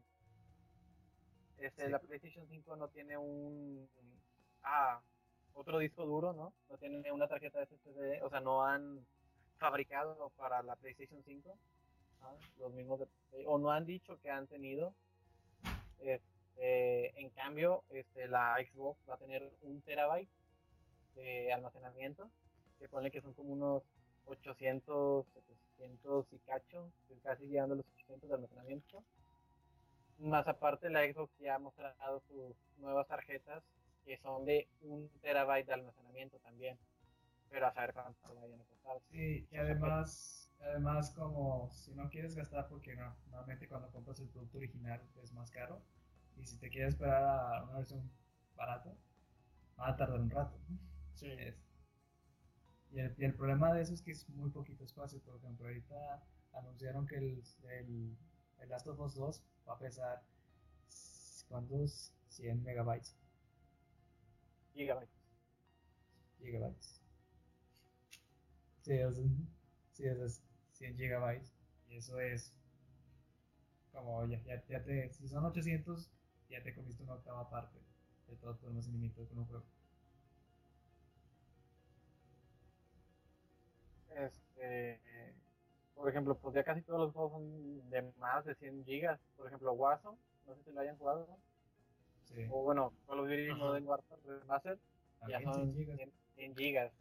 Este, 1.58 1.86
Sí. 1.86 1.92
La 1.92 2.00
PlayStation 2.00 2.46
5 2.48 2.76
no 2.76 2.88
tiene 2.90 3.18
un. 3.18 3.90
Ah, 4.64 5.02
otro 5.54 5.80
disco 5.80 6.06
duro, 6.06 6.34
¿no? 6.34 6.54
No 6.70 6.78
tiene 6.78 7.12
una 7.12 7.28
tarjeta 7.28 7.62
SSD, 7.62 8.22
o 8.24 8.30
sea, 8.30 8.42
no 8.42 8.64
han 8.66 9.06
fabricado 9.58 10.30
para 10.38 10.62
la 10.64 10.76
PlayStation 10.76 11.24
5. 11.24 11.58
¿ah? 12.22 12.34
Los 12.60 12.74
mismos 12.74 13.00
de 13.00 13.08
o 13.46 13.58
no 13.58 13.72
han 13.72 13.86
dicho 13.86 14.20
que 14.22 14.30
han 14.30 14.48
tenido. 14.48 14.94
Este, 16.00 17.20
en 17.20 17.30
cambio, 17.32 17.84
este, 17.90 18.28
la 18.28 18.58
Xbox 18.60 19.00
va 19.10 19.16
a 19.16 19.18
tener 19.18 19.50
un 19.62 19.82
terabyte 19.82 20.30
de 21.16 21.54
almacenamiento, 21.54 22.30
que 22.80 22.90
pone 22.90 23.12
que 23.12 23.22
son 23.22 23.34
como 23.34 23.54
unos 23.54 23.84
800, 24.26 25.26
700 25.78 26.26
y 26.32 26.38
cacho, 26.40 26.92
casi 27.24 27.48
llegando 27.48 27.74
a 27.74 27.78
los 27.78 27.86
800 27.96 28.30
de 28.30 28.36
almacenamiento. 28.36 29.04
Más 30.20 30.48
aparte, 30.48 30.90
la 30.90 31.04
Xbox 31.04 31.38
ya 31.40 31.56
ha 31.56 31.60
mostrado 31.60 32.22
sus 32.28 32.56
nuevas 32.78 33.08
tarjetas 33.08 33.64
que 34.06 34.18
son 34.18 34.46
de 34.46 34.68
un 34.82 35.10
terabyte 35.22 35.66
de 35.68 35.74
almacenamiento 35.74 36.38
también. 36.40 36.78
Pero 37.50 37.68
a 37.68 37.74
saber 37.74 37.94
cuánto 37.94 38.36
vayan 38.36 38.62
a 38.62 38.64
costar. 38.66 38.98
Sí, 39.12 39.48
y 39.52 39.58
además, 39.58 40.52
además 40.60 41.12
como 41.12 41.72
si 41.74 41.94
no 41.94 42.10
quieres 42.10 42.36
gastar, 42.36 42.68
porque 42.68 42.96
no, 42.96 43.16
normalmente 43.28 43.68
cuando 43.68 43.90
compras 43.92 44.20
el 44.20 44.30
producto 44.30 44.58
original 44.58 45.02
es 45.22 45.32
más 45.34 45.52
caro, 45.52 45.82
y 46.38 46.46
si 46.46 46.58
te 46.58 46.70
quieres 46.70 46.94
esperar 46.94 47.24
a 47.24 47.64
una 47.64 47.78
versión 47.78 48.10
barata, 48.56 48.94
va 49.80 49.90
a 49.90 49.96
tardar 49.96 50.20
un 50.20 50.30
rato. 50.30 50.58
¿no? 50.70 50.78
Sí. 51.16 51.32
Es- 51.32 51.65
Y, 52.96 53.00
el, 53.00 53.14
y 53.20 53.26
el 53.26 53.36
problema 53.36 53.72
de 53.76 53.84
eso 53.84 53.94
es 53.94 54.02
que 54.02 54.10
es 54.12 54.28
muy 54.30 54.50
poquito 54.50 54.84
espacio. 54.84 55.20
Por 55.22 55.36
ejemplo, 55.36 55.68
ahorita 55.68 56.24
anunciaron 56.54 57.06
que 57.06 57.18
el, 57.18 57.44
el, 57.70 58.18
el 58.60 58.70
Last 58.70 58.88
of 58.88 59.00
Us 59.00 59.14
2 59.14 59.44
va 59.70 59.74
a 59.74 59.78
pesar, 59.80 60.24
¿cuántos? 61.48 62.12
100 62.30 62.64
megabytes, 62.64 63.16
Gigabytes. 64.76 65.16
gigabytes. 66.40 67.02
Sí, 68.84 68.94
es, 68.94 69.16
sí, 69.94 70.06
eso 70.06 70.26
es 70.26 70.42
100 70.72 70.96
gigabytes. 70.98 71.54
Y 71.90 71.98
eso 71.98 72.20
es 72.20 72.54
como 73.92 74.26
ya, 74.28 74.40
ya, 74.44 74.64
ya 74.68 74.84
te, 74.84 75.10
si 75.14 75.28
son 75.28 75.44
800, 75.46 76.10
ya 76.50 76.62
te 76.62 76.74
comiste 76.76 77.02
una 77.04 77.16
octava 77.16 77.50
parte 77.50 77.80
de 78.28 78.36
todo 78.36 78.56
tu 78.58 78.68
almacenamiento 78.68 79.26
de 79.26 79.34
un 79.36 79.46
juego. 79.46 79.66
Este, 84.16 85.00
por 85.94 86.10
ejemplo, 86.10 86.36
pues 86.36 86.56
ya 86.56 86.64
casi 86.64 86.82
todos 86.82 87.00
los 87.00 87.14
juegos 87.14 87.34
son 87.34 87.90
de 87.90 88.02
más 88.18 88.46
de 88.46 88.56
100 88.56 88.86
gigas. 88.86 89.20
Por 89.36 89.48
ejemplo, 89.48 89.74
Warzone, 89.74 90.18
no 90.48 90.56
sé 90.56 90.64
si 90.64 90.72
lo 90.72 90.80
hayan 90.80 90.98
jugado. 90.98 91.38
Sí, 92.26 92.46
O 92.50 92.64
bueno, 92.64 92.92
Call 93.08 93.20
of 93.20 93.28
Duty 93.28 93.50
Ajá. 93.52 93.60
Modern 93.60 93.88
Warfare 93.88 94.22
Remastered, 94.26 94.80
ya 95.28 95.42
son 95.42 95.54
100 95.54 95.76
gigas. 95.76 95.98
100, 95.98 96.12
100 96.36 96.56
gigas. 96.56 96.92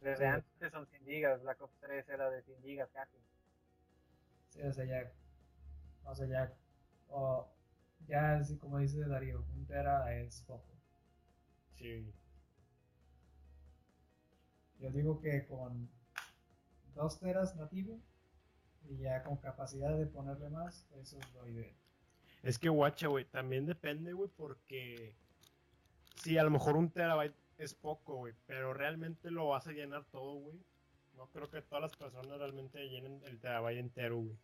Desde 0.00 0.24
Sí. 0.24 0.24
antes 0.24 0.72
son 0.72 0.86
100 0.86 1.04
gigas, 1.04 1.42
Black 1.42 1.60
Ops 1.60 1.74
3 1.80 2.08
era 2.08 2.30
de 2.30 2.42
100 2.42 2.62
gigas 2.62 2.88
casi. 2.92 3.16
Sí, 4.48 4.62
o 4.62 4.72
sea, 4.72 4.84
ya, 4.84 5.12
o 6.04 6.14
sea, 6.14 6.26
ya, 6.26 6.52
o 7.10 7.46
ya 8.06 8.36
así 8.36 8.56
como 8.56 8.78
dice 8.78 9.00
Darío, 9.06 9.44
un 9.54 9.66
tera 9.66 10.12
es 10.14 10.42
poco. 10.42 10.64
Sí. 11.76 12.12
Yo 14.80 14.90
digo 14.90 15.20
que 15.20 15.46
con 15.46 15.88
dos 16.94 17.18
teras 17.18 17.56
nativo 17.56 17.98
y 18.88 18.96
ya 18.98 19.22
con 19.22 19.36
capacidad 19.36 19.96
de 19.96 20.06
ponerle 20.06 20.48
más, 20.50 20.86
eso 21.00 21.18
es 21.18 21.34
lo 21.34 21.48
ideal. 21.48 21.74
Es 22.42 22.58
que, 22.58 22.68
guacha, 22.68 23.08
güey, 23.08 23.24
también 23.24 23.66
depende, 23.66 24.12
güey, 24.12 24.30
porque 24.36 25.12
sí, 26.14 26.38
a 26.38 26.44
lo 26.44 26.50
mejor 26.50 26.76
un 26.76 26.90
terabyte 26.90 27.34
es 27.58 27.74
poco, 27.74 28.16
güey, 28.16 28.34
pero 28.46 28.72
realmente 28.72 29.30
lo 29.30 29.48
vas 29.48 29.66
a 29.66 29.72
llenar 29.72 30.04
todo, 30.04 30.34
güey. 30.34 30.56
No 31.16 31.26
creo 31.26 31.50
que 31.50 31.60
todas 31.62 31.82
las 31.82 31.96
personas 31.96 32.38
realmente 32.38 32.88
llenen 32.88 33.20
el 33.24 33.40
terabyte 33.40 33.78
entero, 33.80 34.18
güey. 34.18 34.36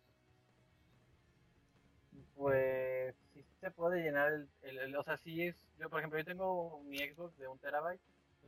Pues 2.35 3.15
sí 3.33 3.45
se 3.61 3.71
puede 3.71 4.01
llenar 4.01 4.31
el, 4.33 4.47
el- 4.63 4.77
el- 4.79 4.95
o 4.95 5.03
sea, 5.03 5.17
sí 5.17 5.41
es, 5.43 5.55
yo 5.79 5.89
por 5.89 5.99
ejemplo, 5.99 6.19
yo 6.19 6.25
tengo 6.25 6.81
mi 6.83 6.97
Xbox 6.99 7.37
de 7.37 7.47
un 7.47 7.57
terabyte 7.59 8.01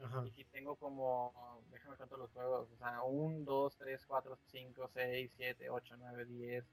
Ajá. 0.03 0.23
y 0.25 0.31
sí 0.31 0.45
tengo 0.45 0.75
como, 0.75 1.63
déjame 1.71 1.97
contar 1.97 2.19
los 2.19 2.31
juegos, 2.31 2.69
o 2.71 2.77
sea, 2.77 3.01
1, 3.03 3.45
2, 3.45 3.77
3, 3.77 4.05
4, 4.05 4.37
5, 4.51 4.89
6, 4.93 5.31
7, 5.37 5.69
8, 5.69 5.95
9, 5.97 6.25
10, 6.25 6.65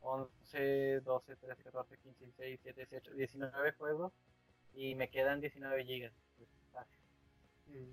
11, 0.00 1.00
12, 1.00 1.36
13, 1.36 1.62
14, 1.62 1.98
15, 1.98 2.24
16, 2.24 2.62
17, 2.62 2.90
18, 2.90 3.14
19 3.14 3.72
juegos 3.72 4.12
y 4.74 4.94
me 4.94 5.10
quedan 5.10 5.40
19 5.40 5.84
gigas. 5.84 6.12
Mm. 7.66 7.92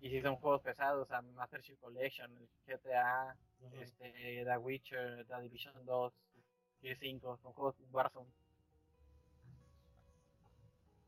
Y 0.00 0.10
si 0.10 0.20
son 0.20 0.36
juegos 0.36 0.60
pesados, 0.60 1.02
o 1.02 1.06
sea, 1.06 1.22
Master 1.22 1.62
Chief 1.62 1.78
Collection, 1.80 2.30
el 2.36 2.48
GTA, 2.66 3.34
este, 3.80 4.44
The 4.44 4.58
Witcher, 4.58 5.26
The 5.26 5.40
Division 5.40 5.74
2, 5.86 6.12
Gear 6.82 6.96
5, 6.98 7.38
son 7.42 7.52
juegos 7.52 7.76
Warzone. 7.90 8.30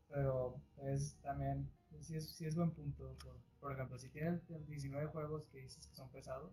Pero 0.08 0.60
es 0.78 1.16
también, 1.22 1.70
sí 2.00 2.16
es, 2.16 2.28
sí 2.30 2.44
es 2.46 2.56
buen 2.56 2.72
punto. 2.72 3.16
Por, 3.22 3.36
por 3.60 3.72
ejemplo, 3.72 3.98
si 3.98 4.08
tienes 4.08 4.42
19 4.66 5.06
juegos 5.06 5.46
que 5.46 5.58
dices 5.58 5.86
que 5.86 5.94
son 5.94 6.10
pesados, 6.10 6.52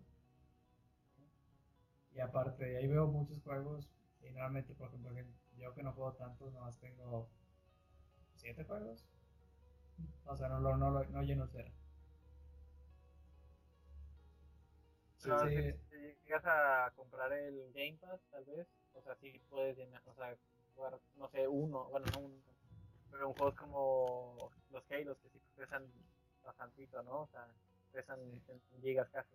y 2.14 2.20
aparte, 2.20 2.76
ahí 2.78 2.86
veo 2.86 3.06
muchos 3.06 3.42
juegos, 3.42 3.90
y 4.22 4.26
normalmente, 4.30 4.74
por 4.74 4.88
ejemplo, 4.88 5.12
yo 5.58 5.74
que 5.74 5.82
no 5.82 5.92
juego 5.92 6.12
tanto, 6.14 6.50
nomás 6.50 6.78
tengo 6.78 7.28
7 8.36 8.64
juegos. 8.64 9.04
O 10.26 10.34
sea, 10.36 10.48
no, 10.48 10.58
lo, 10.60 10.76
no, 10.76 10.90
lo- 10.90 11.04
no 11.06 11.22
lleno 11.22 11.44
el 11.44 11.50
cero. 11.50 11.70
Sí, 15.18 15.30
Pero 15.30 15.38
sí. 15.38 15.48
si, 15.50 15.72
si 15.90 15.96
llegas 16.24 16.44
a 16.46 16.92
comprar 16.94 17.32
el 17.32 17.72
Game 17.72 17.98
Pass, 17.98 18.20
tal 18.30 18.44
vez, 18.44 18.66
o 18.92 19.02
sea, 19.02 19.14
sí 19.16 19.40
puedes 19.48 19.76
llenar, 19.76 20.02
o 20.06 20.14
sea, 20.14 20.36
jugar, 20.74 21.00
no 21.16 21.28
sé, 21.30 21.48
uno, 21.48 21.84
bueno, 21.90 22.06
no 22.08 22.18
uno, 22.20 22.42
pero 23.14 23.28
un 23.28 23.34
juego 23.34 23.54
como 23.54 24.50
los 24.72 24.82
Halo 24.90 25.16
que 25.20 25.28
sí 25.30 25.40
pesan 25.56 25.84
bastantito, 26.44 27.00
¿no? 27.04 27.20
O 27.22 27.28
sea, 27.28 27.46
pesan 27.92 28.18
en 28.20 28.82
gigas 28.82 29.08
casi. 29.10 29.30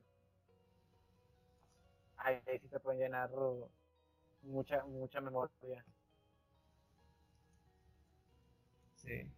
Ahí, 2.17 2.41
ahí 2.45 2.59
sí 2.59 2.67
te 2.67 2.80
pueden 2.82 2.99
llenar 2.99 3.32
mucha, 4.41 4.84
mucha 4.84 5.21
memoria. 5.21 5.86
Sí. 8.95 9.32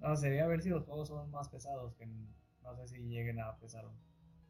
No, 0.00 0.14
sería 0.16 0.46
ver 0.46 0.60
si 0.60 0.68
los 0.68 0.84
juegos 0.84 1.08
son 1.08 1.30
más 1.30 1.48
pesados, 1.48 1.94
que 1.94 2.06
no 2.62 2.76
sé 2.76 2.88
si 2.88 3.00
lleguen 3.08 3.40
a 3.40 3.56
pesar. 3.56 3.86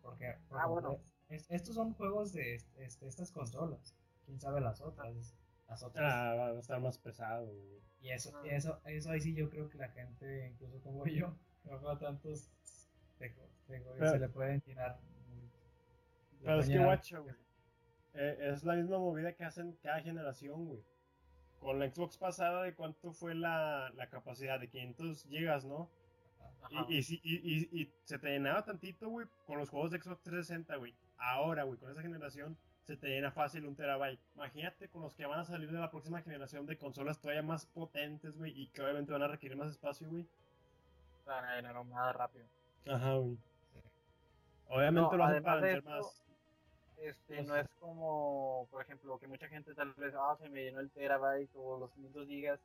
Porque, 0.03 0.37
por 0.49 0.59
Ah, 0.61 0.67
bueno. 0.67 0.99
es- 1.29 1.49
estos 1.49 1.77
son 1.77 1.95
juegos 1.95 2.33
de 2.33 2.57
est- 2.57 2.77
est- 2.79 3.03
estas 3.05 3.31
consolas. 3.31 3.95
Quién 4.25 4.41
sabe 4.41 4.61
las 4.61 4.81
otras. 4.81 5.37
Las 5.71 5.83
otras. 5.83 6.13
Ah, 6.13 6.35
va 6.35 6.47
a 6.49 6.59
estar 6.59 6.79
más 6.81 6.99
pesado, 6.99 7.47
güey. 7.47 7.81
Y 8.03 8.11
eso, 8.11 8.31
Ah. 8.37 8.43
eso, 8.47 8.81
eso 8.85 9.11
ahí 9.11 9.21
sí 9.23 9.35
yo 9.35 9.49
creo 9.49 9.69
que 9.71 9.79
la 9.79 9.89
gente, 9.89 10.49
incluso 10.49 10.81
como 10.83 11.05
yo, 11.07 11.35
no 11.65 11.79
juega 11.79 11.99
tantos 11.99 12.51
de 13.19 13.31
juegos, 13.31 13.97
Pero- 13.99 14.11
se 14.11 14.19
le 14.19 14.29
pueden 14.29 14.61
llenar. 14.67 14.99
Pero 16.43 16.61
es 16.61 16.69
que, 16.69 16.79
guacho, 16.79 17.23
güey. 17.23 17.35
eh, 18.15 18.51
es 18.53 18.65
la 18.65 18.75
misma 18.75 18.99
movida 18.99 19.35
que 19.35 19.45
hacen 19.45 19.77
cada 19.83 20.01
generación, 20.01 20.67
güey. 20.67 20.83
Con 21.59 21.79
la 21.79 21.91
Xbox 21.91 22.17
pasada, 22.17 22.63
¿de 22.63 22.75
cuánto 22.75 23.13
fue 23.13 23.35
la, 23.35 23.91
la 23.95 24.09
capacidad? 24.09 24.59
De 24.59 24.69
500 24.69 25.25
gigas, 25.25 25.67
¿no? 25.67 25.91
Ajá. 26.63 26.87
Y, 26.89 26.99
y, 26.99 27.21
y- 27.23 27.83
y 27.83 27.93
se 28.05 28.19
te 28.19 28.29
llenaba 28.31 28.65
tantito, 28.65 29.09
güey, 29.11 29.27
con 29.47 29.59
los 29.59 29.69
juegos 29.69 29.91
de 29.91 30.01
Xbox 30.01 30.23
360, 30.23 30.77
güey. 30.77 30.95
Ahora, 31.19 31.65
güey, 31.65 31.79
con 31.79 31.91
esa 31.91 32.01
generación, 32.01 32.57
se 32.83 32.97
te 32.97 33.09
llena 33.09 33.31
fácil 33.31 33.67
un 33.67 33.77
terabyte. 33.77 34.21
Imagínate 34.35 34.89
con 34.89 35.03
los 35.03 35.15
que 35.15 35.27
van 35.27 35.41
a 35.41 35.45
salir 35.45 35.71
de 35.71 35.79
la 35.79 35.91
próxima 35.91 36.23
generación 36.23 36.67
de 36.67 36.77
consolas 36.79 37.21
todavía 37.21 37.43
más 37.43 37.67
potentes, 37.67 38.37
güey, 38.37 38.53
y 38.61 38.69
que 38.69 38.83
obviamente 38.83 39.13
van 39.13 39.23
a 39.23 39.29
requerir 39.29 39.57
más 39.57 39.71
espacio, 39.71 40.09
güey. 40.09 40.27
Para 41.25 41.57
llenar 41.57 41.85
más 41.85 42.15
rápido. 42.17 42.47
Ajá, 42.87 43.15
güey. 43.15 43.39
Obviamente 44.69 45.01
No, 45.01 45.17
lo 45.17 45.25
hacen 45.25 45.43
para 45.43 45.61
de 45.61 45.75
vender 45.75 45.85
más. 45.85 46.25
Este, 46.97 47.43
No 47.43 47.49
no 47.49 47.55
sé. 47.55 47.61
es 47.61 47.69
como, 47.81 48.67
por 48.71 48.83
ejemplo, 48.83 49.19
que 49.19 49.27
mucha 49.27 49.49
gente 49.49 49.75
tal 49.75 49.93
vez, 49.95 50.15
ah, 50.17 50.37
se 50.39 50.49
me 50.49 50.63
llenó 50.65 50.81
el 50.81 50.91
terabyte 50.91 51.51
o 51.55 51.79
los 51.79 51.91
500 51.93 52.27
gigas, 52.27 52.61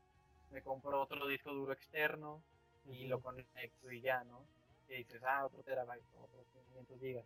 me 0.52 0.62
compro 0.62 1.02
otro 1.02 1.26
disco 1.28 1.54
duro 1.54 1.72
externo 1.74 2.42
y 2.86 3.08
lo 3.08 3.22
conecto 3.22 3.92
y 3.92 4.02
ya, 4.02 4.24
¿no? 4.26 4.46
Y 4.90 4.96
dices, 4.98 5.22
ah, 5.24 5.46
otro 5.46 5.64
terabyte, 5.64 6.04
otros 6.22 6.46
500 6.70 7.00
gigas. 7.00 7.26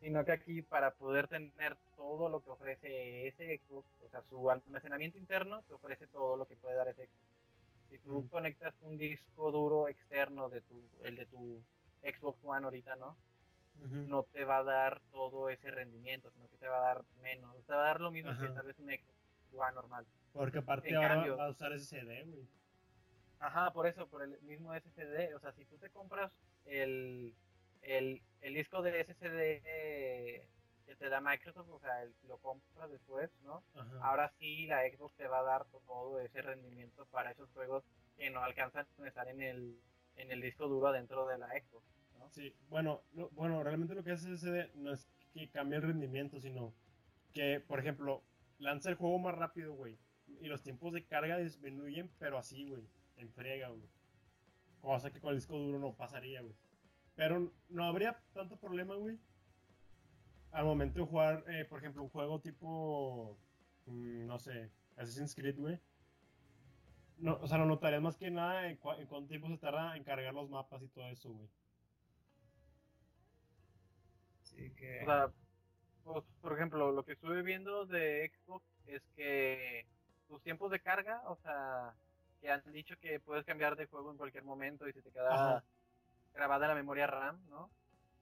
Sino 0.00 0.24
que 0.24 0.32
aquí 0.32 0.62
para 0.62 0.92
poder 0.92 1.28
tener 1.28 1.76
todo 1.96 2.28
lo 2.28 2.42
que 2.42 2.50
ofrece 2.50 3.26
ese 3.28 3.58
Xbox, 3.58 3.86
o 4.04 4.08
sea, 4.08 4.22
su 4.30 4.50
almacenamiento 4.50 5.18
interno 5.18 5.62
te 5.68 5.74
ofrece 5.74 6.06
todo 6.06 6.36
lo 6.36 6.46
que 6.46 6.56
puede 6.56 6.74
dar 6.76 6.88
ese 6.88 7.04
Xbox. 7.06 7.20
Si 7.90 7.98
tú 7.98 8.28
conectas 8.30 8.74
un 8.82 8.96
disco 8.96 9.50
duro 9.50 9.88
externo 9.88 10.48
de 10.48 10.60
tu, 10.62 10.80
el 11.02 11.16
de 11.16 11.26
tu 11.26 11.60
Xbox 12.02 12.38
One 12.44 12.64
ahorita, 12.64 12.96
¿no? 12.96 13.16
No 14.08 14.22
te 14.24 14.44
va 14.44 14.58
a 14.58 14.62
dar 14.64 15.00
todo 15.10 15.48
ese 15.48 15.70
rendimiento, 15.70 16.30
sino 16.30 16.48
que 16.48 16.56
te 16.58 16.68
va 16.68 16.78
a 16.78 16.94
dar 16.94 17.04
menos. 17.22 17.54
Te 17.66 17.72
va 17.72 17.80
a 17.82 17.86
dar 17.86 18.00
lo 18.00 18.10
mismo 18.10 18.30
que 18.38 18.48
tal 18.48 18.66
vez 18.66 18.78
un 18.78 18.86
Xbox 18.88 19.14
One 19.54 19.72
normal. 19.74 20.06
Porque 20.32 20.58
aparte 20.58 20.88
En 20.90 20.96
ahora 20.96 21.08
cambio- 21.14 21.36
va 21.36 21.46
a 21.46 21.50
usar 21.50 21.72
SSD, 21.72 22.24
güey. 22.26 22.46
Ajá, 23.38 23.72
por 23.72 23.86
eso, 23.86 24.06
por 24.06 24.22
el 24.22 24.38
mismo 24.42 24.72
SSD. 24.74 25.34
O 25.34 25.40
sea, 25.40 25.52
si 25.52 25.64
tú 25.64 25.76
te 25.78 25.88
compras 25.90 26.30
el, 26.66 27.34
el, 27.82 28.22
el 28.40 28.54
disco 28.54 28.82
de 28.82 29.00
SSD 29.04 29.62
que 30.86 30.96
te 30.96 31.08
da 31.08 31.20
Microsoft, 31.20 31.68
o 31.70 31.78
sea, 31.78 32.02
el, 32.02 32.12
lo 32.26 32.38
compras 32.38 32.90
después, 32.90 33.30
¿no? 33.44 33.62
Ajá. 33.74 33.98
Ahora 34.02 34.32
sí 34.38 34.66
la 34.66 34.82
Xbox 34.90 35.14
te 35.16 35.28
va 35.28 35.38
a 35.40 35.42
dar 35.44 35.66
todo 35.86 36.20
ese 36.20 36.42
rendimiento 36.42 37.06
para 37.06 37.30
esos 37.30 37.48
juegos 37.52 37.84
que 38.16 38.28
no 38.30 38.42
alcanzan 38.42 38.86
a 38.98 39.06
estar 39.08 39.28
en 39.28 39.40
el, 39.40 39.80
en 40.16 40.30
el 40.32 40.40
disco 40.40 40.66
duro 40.68 40.90
dentro 40.92 41.26
de 41.28 41.38
la 41.38 41.48
Xbox. 41.48 41.84
¿no? 42.18 42.28
Sí, 42.30 42.54
bueno, 42.68 43.02
lo- 43.12 43.30
bueno, 43.30 43.62
realmente 43.62 43.94
lo 43.94 44.02
que 44.02 44.10
hace 44.12 44.36
SSD 44.36 44.74
no 44.74 44.92
es 44.92 45.08
que 45.32 45.48
cambie 45.48 45.76
el 45.76 45.82
rendimiento, 45.84 46.40
sino 46.40 46.74
que, 47.32 47.60
por 47.60 47.78
ejemplo, 47.78 48.22
lanza 48.58 48.90
el 48.90 48.96
juego 48.96 49.18
más 49.20 49.36
rápido, 49.36 49.74
güey. 49.74 49.96
Y 50.40 50.46
los 50.48 50.62
tiempos 50.62 50.92
de 50.92 51.04
carga 51.06 51.38
disminuyen, 51.38 52.10
pero 52.18 52.36
así, 52.36 52.66
güey. 52.68 52.82
En 53.16 53.30
friega, 53.32 53.68
güey. 53.68 53.88
Cosa 54.80 55.10
que 55.12 55.20
con 55.20 55.30
el 55.30 55.36
disco 55.36 55.56
duro 55.56 55.78
no 55.78 55.94
pasaría, 55.94 56.40
güey. 56.42 56.54
Pero 57.20 57.52
no 57.68 57.84
habría 57.84 58.18
tanto 58.32 58.56
problema, 58.56 58.94
güey. 58.94 59.18
Al 60.52 60.64
momento 60.64 61.00
de 61.00 61.04
jugar, 61.04 61.44
eh, 61.48 61.66
por 61.66 61.78
ejemplo, 61.78 62.02
un 62.02 62.08
juego 62.08 62.40
tipo, 62.40 63.36
mm, 63.84 64.24
no 64.26 64.38
sé, 64.38 64.70
Assassin's 64.96 65.34
Creed, 65.34 65.58
güey. 65.58 65.78
No, 67.18 67.38
o 67.42 67.46
sea, 67.46 67.58
lo 67.58 67.66
notarías 67.66 68.00
más 68.00 68.16
que 68.16 68.30
nada 68.30 68.70
en, 68.70 68.80
cua- 68.80 68.98
en 68.98 69.06
cuánto 69.06 69.28
tiempo 69.28 69.48
se 69.50 69.58
tarda 69.58 69.98
en 69.98 70.02
cargar 70.02 70.32
los 70.32 70.48
mapas 70.48 70.82
y 70.82 70.88
todo 70.88 71.10
eso, 71.10 71.30
güey. 71.30 71.46
Sí, 74.40 74.70
que. 74.78 75.02
O 75.02 75.04
sea, 75.04 75.30
pues, 76.04 76.24
por 76.40 76.54
ejemplo, 76.54 76.90
lo 76.90 77.04
que 77.04 77.12
estuve 77.12 77.42
viendo 77.42 77.84
de 77.84 78.32
Xbox 78.34 78.64
es 78.86 79.02
que 79.14 79.84
sus 80.26 80.40
tiempos 80.42 80.70
de 80.70 80.80
carga, 80.80 81.20
o 81.28 81.36
sea, 81.36 81.92
que 82.40 82.50
han 82.50 82.62
dicho 82.72 82.96
que 82.98 83.20
puedes 83.20 83.44
cambiar 83.44 83.76
de 83.76 83.84
juego 83.84 84.10
en 84.10 84.16
cualquier 84.16 84.44
momento 84.44 84.88
y 84.88 84.94
se 84.94 85.02
te 85.02 85.10
queda 85.10 85.34
Ajá. 85.34 85.64
Grabada 86.34 86.66
en 86.66 86.70
la 86.70 86.74
memoria 86.74 87.06
RAM, 87.06 87.40
¿no? 87.48 87.70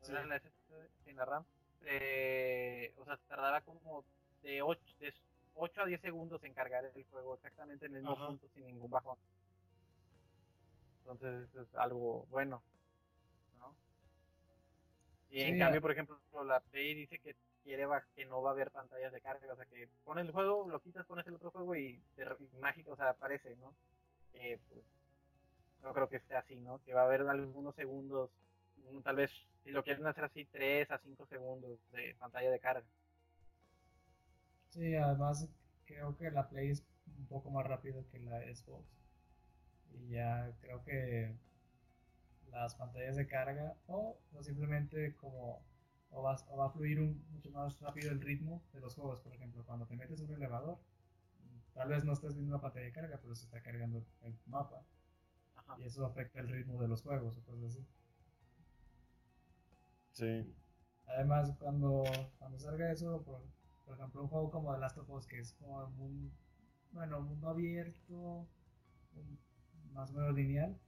Sí. 0.02 0.12
En 0.14 0.28
la 0.28 0.38
SSD, 0.38 0.88
en 1.06 1.16
la 1.16 1.24
RAM. 1.24 1.44
Eh, 1.84 2.92
o 2.96 3.04
sea, 3.04 3.16
tardaba 3.28 3.60
como 3.62 4.04
de 4.42 4.62
8, 4.62 4.80
de 5.00 5.12
8 5.54 5.82
a 5.82 5.86
10 5.86 6.00
segundos 6.00 6.42
en 6.44 6.54
cargar 6.54 6.84
el 6.94 7.04
juego 7.04 7.34
exactamente 7.34 7.86
en 7.86 7.94
el 7.94 8.02
mismo 8.02 8.16
Ajá. 8.16 8.26
punto 8.26 8.48
sin 8.54 8.66
ningún 8.66 8.90
bajón. 8.90 9.18
Entonces, 11.00 11.48
eso 11.48 11.62
es 11.62 11.74
algo 11.74 12.26
bueno, 12.30 12.62
¿no? 13.58 13.74
Y 15.30 15.42
en 15.42 15.58
cambio, 15.58 15.80
por 15.80 15.92
ejemplo, 15.92 16.18
la 16.44 16.60
Play 16.60 16.94
dice 16.94 17.18
que 17.18 17.34
quiere 17.62 17.86
que 18.14 18.24
no 18.26 18.42
va 18.42 18.50
a 18.50 18.52
haber 18.52 18.70
pantallas 18.70 19.12
de 19.12 19.20
carga, 19.20 19.52
o 19.52 19.56
sea, 19.56 19.66
que 19.66 19.88
pones 20.04 20.26
el 20.26 20.32
juego, 20.32 20.68
lo 20.68 20.80
quitas, 20.80 21.06
pones 21.06 21.26
el 21.26 21.34
otro 21.34 21.50
juego 21.50 21.74
y, 21.76 22.00
te 22.14 22.24
y 22.24 22.56
mágico, 22.58 22.92
o 22.92 22.96
sea, 22.96 23.10
aparece, 23.10 23.56
¿no? 23.56 23.74
Eh, 24.32 24.58
pues, 24.68 24.84
no 25.82 25.92
creo 25.94 26.08
que 26.08 26.20
sea 26.20 26.40
así, 26.40 26.56
¿no? 26.56 26.80
Que 26.84 26.94
va 26.94 27.02
a 27.02 27.04
haber 27.04 27.22
algunos 27.22 27.74
segundos, 27.74 28.30
mm, 28.76 29.00
tal 29.02 29.16
vez, 29.16 29.30
si 29.64 29.70
lo 29.70 29.82
quieren 29.82 30.06
hacer 30.06 30.24
así, 30.24 30.44
3 30.46 30.90
a 30.90 30.98
5 30.98 31.26
segundos 31.26 31.78
de 31.92 32.14
pantalla 32.18 32.50
de 32.50 32.60
carga. 32.60 32.86
Sí, 34.70 34.94
además 34.94 35.46
creo 35.84 36.16
que 36.16 36.30
la 36.30 36.48
Play 36.48 36.70
es 36.70 36.82
un 37.18 37.26
poco 37.26 37.50
más 37.50 37.66
rápido 37.66 38.06
que 38.10 38.18
la 38.20 38.40
Xbox. 38.54 38.86
Y 39.92 40.10
ya 40.10 40.52
creo 40.60 40.82
que 40.84 41.34
las 42.50 42.74
pantallas 42.74 43.16
de 43.16 43.26
carga 43.28 43.76
o, 43.86 44.18
o 44.34 44.42
simplemente 44.42 45.14
como 45.16 45.62
o, 46.10 46.22
vas- 46.22 46.44
o 46.50 46.56
va 46.56 46.66
a 46.66 46.70
fluir 46.70 47.00
un, 47.00 47.22
mucho 47.30 47.50
más 47.50 47.78
rápido 47.80 48.10
el 48.10 48.20
ritmo 48.20 48.62
de 48.72 48.80
los 48.80 48.94
juegos. 48.94 49.20
Por 49.20 49.34
ejemplo, 49.34 49.64
cuando 49.64 49.86
te 49.86 49.96
metes 49.96 50.20
en 50.20 50.28
un 50.30 50.34
elevador, 50.36 50.78
tal 51.74 51.88
vez 51.88 52.04
no 52.04 52.12
estés 52.14 52.34
viendo 52.34 52.54
una 52.54 52.62
pantalla 52.62 52.86
de 52.86 52.92
carga, 52.92 53.18
pero 53.22 53.34
se 53.34 53.44
está 53.46 53.62
cargando 53.62 54.04
el 54.22 54.34
mapa. 54.46 54.82
Ajá. 55.68 55.78
Y 55.80 55.84
eso 55.84 56.04
afecta 56.04 56.40
el 56.40 56.48
ritmo 56.48 56.82
de 56.82 56.88
los 56.88 57.02
juegos 57.02 57.36
o 57.38 57.42
cosas 57.44 57.64
así. 57.76 57.86
Sí. 60.12 60.54
Además, 61.06 61.52
cuando, 61.58 62.04
cuando 62.38 62.58
salga 62.58 62.92
eso, 62.92 63.22
por, 63.24 63.42
por 63.84 63.96
ejemplo, 63.96 64.22
un 64.22 64.28
juego 64.28 64.50
como 64.50 64.72
The 64.74 64.80
Last 64.80 64.98
of 64.98 65.10
Us, 65.10 65.26
que 65.26 65.38
es 65.40 65.52
como 65.54 65.78
un, 65.98 66.32
bueno, 66.92 67.20
mundo 67.20 67.48
abierto, 67.48 68.48
un- 69.14 69.38
más 69.92 70.10
o 70.12 70.14
menos 70.14 70.34
lineal, 70.34 70.78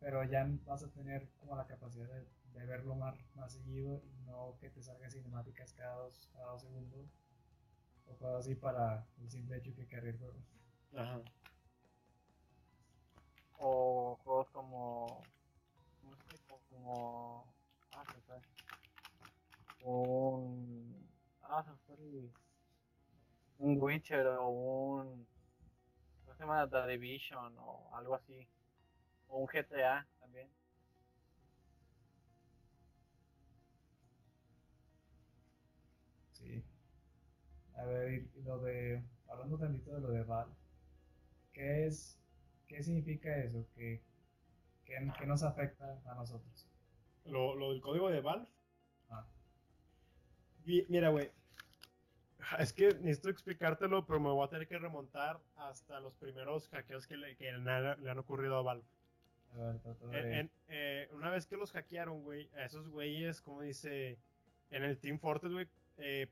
pero 0.00 0.24
ya 0.24 0.46
vas 0.66 0.84
a 0.84 0.90
tener 0.90 1.28
como 1.40 1.56
la 1.56 1.66
capacidad 1.66 2.08
de, 2.08 2.26
de 2.60 2.66
verlo 2.66 2.94
más, 2.96 3.16
más 3.36 3.52
seguido 3.52 4.02
y 4.04 4.22
no 4.26 4.56
que 4.60 4.70
te 4.70 4.82
salgan 4.82 5.10
cinemáticas 5.10 5.72
cada 5.74 5.96
dos, 5.96 6.28
cada 6.32 6.52
dos 6.52 6.62
segundos 6.62 7.06
o 8.06 8.16
cosas 8.16 8.46
así 8.46 8.54
para 8.54 9.06
el 9.20 9.30
simple 9.30 9.58
hecho 9.58 9.74
que 9.74 9.86
cargue 9.86 10.10
el 10.10 10.18
juego. 10.18 10.38
Ajá. 10.96 11.22
O 13.58 14.18
juegos 14.24 14.48
como. 14.50 15.22
Como. 16.70 17.54
Ah, 17.92 18.04
se 18.12 18.20
fue. 18.22 18.36
Un. 19.84 21.08
Ah, 21.42 21.62
se 21.62 21.72
fue 21.86 21.96
Un 23.58 23.80
Witcher 23.80 24.26
o 24.26 24.48
un. 24.48 25.26
¿Cómo 26.24 26.34
se 26.36 26.42
llama? 26.42 26.68
The 26.68 26.86
Division 26.88 27.56
o 27.58 27.90
algo 27.94 28.14
así. 28.14 28.46
O 29.28 29.38
un 29.38 29.46
GTA 29.46 30.06
también. 30.20 30.48
Sí. 36.32 36.64
A 37.76 37.84
ver, 37.84 38.12
y 38.34 38.42
lo 38.42 38.58
de, 38.58 39.02
hablando 39.28 39.58
tantito 39.58 39.94
de 39.94 40.00
lo 40.00 40.08
de 40.08 40.22
Valve, 40.22 40.54
¿qué 41.52 41.86
es, 41.86 42.18
qué 42.68 42.82
significa 42.82 43.36
eso? 43.38 43.66
¿Qué, 43.74 44.00
qué, 44.84 45.10
qué 45.18 45.26
nos 45.26 45.42
afecta 45.42 46.00
a 46.06 46.14
nosotros? 46.14 46.66
Lo, 47.26 47.54
lo 47.54 47.72
del 47.72 47.80
código 47.80 48.10
de 48.10 48.20
Valve. 48.20 48.48
Ah. 49.10 49.24
Mira, 50.88 51.08
güey. 51.10 51.30
Es 52.58 52.72
que 52.74 52.88
necesito 52.94 53.30
explicártelo, 53.30 54.04
pero 54.06 54.20
me 54.20 54.28
voy 54.28 54.44
a 54.46 54.50
tener 54.50 54.68
que 54.68 54.78
remontar 54.78 55.40
hasta 55.56 55.98
los 56.00 56.14
primeros 56.16 56.68
hackeos 56.68 57.06
que 57.06 57.16
le, 57.16 57.36
que 57.36 57.50
le 57.52 57.70
han, 57.70 58.02
le 58.02 58.10
han 58.10 58.18
ocurrido 58.18 58.56
a 58.58 58.62
Valve. 58.62 58.84
A 59.54 59.56
ver, 59.56 59.80
En- 60.26 60.32
en- 60.34 60.50
eh, 60.68 61.08
una 61.12 61.30
vez 61.30 61.46
que 61.46 61.56
los 61.56 61.72
hackearon, 61.72 62.22
güey, 62.22 62.50
a 62.56 62.64
esos 62.64 62.88
güeyes, 62.88 63.40
como 63.40 63.62
dice, 63.62 64.18
en 64.70 64.82
el 64.82 64.98
Team 64.98 65.18
Fortress, 65.18 65.52
güey, 65.52 65.68
eh, 65.96 66.28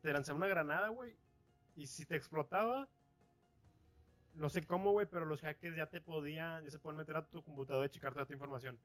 te 0.00 0.12
lanzaban 0.12 0.38
una 0.42 0.48
granada, 0.48 0.88
güey, 0.88 1.14
y 1.76 1.86
si 1.86 2.04
te 2.06 2.16
explotaba, 2.16 2.88
no 4.34 4.48
sé 4.48 4.62
cómo, 4.66 4.92
güey, 4.92 5.06
pero 5.06 5.24
los 5.26 5.40
hackers 5.40 5.76
ya 5.76 5.86
te 5.88 6.00
podían, 6.00 6.64
ya 6.64 6.70
se 6.70 6.78
pueden 6.78 6.98
meter 6.98 7.16
a 7.16 7.26
tu 7.26 7.42
computadora 7.42 7.86
y 7.86 7.90
checar 7.90 8.12
toda 8.12 8.26
tu 8.26 8.32
información. 8.32 8.78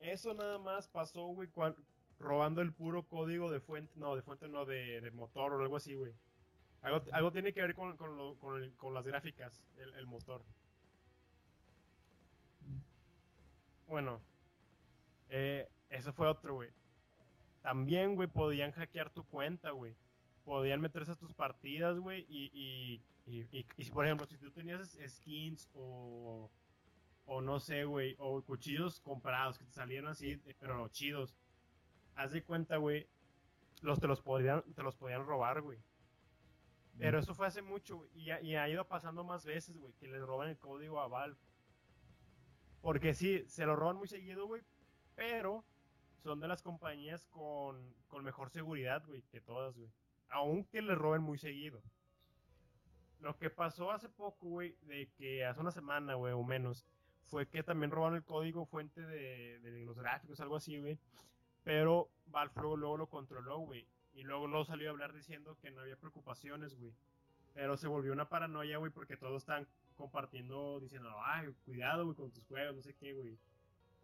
Eso 0.00 0.34
nada 0.34 0.58
más 0.58 0.88
pasó, 0.88 1.26
güey, 1.28 1.48
robando 2.18 2.62
el 2.62 2.72
puro 2.72 3.02
código 3.06 3.50
de 3.50 3.60
fuente, 3.60 3.92
no, 3.96 4.16
de 4.16 4.22
fuente 4.22 4.48
no, 4.48 4.64
de, 4.64 5.10
motor 5.12 5.52
o 5.54 5.60
algo 5.62 5.76
así, 5.76 5.94
güey. 5.94 6.12
Algo, 6.82 7.32
tiene 7.32 7.52
que 7.52 7.62
ver 7.62 7.74
con, 7.74 7.96
con, 7.96 8.16
lo- 8.16 8.38
con 8.38 8.62
el- 8.62 8.74
con 8.76 8.94
las 8.94 9.06
gráficas, 9.06 9.64
el, 9.76 9.94
el 9.94 10.06
motor. 10.06 10.42
Bueno, 13.86 14.20
eh, 15.28 15.68
eso 15.90 16.12
fue 16.12 16.28
otro, 16.28 16.54
güey. 16.54 16.70
También, 17.62 18.14
güey, 18.14 18.28
podían 18.28 18.72
hackear 18.72 19.10
tu 19.10 19.24
cuenta, 19.24 19.70
güey. 19.70 19.96
Podían 20.46 20.80
meterse 20.80 21.12
a 21.12 21.16
tus 21.16 21.34
partidas, 21.34 21.98
güey. 21.98 22.24
Y, 22.30 22.50
y, 23.26 23.40
y, 23.52 23.66
y- 23.76 23.90
por 23.90 24.06
ejemplo, 24.06 24.26
si 24.26 24.38
tú 24.38 24.50
tenías 24.50 24.96
skins 25.06 25.68
o, 25.74 26.50
o 27.26 27.40
no 27.42 27.60
sé, 27.60 27.84
güey, 27.84 28.16
o 28.18 28.40
cuchillos 28.42 29.00
comprados 29.00 29.58
que 29.58 29.64
te 29.66 29.72
salieron 29.72 30.08
así, 30.08 30.30
eh, 30.46 30.54
pero 30.58 30.88
chidos, 30.88 31.36
haz 32.14 32.32
de 32.32 32.42
cuenta, 32.44 32.78
güey, 32.78 33.08
los 33.82 34.00
te 34.00 34.06
los 34.06 34.22
podían, 34.22 34.62
te 34.74 34.82
los 34.82 34.96
podían 34.96 35.26
robar, 35.26 35.60
güey. 35.62 35.80
Pero 36.98 37.18
eso 37.18 37.34
fue 37.34 37.46
hace 37.48 37.60
mucho, 37.60 37.98
güey, 37.98 38.10
y, 38.14 38.30
ha- 38.30 38.40
y 38.40 38.54
ha 38.56 38.68
ido 38.68 38.86
pasando 38.88 39.24
más 39.24 39.44
veces, 39.44 39.76
güey, 39.76 39.92
que 39.94 40.08
le 40.08 40.20
roban 40.24 40.48
el 40.48 40.58
código 40.58 41.00
a 41.00 41.08
Valve. 41.08 41.36
Porque 42.80 43.14
sí, 43.14 43.44
se 43.48 43.66
lo 43.66 43.76
roban 43.76 43.96
muy 43.96 44.08
seguido, 44.08 44.46
güey, 44.46 44.62
pero 45.16 45.64
son 46.22 46.40
de 46.40 46.48
las 46.48 46.62
compañías 46.62 47.26
con, 47.26 47.94
con 48.08 48.24
mejor 48.24 48.50
seguridad, 48.50 49.04
güey, 49.06 49.22
que 49.22 49.40
todas, 49.40 49.76
güey. 49.76 49.90
Aunque 50.28 50.82
le 50.82 50.94
roben 50.94 51.22
muy 51.22 51.38
seguido. 51.38 51.82
Lo 53.20 53.36
que 53.38 53.50
pasó 53.50 53.90
hace 53.90 54.08
poco, 54.08 54.46
güey, 54.48 54.76
de 54.82 55.08
que 55.16 55.44
hace 55.44 55.60
una 55.60 55.70
semana, 55.70 56.14
güey, 56.14 56.32
o 56.32 56.42
menos, 56.42 56.84
fue 57.24 57.48
que 57.48 57.62
también 57.62 57.90
robaron 57.90 58.16
el 58.16 58.24
código 58.24 58.66
fuente 58.66 59.00
de, 59.00 59.58
los 59.84 59.98
gráficos, 59.98 60.40
algo 60.40 60.56
así, 60.56 60.78
güey. 60.78 60.98
Pero 61.64 62.10
Valve 62.26 62.52
luego, 62.56 62.76
luego 62.76 62.96
lo 62.98 63.06
controló, 63.08 63.58
güey. 63.58 63.88
Y 64.12 64.22
luego, 64.22 64.46
luego 64.46 64.64
salió 64.64 64.88
a 64.88 64.92
hablar 64.92 65.12
diciendo 65.12 65.58
que 65.60 65.70
no 65.70 65.80
había 65.80 65.96
preocupaciones, 65.96 66.78
güey. 66.78 66.94
Pero 67.54 67.76
se 67.76 67.88
volvió 67.88 68.12
una 68.12 68.28
paranoia, 68.28 68.78
güey, 68.78 68.92
porque 68.92 69.16
todos 69.16 69.42
están 69.42 69.66
compartiendo, 69.96 70.78
diciendo, 70.78 71.10
ay, 71.24 71.48
cuidado, 71.64 72.04
güey, 72.04 72.16
con 72.16 72.30
tus 72.30 72.44
juegos, 72.46 72.76
no 72.76 72.82
sé 72.82 72.94
qué, 72.94 73.12
güey. 73.14 73.38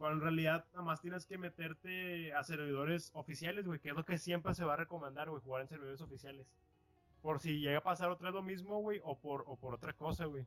Cuando 0.02 0.16
en 0.16 0.22
realidad 0.22 0.64
nada 0.72 0.84
más 0.84 1.00
tienes 1.00 1.26
que 1.26 1.38
meterte 1.38 2.32
a 2.32 2.42
servidores 2.42 3.12
oficiales, 3.14 3.64
güey, 3.64 3.78
que 3.78 3.90
es 3.90 3.94
lo 3.94 4.04
que 4.04 4.18
siempre 4.18 4.52
se 4.52 4.64
va 4.64 4.72
a 4.72 4.76
recomendar, 4.76 5.30
güey, 5.30 5.40
jugar 5.40 5.62
en 5.62 5.68
servidores 5.68 6.00
oficiales. 6.00 6.44
Por 7.20 7.38
si 7.38 7.60
llega 7.60 7.78
a 7.78 7.82
pasar 7.84 8.10
otra 8.10 8.30
vez 8.30 8.34
lo 8.34 8.42
mismo, 8.42 8.80
güey, 8.80 9.00
o 9.04 9.16
por, 9.20 9.44
o 9.46 9.54
por 9.56 9.74
otra 9.74 9.92
cosa, 9.92 10.24
güey. 10.24 10.44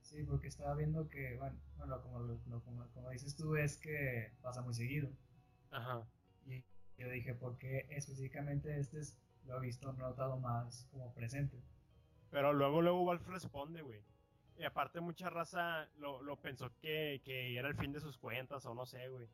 Sí, 0.00 0.22
porque 0.24 0.48
estaba 0.48 0.74
viendo 0.74 1.06
que, 1.10 1.36
bueno, 1.36 1.54
bueno 1.76 2.00
como, 2.00 2.20
lo- 2.20 2.40
como, 2.64 2.86
como 2.94 3.10
dices 3.10 3.36
tú, 3.36 3.56
es 3.56 3.76
que 3.76 4.32
pasa 4.40 4.62
muy 4.62 4.72
seguido. 4.72 5.10
Ajá. 5.70 6.02
Y 6.46 6.64
yo 6.96 7.10
dije, 7.10 7.34
¿por 7.34 7.58
qué 7.58 7.86
específicamente 7.90 8.80
este 8.80 9.00
es- 9.00 9.18
lo 9.44 9.58
he 9.58 9.60
visto 9.66 9.92
notado 9.92 10.38
más 10.38 10.88
como 10.90 11.12
presente? 11.12 11.60
Pero 12.30 12.54
luego, 12.54 12.80
luego 12.80 13.04
Valve 13.04 13.26
responde, 13.26 13.82
güey. 13.82 14.00
Y 14.56 14.64
aparte 14.64 15.00
mucha 15.00 15.30
raza 15.30 15.88
lo, 15.98 16.22
lo 16.22 16.36
pensó 16.36 16.70
que, 16.80 17.20
que 17.24 17.56
era 17.56 17.68
el 17.68 17.74
fin 17.74 17.92
de 17.92 18.00
sus 18.00 18.16
cuentas 18.18 18.64
o 18.66 18.74
no 18.74 18.86
sé, 18.86 19.08
güey. 19.08 19.28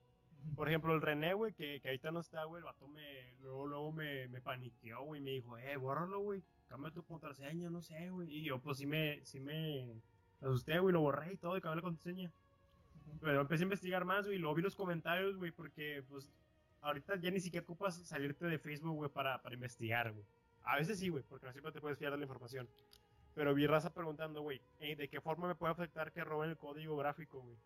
Por 0.57 0.69
ejemplo, 0.69 0.95
el 0.95 1.03
René, 1.03 1.35
güey, 1.35 1.53
que, 1.53 1.81
que 1.81 1.89
ahorita 1.89 2.11
no 2.11 2.21
está, 2.21 2.45
güey, 2.45 2.61
el 2.61 2.65
vato 2.65 2.89
me, 2.89 3.35
luego, 3.41 3.67
luego 3.67 3.93
me, 3.93 4.27
me 4.29 4.41
paniqueó, 4.41 5.03
güey, 5.03 5.21
me 5.21 5.33
dijo, 5.33 5.59
eh, 5.59 5.77
bórralo, 5.77 6.21
güey, 6.21 6.43
cambia 6.67 6.91
tu 6.91 7.03
contraseña, 7.03 7.69
no 7.69 7.83
sé, 7.83 8.09
güey. 8.09 8.35
Y 8.35 8.45
yo, 8.45 8.59
pues, 8.59 8.79
sí 8.79 8.87
me, 8.87 9.21
sí 9.25 9.39
me 9.39 10.01
asusté, 10.41 10.79
güey, 10.79 10.95
lo 10.95 11.03
borré 11.03 11.35
y 11.35 11.37
todo, 11.37 11.59
y 11.59 11.61
cambié 11.61 11.77
la 11.77 11.83
contraseña. 11.83 12.33
Pero 13.21 13.43
empecé 13.43 13.65
a 13.65 13.67
investigar 13.67 14.07
más, 14.07 14.25
güey, 14.25 14.39
y 14.39 14.41
luego 14.41 14.55
vi 14.55 14.63
los 14.63 14.75
comentarios, 14.75 15.37
güey, 15.37 15.51
porque, 15.51 16.03
pues, 16.09 16.33
ahorita 16.81 17.17
ya 17.17 17.31
ni 17.31 17.41
siquiera 17.41 17.65
ocupas 17.65 17.97
salirte 17.97 18.47
de 18.47 18.59
Facebook, 18.59 18.95
güey, 18.95 19.11
para, 19.11 19.43
para 19.43 19.55
investigar, 19.55 20.11
güey. 20.13 20.25
A 20.63 20.77
veces 20.77 20.99
sí, 20.99 21.09
güey, 21.11 21.23
porque 21.25 21.47
no 21.47 21.53
siempre 21.53 21.73
te 21.73 21.81
puedes 21.81 21.99
fiar 21.99 22.13
de 22.13 22.19
la 22.19 22.25
información. 22.25 22.69
Pero 23.35 23.55
vi 23.55 23.67
raza 23.67 23.93
preguntando, 23.93 24.43
güey, 24.43 24.61
"Ey, 24.81 24.95
¿de 24.95 25.09
qué 25.09 25.21
forma 25.21 25.49
me 25.49 25.55
puede 25.55 25.73
afectar 25.73 26.13
que 26.13 26.25
roben 26.25 26.51
el 26.51 26.57
código 26.57 26.97
gráfico, 26.97 27.41
güey? 27.41 27.57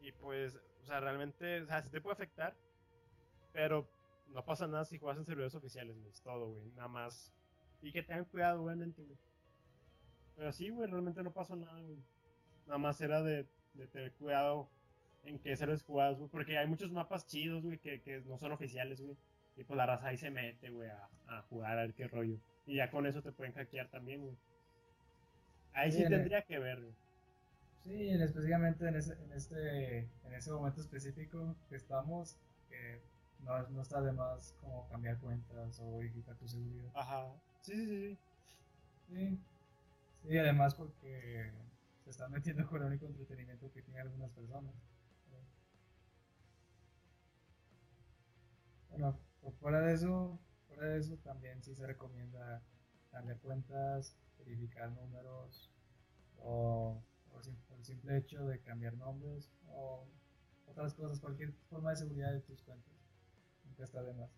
Y 0.00 0.12
pues, 0.12 0.58
o 0.82 0.86
sea, 0.86 1.00
realmente, 1.00 1.60
o 1.62 1.66
sea, 1.66 1.82
sí 1.82 1.90
te 1.90 2.00
puede 2.00 2.14
afectar, 2.14 2.56
pero 3.52 3.88
no 4.28 4.44
pasa 4.44 4.66
nada 4.66 4.84
si 4.84 4.98
juegas 4.98 5.18
en 5.18 5.24
servidores 5.24 5.54
oficiales, 5.54 5.96
güey, 5.96 6.10
es 6.10 6.22
todo, 6.22 6.52
güey, 6.52 6.70
nada 6.72 6.88
más. 6.88 7.32
Y 7.82 7.92
que 7.92 8.02
tengan 8.02 8.24
cuidado, 8.26 8.62
obviamente, 8.62 9.02
güey. 9.02 9.18
Pero 10.36 10.52
sí, 10.52 10.70
güey, 10.70 10.90
realmente 10.90 11.22
no 11.22 11.32
pasó 11.32 11.56
nada, 11.56 11.80
güey. 11.80 11.98
Nada 12.66 12.78
más 12.78 13.00
era 13.00 13.22
de, 13.22 13.46
de 13.74 13.86
tener 13.88 14.12
cuidado 14.14 14.70
en 15.24 15.38
qué 15.38 15.56
servidores 15.56 15.82
jugabas, 15.84 16.18
güey, 16.18 16.30
porque 16.30 16.56
hay 16.58 16.66
muchos 16.66 16.90
mapas 16.92 17.26
chidos, 17.26 17.62
güey, 17.64 17.78
que, 17.78 18.00
que 18.00 18.20
no 18.22 18.38
son 18.38 18.52
oficiales, 18.52 19.00
güey. 19.00 19.16
Y 19.56 19.64
pues 19.64 19.76
la 19.76 19.86
raza 19.86 20.08
ahí 20.08 20.16
se 20.16 20.30
mete, 20.30 20.70
güey, 20.70 20.88
a, 20.88 21.08
a 21.26 21.42
jugar 21.42 21.78
a 21.78 21.82
ver 21.82 21.94
qué 21.94 22.08
rollo. 22.08 22.38
Y 22.66 22.76
ya 22.76 22.90
con 22.90 23.06
eso 23.06 23.22
te 23.22 23.32
pueden 23.32 23.52
hackear 23.54 23.88
también, 23.88 24.20
güey. 24.22 24.36
Ahí 25.72 25.90
sí 25.90 25.98
Sí, 25.98 26.04
en 26.04 26.12
el- 26.12 26.18
tendría 26.20 26.42
que 26.42 26.58
ver, 26.58 26.80
güey. 26.80 26.94
Sí, 27.82 28.08
en- 28.10 28.20
específicamente 28.22 28.86
en 28.88 28.96
ese, 28.96 29.14
en 29.14 29.32
este, 29.32 29.98
en 29.98 30.34
ese 30.34 30.52
momento 30.52 30.80
específico 30.80 31.56
que 31.68 31.76
estamos, 31.76 32.36
que 32.68 33.00
no, 33.44 33.62
no 33.68 33.82
está 33.82 34.00
de 34.02 34.12
más 34.12 34.54
como 34.60 34.86
cambiar 34.88 35.18
cuentas 35.18 35.80
o 35.80 35.98
verificar 35.98 36.36
tu 36.36 36.46
seguridad. 36.46 36.90
Ajá. 36.94 37.26
Sí, 37.62 37.74
sí, 37.74 37.86
sí. 37.86 38.18
Sí, 39.08 39.38
sí, 40.28 40.38
además 40.38 40.74
porque 40.74 41.50
se 42.04 42.10
están 42.10 42.30
metiendo 42.32 42.66
con 42.68 42.82
el 42.82 42.88
único 42.88 43.06
entretenimiento 43.06 43.72
que 43.72 43.82
tienen 43.82 44.02
algunas 44.02 44.30
personas. 44.32 44.74
Bueno, 48.90 49.18
por 49.40 49.54
fuera 49.54 49.80
de 49.80 49.94
eso, 49.94 50.38
de 50.86 50.98
eso 50.98 51.16
también 51.18 51.62
sí 51.62 51.74
se 51.74 51.86
recomienda 51.86 52.62
cambiar 53.10 53.38
cuentas, 53.40 54.16
verificar 54.38 54.90
números 54.92 55.70
o, 56.38 57.02
por 57.30 57.42
el 57.78 57.84
simple 57.84 58.16
hecho 58.18 58.46
de 58.46 58.60
cambiar 58.60 58.94
nombres 58.94 59.50
o 59.68 60.06
otras 60.66 60.94
cosas, 60.94 61.20
cualquier 61.20 61.52
forma 61.68 61.90
de 61.90 61.96
seguridad 61.96 62.32
de 62.32 62.40
tus 62.40 62.62
cuentas. 62.62 62.94
Nunca 63.64 63.84
está 63.84 64.02
de 64.02 64.14
más. 64.14 64.30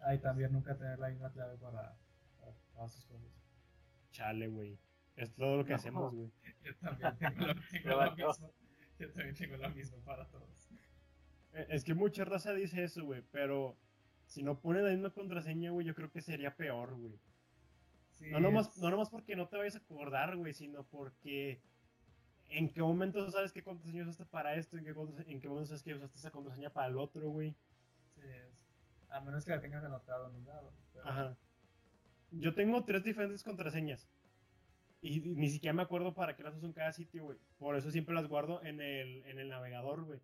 Ah, 0.00 0.14
y 0.14 0.18
también 0.18 0.52
nunca 0.52 0.76
tener 0.76 0.98
la 0.98 1.08
misma 1.08 1.30
clave 1.32 1.56
para, 1.58 1.96
para 2.38 2.52
todas 2.72 2.92
sus 2.92 3.04
cosas. 3.06 3.30
Chale, 4.12 4.48
güey. 4.48 4.78
Es 5.16 5.32
todo 5.34 5.56
lo 5.58 5.64
que 5.64 5.70
No. 5.70 5.76
hacemos, 5.76 6.14
güey. 6.14 6.30
Yo 6.62 6.76
también 6.76 7.16
tengo 7.18 7.46
lo, 7.46 7.54
tengo 7.70 7.82
Qué 7.82 7.88
lo 7.88 7.96
vato. 7.96 8.28
mismo. 8.28 8.52
Yo 8.98 9.12
también 9.12 9.34
tengo 9.34 9.56
lo 9.56 9.70
mismo 9.70 9.98
para 10.04 10.26
todos. 10.28 10.68
Eh, 11.52 11.66
Es 11.70 11.84
que 11.84 11.94
mucha 11.94 12.24
raza 12.24 12.52
dice 12.52 12.84
eso, 12.84 13.04
güey, 13.04 13.22
pero 13.30 13.78
si 14.26 14.42
no 14.42 14.60
pone 14.60 14.82
la 14.82 14.90
misma 14.90 15.10
contraseña, 15.10 15.70
güey, 15.70 15.86
yo 15.86 15.94
creo 15.94 16.10
que 16.10 16.20
sería 16.20 16.54
peor, 16.56 16.94
güey. 16.96 17.18
Sí, 18.14 18.26
No 18.30 18.40
nomás, 18.40 18.68
es- 18.68 18.78
no 18.82 18.90
nomás 18.90 19.10
porque 19.10 19.36
no 19.36 19.48
te 19.48 19.56
vayas 19.56 19.74
a 19.76 19.78
acordar, 19.78 20.36
güey, 20.36 20.54
sino 20.54 20.84
porque 20.84 21.60
en 22.48 22.72
qué 22.72 22.80
momento 22.80 23.28
sabes 23.30 23.52
qué 23.52 23.62
contraseña 23.62 24.04
usaste 24.04 24.24
para 24.26 24.54
esto, 24.54 24.78
en 24.78 24.84
qué, 24.84 24.94
en 25.26 25.40
qué 25.40 25.48
momento 25.48 25.66
sabes 25.68 25.82
que 25.82 25.94
usaste 25.94 26.18
esa 26.18 26.30
contraseña 26.30 26.70
para 26.70 26.88
el 26.88 26.96
otro, 26.98 27.28
güey. 27.30 27.54
sí, 28.14 28.20
es- 28.24 28.66
A 29.10 29.20
menos 29.20 29.44
que 29.44 29.50
la 29.52 29.60
tengas 29.60 29.84
anotado 29.84 30.28
en 30.30 30.36
un 30.36 30.44
lado. 30.46 30.72
pero- 30.92 31.06
Ajá. 31.06 31.36
Yo 32.32 32.54
tengo 32.54 32.84
tres 32.84 33.04
diferentes 33.04 33.42
contraseñas. 33.44 34.08
Y 35.02 35.20
ni 35.20 35.48
siquiera 35.48 35.72
me 35.74 35.82
acuerdo 35.82 36.12
para 36.14 36.34
qué 36.34 36.42
las 36.42 36.56
uso 36.56 36.66
en 36.66 36.72
cada 36.72 36.92
sitio, 36.92 37.24
güey. 37.24 37.38
Por 37.58 37.76
eso 37.76 37.90
siempre 37.92 38.14
las 38.14 38.26
guardo 38.26 38.62
en 38.64 38.80
el, 38.80 39.24
en 39.26 39.38
el 39.38 39.48
navegador, 39.48 40.04
güey. 40.04 40.20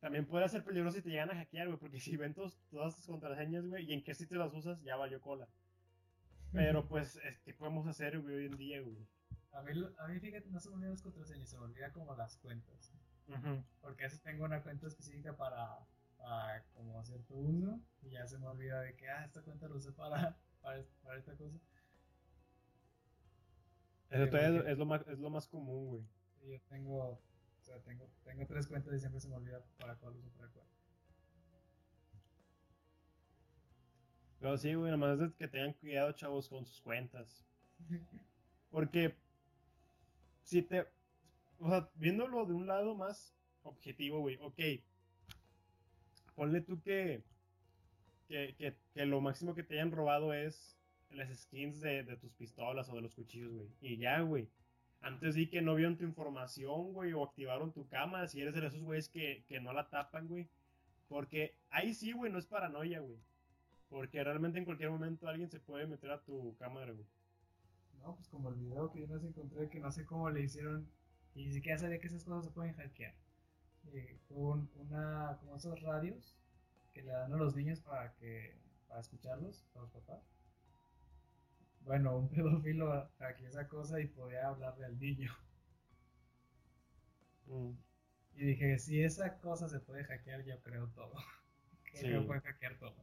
También 0.00 0.26
puede 0.26 0.48
ser 0.48 0.64
peligroso 0.64 0.96
si 0.96 1.02
te 1.02 1.10
llegan 1.10 1.30
a 1.30 1.34
hackear, 1.36 1.66
güey, 1.68 1.78
porque 1.78 2.00
si 2.00 2.16
ven 2.16 2.34
tos- 2.34 2.58
todas 2.70 2.96
tus 2.96 3.06
contraseñas, 3.06 3.66
güey, 3.66 3.84
y 3.84 3.92
en 3.92 4.02
qué 4.02 4.14
sitio 4.14 4.38
las 4.38 4.52
usas, 4.54 4.80
ya 4.82 4.96
valió 4.96 5.20
cola. 5.20 5.46
Pero 6.52 6.88
pues, 6.88 7.16
es 7.16 7.38
que 7.40 7.52
podemos 7.54 7.86
hacer, 7.86 8.18
güey, 8.20 8.34
hoy 8.36 8.46
en 8.46 8.56
día, 8.56 8.80
güey. 8.80 9.06
A 9.52 9.62
mí, 9.62 9.72
a 9.98 10.06
mí, 10.08 10.18
fíjate, 10.20 10.48
no 10.50 10.58
se 10.58 10.68
me 10.70 10.76
olvidan 10.76 10.92
las 10.92 11.02
contraseñas, 11.02 11.48
se 11.50 11.58
me 11.58 11.64
olvida 11.64 11.92
como 11.92 12.14
las 12.16 12.36
cuentas. 12.38 12.92
Porque 13.80 14.04
a 14.04 14.06
veces 14.06 14.22
tengo 14.22 14.44
una 14.44 14.62
cuenta 14.62 14.86
específica 14.88 15.36
para, 15.36 15.78
para 16.16 16.64
como 16.74 17.04
cierto 17.04 17.34
uso 17.36 17.80
y 18.02 18.10
ya 18.10 18.26
se 18.26 18.38
me 18.38 18.46
olvida 18.46 18.80
de 18.80 18.96
que, 18.96 19.08
ah, 19.08 19.24
esta 19.24 19.42
cuenta 19.42 19.68
lo 19.68 19.76
usé 19.76 19.92
para, 19.92 20.36
para, 20.62 20.82
para 21.02 21.18
esta 21.18 21.36
cosa. 21.36 21.58
Eso 24.10 24.28
todavía 24.28 24.60
es, 24.60 24.66
es 24.66 24.78
lo 24.78 24.86
más, 24.86 25.06
es 25.06 25.18
lo 25.18 25.30
más 25.30 25.46
común, 25.46 25.86
güey. 25.88 26.04
Yo 26.50 26.60
tengo, 26.68 27.20
sea, 27.70 27.82
tengo, 27.82 28.10
tengo 28.24 28.46
tres 28.46 28.66
cuentas 28.66 28.94
y 28.94 28.98
siempre 28.98 29.20
se 29.20 29.28
me 29.28 29.36
olvida 29.36 29.64
para 29.78 29.94
cuál 29.96 30.16
uso 30.16 30.30
para 30.30 30.48
cuál. 30.48 30.66
Pero 34.40 34.56
sí, 34.56 34.74
güey, 34.74 34.90
nomás 34.90 35.20
es 35.20 35.34
que 35.34 35.48
tengan 35.48 35.74
cuidado, 35.74 36.12
chavos, 36.12 36.48
con 36.48 36.64
sus 36.66 36.80
cuentas. 36.80 37.46
Porque 38.70 39.14
si 40.42 40.62
te. 40.62 40.86
o 41.58 41.68
sea, 41.68 41.90
viéndolo 41.94 42.46
de 42.46 42.54
un 42.54 42.66
lado 42.66 42.94
más 42.94 43.36
objetivo, 43.62 44.20
güey, 44.20 44.38
ok. 44.40 44.60
Ponle 46.34 46.62
tú 46.62 46.80
que, 46.80 47.22
que, 48.26 48.54
que, 48.56 48.76
que 48.94 49.04
lo 49.04 49.20
máximo 49.20 49.54
que 49.54 49.62
te 49.62 49.74
hayan 49.74 49.92
robado 49.92 50.32
es 50.32 50.78
las 51.10 51.28
skins 51.42 51.80
de, 51.80 52.02
de 52.04 52.16
tus 52.16 52.32
pistolas 52.32 52.88
o 52.88 52.94
de 52.94 53.02
los 53.02 53.14
cuchillos, 53.14 53.52
güey. 53.52 53.68
Y 53.80 53.98
ya, 53.98 54.20
güey. 54.20 54.48
Antes 55.02 55.34
sí 55.34 55.48
que 55.48 55.62
no 55.62 55.74
vieron 55.74 55.96
tu 55.96 56.04
información, 56.04 56.92
güey, 56.92 57.12
o 57.12 57.24
activaron 57.24 57.72
tu 57.72 57.88
cámara, 57.88 58.28
si 58.28 58.40
eres 58.40 58.54
de 58.54 58.66
esos 58.66 58.82
güeyes 58.82 59.08
que, 59.08 59.44
que 59.48 59.60
no 59.60 59.72
la 59.72 59.88
tapan, 59.88 60.28
güey. 60.28 60.48
Porque 61.08 61.56
ahí 61.70 61.94
sí, 61.94 62.12
güey, 62.12 62.30
no 62.30 62.38
es 62.38 62.46
paranoia, 62.46 63.00
güey. 63.00 63.18
Porque 63.88 64.22
realmente 64.22 64.58
en 64.58 64.64
cualquier 64.64 64.90
momento 64.90 65.26
alguien 65.26 65.50
se 65.50 65.58
puede 65.58 65.86
meter 65.86 66.10
a 66.10 66.22
tu 66.22 66.54
cámara, 66.58 66.92
güey. 66.92 67.06
No, 68.02 68.14
pues 68.14 68.28
como 68.28 68.50
el 68.50 68.54
video 68.54 68.90
que 68.92 69.00
yo 69.00 69.06
nos 69.08 69.24
encontré, 69.24 69.68
que 69.68 69.80
no 69.80 69.90
sé 69.90 70.06
cómo 70.06 70.30
le 70.30 70.42
hicieron, 70.42 70.88
y 71.34 71.46
ni 71.46 71.52
siquiera 71.52 71.78
sabía 71.78 71.98
que 71.98 72.06
esas 72.06 72.24
cosas 72.24 72.44
se 72.44 72.50
pueden 72.50 72.74
hackear. 72.74 73.14
Eh, 73.92 74.18
una, 74.30 75.36
como 75.40 75.56
esos 75.56 75.80
radios 75.82 76.36
que 76.92 77.02
le 77.02 77.12
dan 77.12 77.32
a 77.32 77.36
los 77.36 77.56
niños 77.56 77.80
para 77.80 78.12
que, 78.14 78.54
para 78.88 79.00
escucharlos, 79.00 79.64
a 79.74 79.80
los 79.80 79.90
papás. 79.90 80.22
Bueno, 81.80 82.16
un 82.18 82.28
pedófilo 82.28 83.10
hackeó 83.18 83.48
esa 83.48 83.66
cosa 83.68 84.00
y 84.00 84.06
podía 84.06 84.48
hablarle 84.48 84.86
al 84.86 84.98
niño. 84.98 85.32
Mm. 87.46 87.72
Y 88.36 88.44
dije, 88.44 88.78
si 88.78 89.02
esa 89.02 89.38
cosa 89.40 89.68
se 89.68 89.80
puede 89.80 90.04
hackear, 90.04 90.44
yo 90.44 90.60
creo 90.62 90.88
todo. 90.88 91.14
Que 91.84 91.96
Sí. 91.98 92.06
se 92.06 92.20
puede 92.20 92.40
hackear 92.40 92.78
todo. 92.78 92.94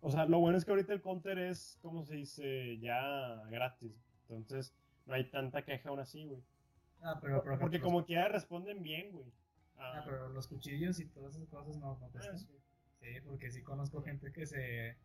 O 0.00 0.10
sea, 0.10 0.24
lo 0.26 0.38
bueno 0.40 0.58
es 0.58 0.64
que 0.64 0.70
ahorita 0.72 0.92
el 0.94 1.02
counter 1.02 1.38
es, 1.38 1.78
como 1.82 2.04
se 2.04 2.16
dice, 2.16 2.78
ya 2.78 3.42
gratis. 3.50 4.02
Entonces, 4.28 4.74
no 5.06 5.14
hay 5.14 5.30
tanta 5.30 5.64
queja 5.64 5.90
aún 5.90 6.00
así, 6.00 6.24
güey. 6.26 6.42
Ah, 7.02 7.18
pero, 7.20 7.42
por 7.42 7.58
Porque 7.58 7.80
como 7.80 8.04
que 8.04 8.14
ya 8.14 8.28
responden 8.28 8.82
bien, 8.82 9.12
güey. 9.12 9.26
Ah, 9.76 9.92
Ah, 9.96 10.02
pero 10.04 10.28
los 10.30 10.46
cuchillos 10.48 10.98
y 11.00 11.06
todas 11.06 11.36
esas 11.36 11.48
cosas 11.48 11.76
no, 11.76 11.98
no 11.98 12.10
ah, 12.14 12.36
sí. 12.36 12.46
Sí, 13.02 13.20
porque 13.26 13.50
sí 13.50 13.62
conozco 13.62 14.02
gente 14.02 14.32
que 14.32 14.46
se, 14.46 14.96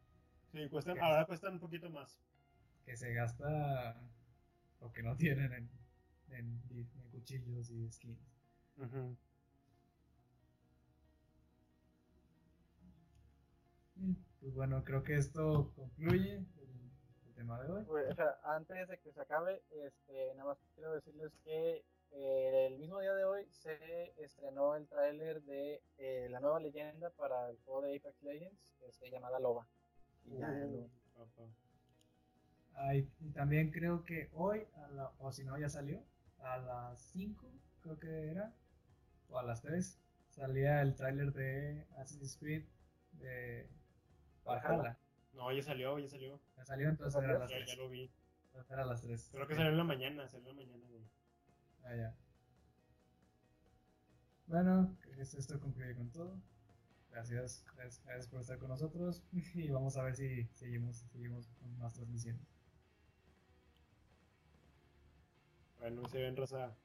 Sí, 0.52 0.68
cuestan, 0.70 1.00
ahora 1.00 1.26
cuestan 1.26 1.54
un 1.54 1.60
poquito 1.60 1.90
más. 1.90 2.20
que 2.86 2.96
se 2.98 3.14
gasta 3.14 4.02
lo 4.82 4.92
que 4.92 5.04
no 5.04 5.16
tienen 5.16 5.54
en, 5.54 5.70
en, 6.30 6.62
en 6.72 6.88
cuchillos 7.12 7.70
y 7.70 7.90
skins. 7.92 8.20
Mm, 13.98 14.14
Pues 14.40 14.54
bueno, 14.56 14.84
creo 14.84 15.04
que 15.04 15.18
esto 15.18 15.72
concluye 15.76 16.36
el, 16.36 16.46
el 17.28 17.34
tema 17.36 17.62
de 17.62 17.72
hoy. 17.72 17.84
Güey, 17.86 18.06
o 18.12 18.16
sea, 18.16 18.38
antes 18.44 18.88
de 18.88 18.98
que 19.00 19.12
se 19.12 19.22
acabe, 19.22 19.64
este, 19.72 20.34
nada 20.36 20.50
más 20.50 20.58
quiero 20.76 20.94
decirles 20.94 21.32
que 21.44 21.84
eh, 22.12 22.68
el 22.68 22.78
mismo 22.80 23.00
día 23.00 23.14
de 23.14 23.24
hoy 23.26 23.46
se 23.52 24.14
estrenó 24.24 24.76
el 24.76 24.88
tráiler 24.88 25.42
de 25.44 25.82
eh, 25.98 26.28
la 26.30 26.40
nueva 26.40 26.60
leyenda 26.60 27.10
para 27.12 27.50
el 27.50 27.58
juego 27.66 27.82
de 27.82 27.98
Apex 27.98 28.22
Legends, 28.24 28.74
que 28.80 28.92
se 28.92 29.10
llamada 29.10 29.40
Loba. 29.40 29.68
Y 30.26 30.38
ya, 30.38 30.50
lo- 30.50 30.90
y, 32.94 33.32
también 33.34 33.72
creo 33.72 34.04
que 34.06 34.30
hoy, 34.34 34.68
a 34.76 34.88
la- 34.90 35.12
o 35.20 35.32
si 35.32 35.44
no 35.44 35.58
ya 35.58 35.70
salió, 35.70 36.04
a 36.40 36.58
las 36.58 37.02
5 37.12 37.48
creo 37.82 38.00
que 38.00 38.32
era, 38.32 38.54
o 39.30 39.40
a 39.40 39.44
las 39.44 39.62
3, 39.62 40.00
salía 40.30 40.82
el 40.82 40.96
tráiler 40.96 41.34
de 41.34 41.86
Assassin's 41.98 42.38
Creed 42.38 42.66
de 43.14 43.68
Valhalla. 44.46 44.98
No, 45.34 45.52
ya 45.52 45.62
salió, 45.64 45.98
ya 46.00 46.08
salió. 46.08 46.40
Ya 46.56 46.66
salió, 46.66 46.90
entonces 46.90 47.22
era 47.24 47.36
a 47.36 47.40
las 47.40 47.50
Ya, 47.50 47.58
3. 47.58 47.70
ya 47.70 47.76
lo 47.76 47.90
vi. 47.90 48.12
Entonces 48.48 48.72
era 48.72 48.84
a 48.84 48.86
las 48.86 49.02
3. 49.02 49.30
Creo 49.32 49.48
que 49.48 49.56
salió 49.56 49.72
en 49.72 49.78
la 49.78 49.84
mañana, 49.84 50.28
salió 50.28 50.50
en 50.52 50.58
la 50.58 50.64
mañana, 50.66 50.88
güey. 50.90 51.04
Ah. 51.90 52.14
Bueno, 54.48 54.98
esto 55.18 55.60
concluye 55.60 55.96
con 55.96 56.10
todo. 56.12 56.42
Gracias, 57.12 57.64
gracias, 57.76 58.04
gracias 58.04 58.28
por 58.28 58.42
estar 58.42 58.58
con 58.60 58.70
nosotros 58.70 59.24
y 59.54 59.70
vamos 59.70 59.96
a 59.98 60.04
ver 60.04 60.16
si 60.16 60.48
seguimos, 60.54 61.06
seguimos 61.12 61.48
con 61.60 61.78
más 61.80 61.94
transmisiones. 61.94 62.42
Bueno, 65.80 66.08
se 66.10 66.20
ven, 66.20 66.36
raza. 66.36 66.76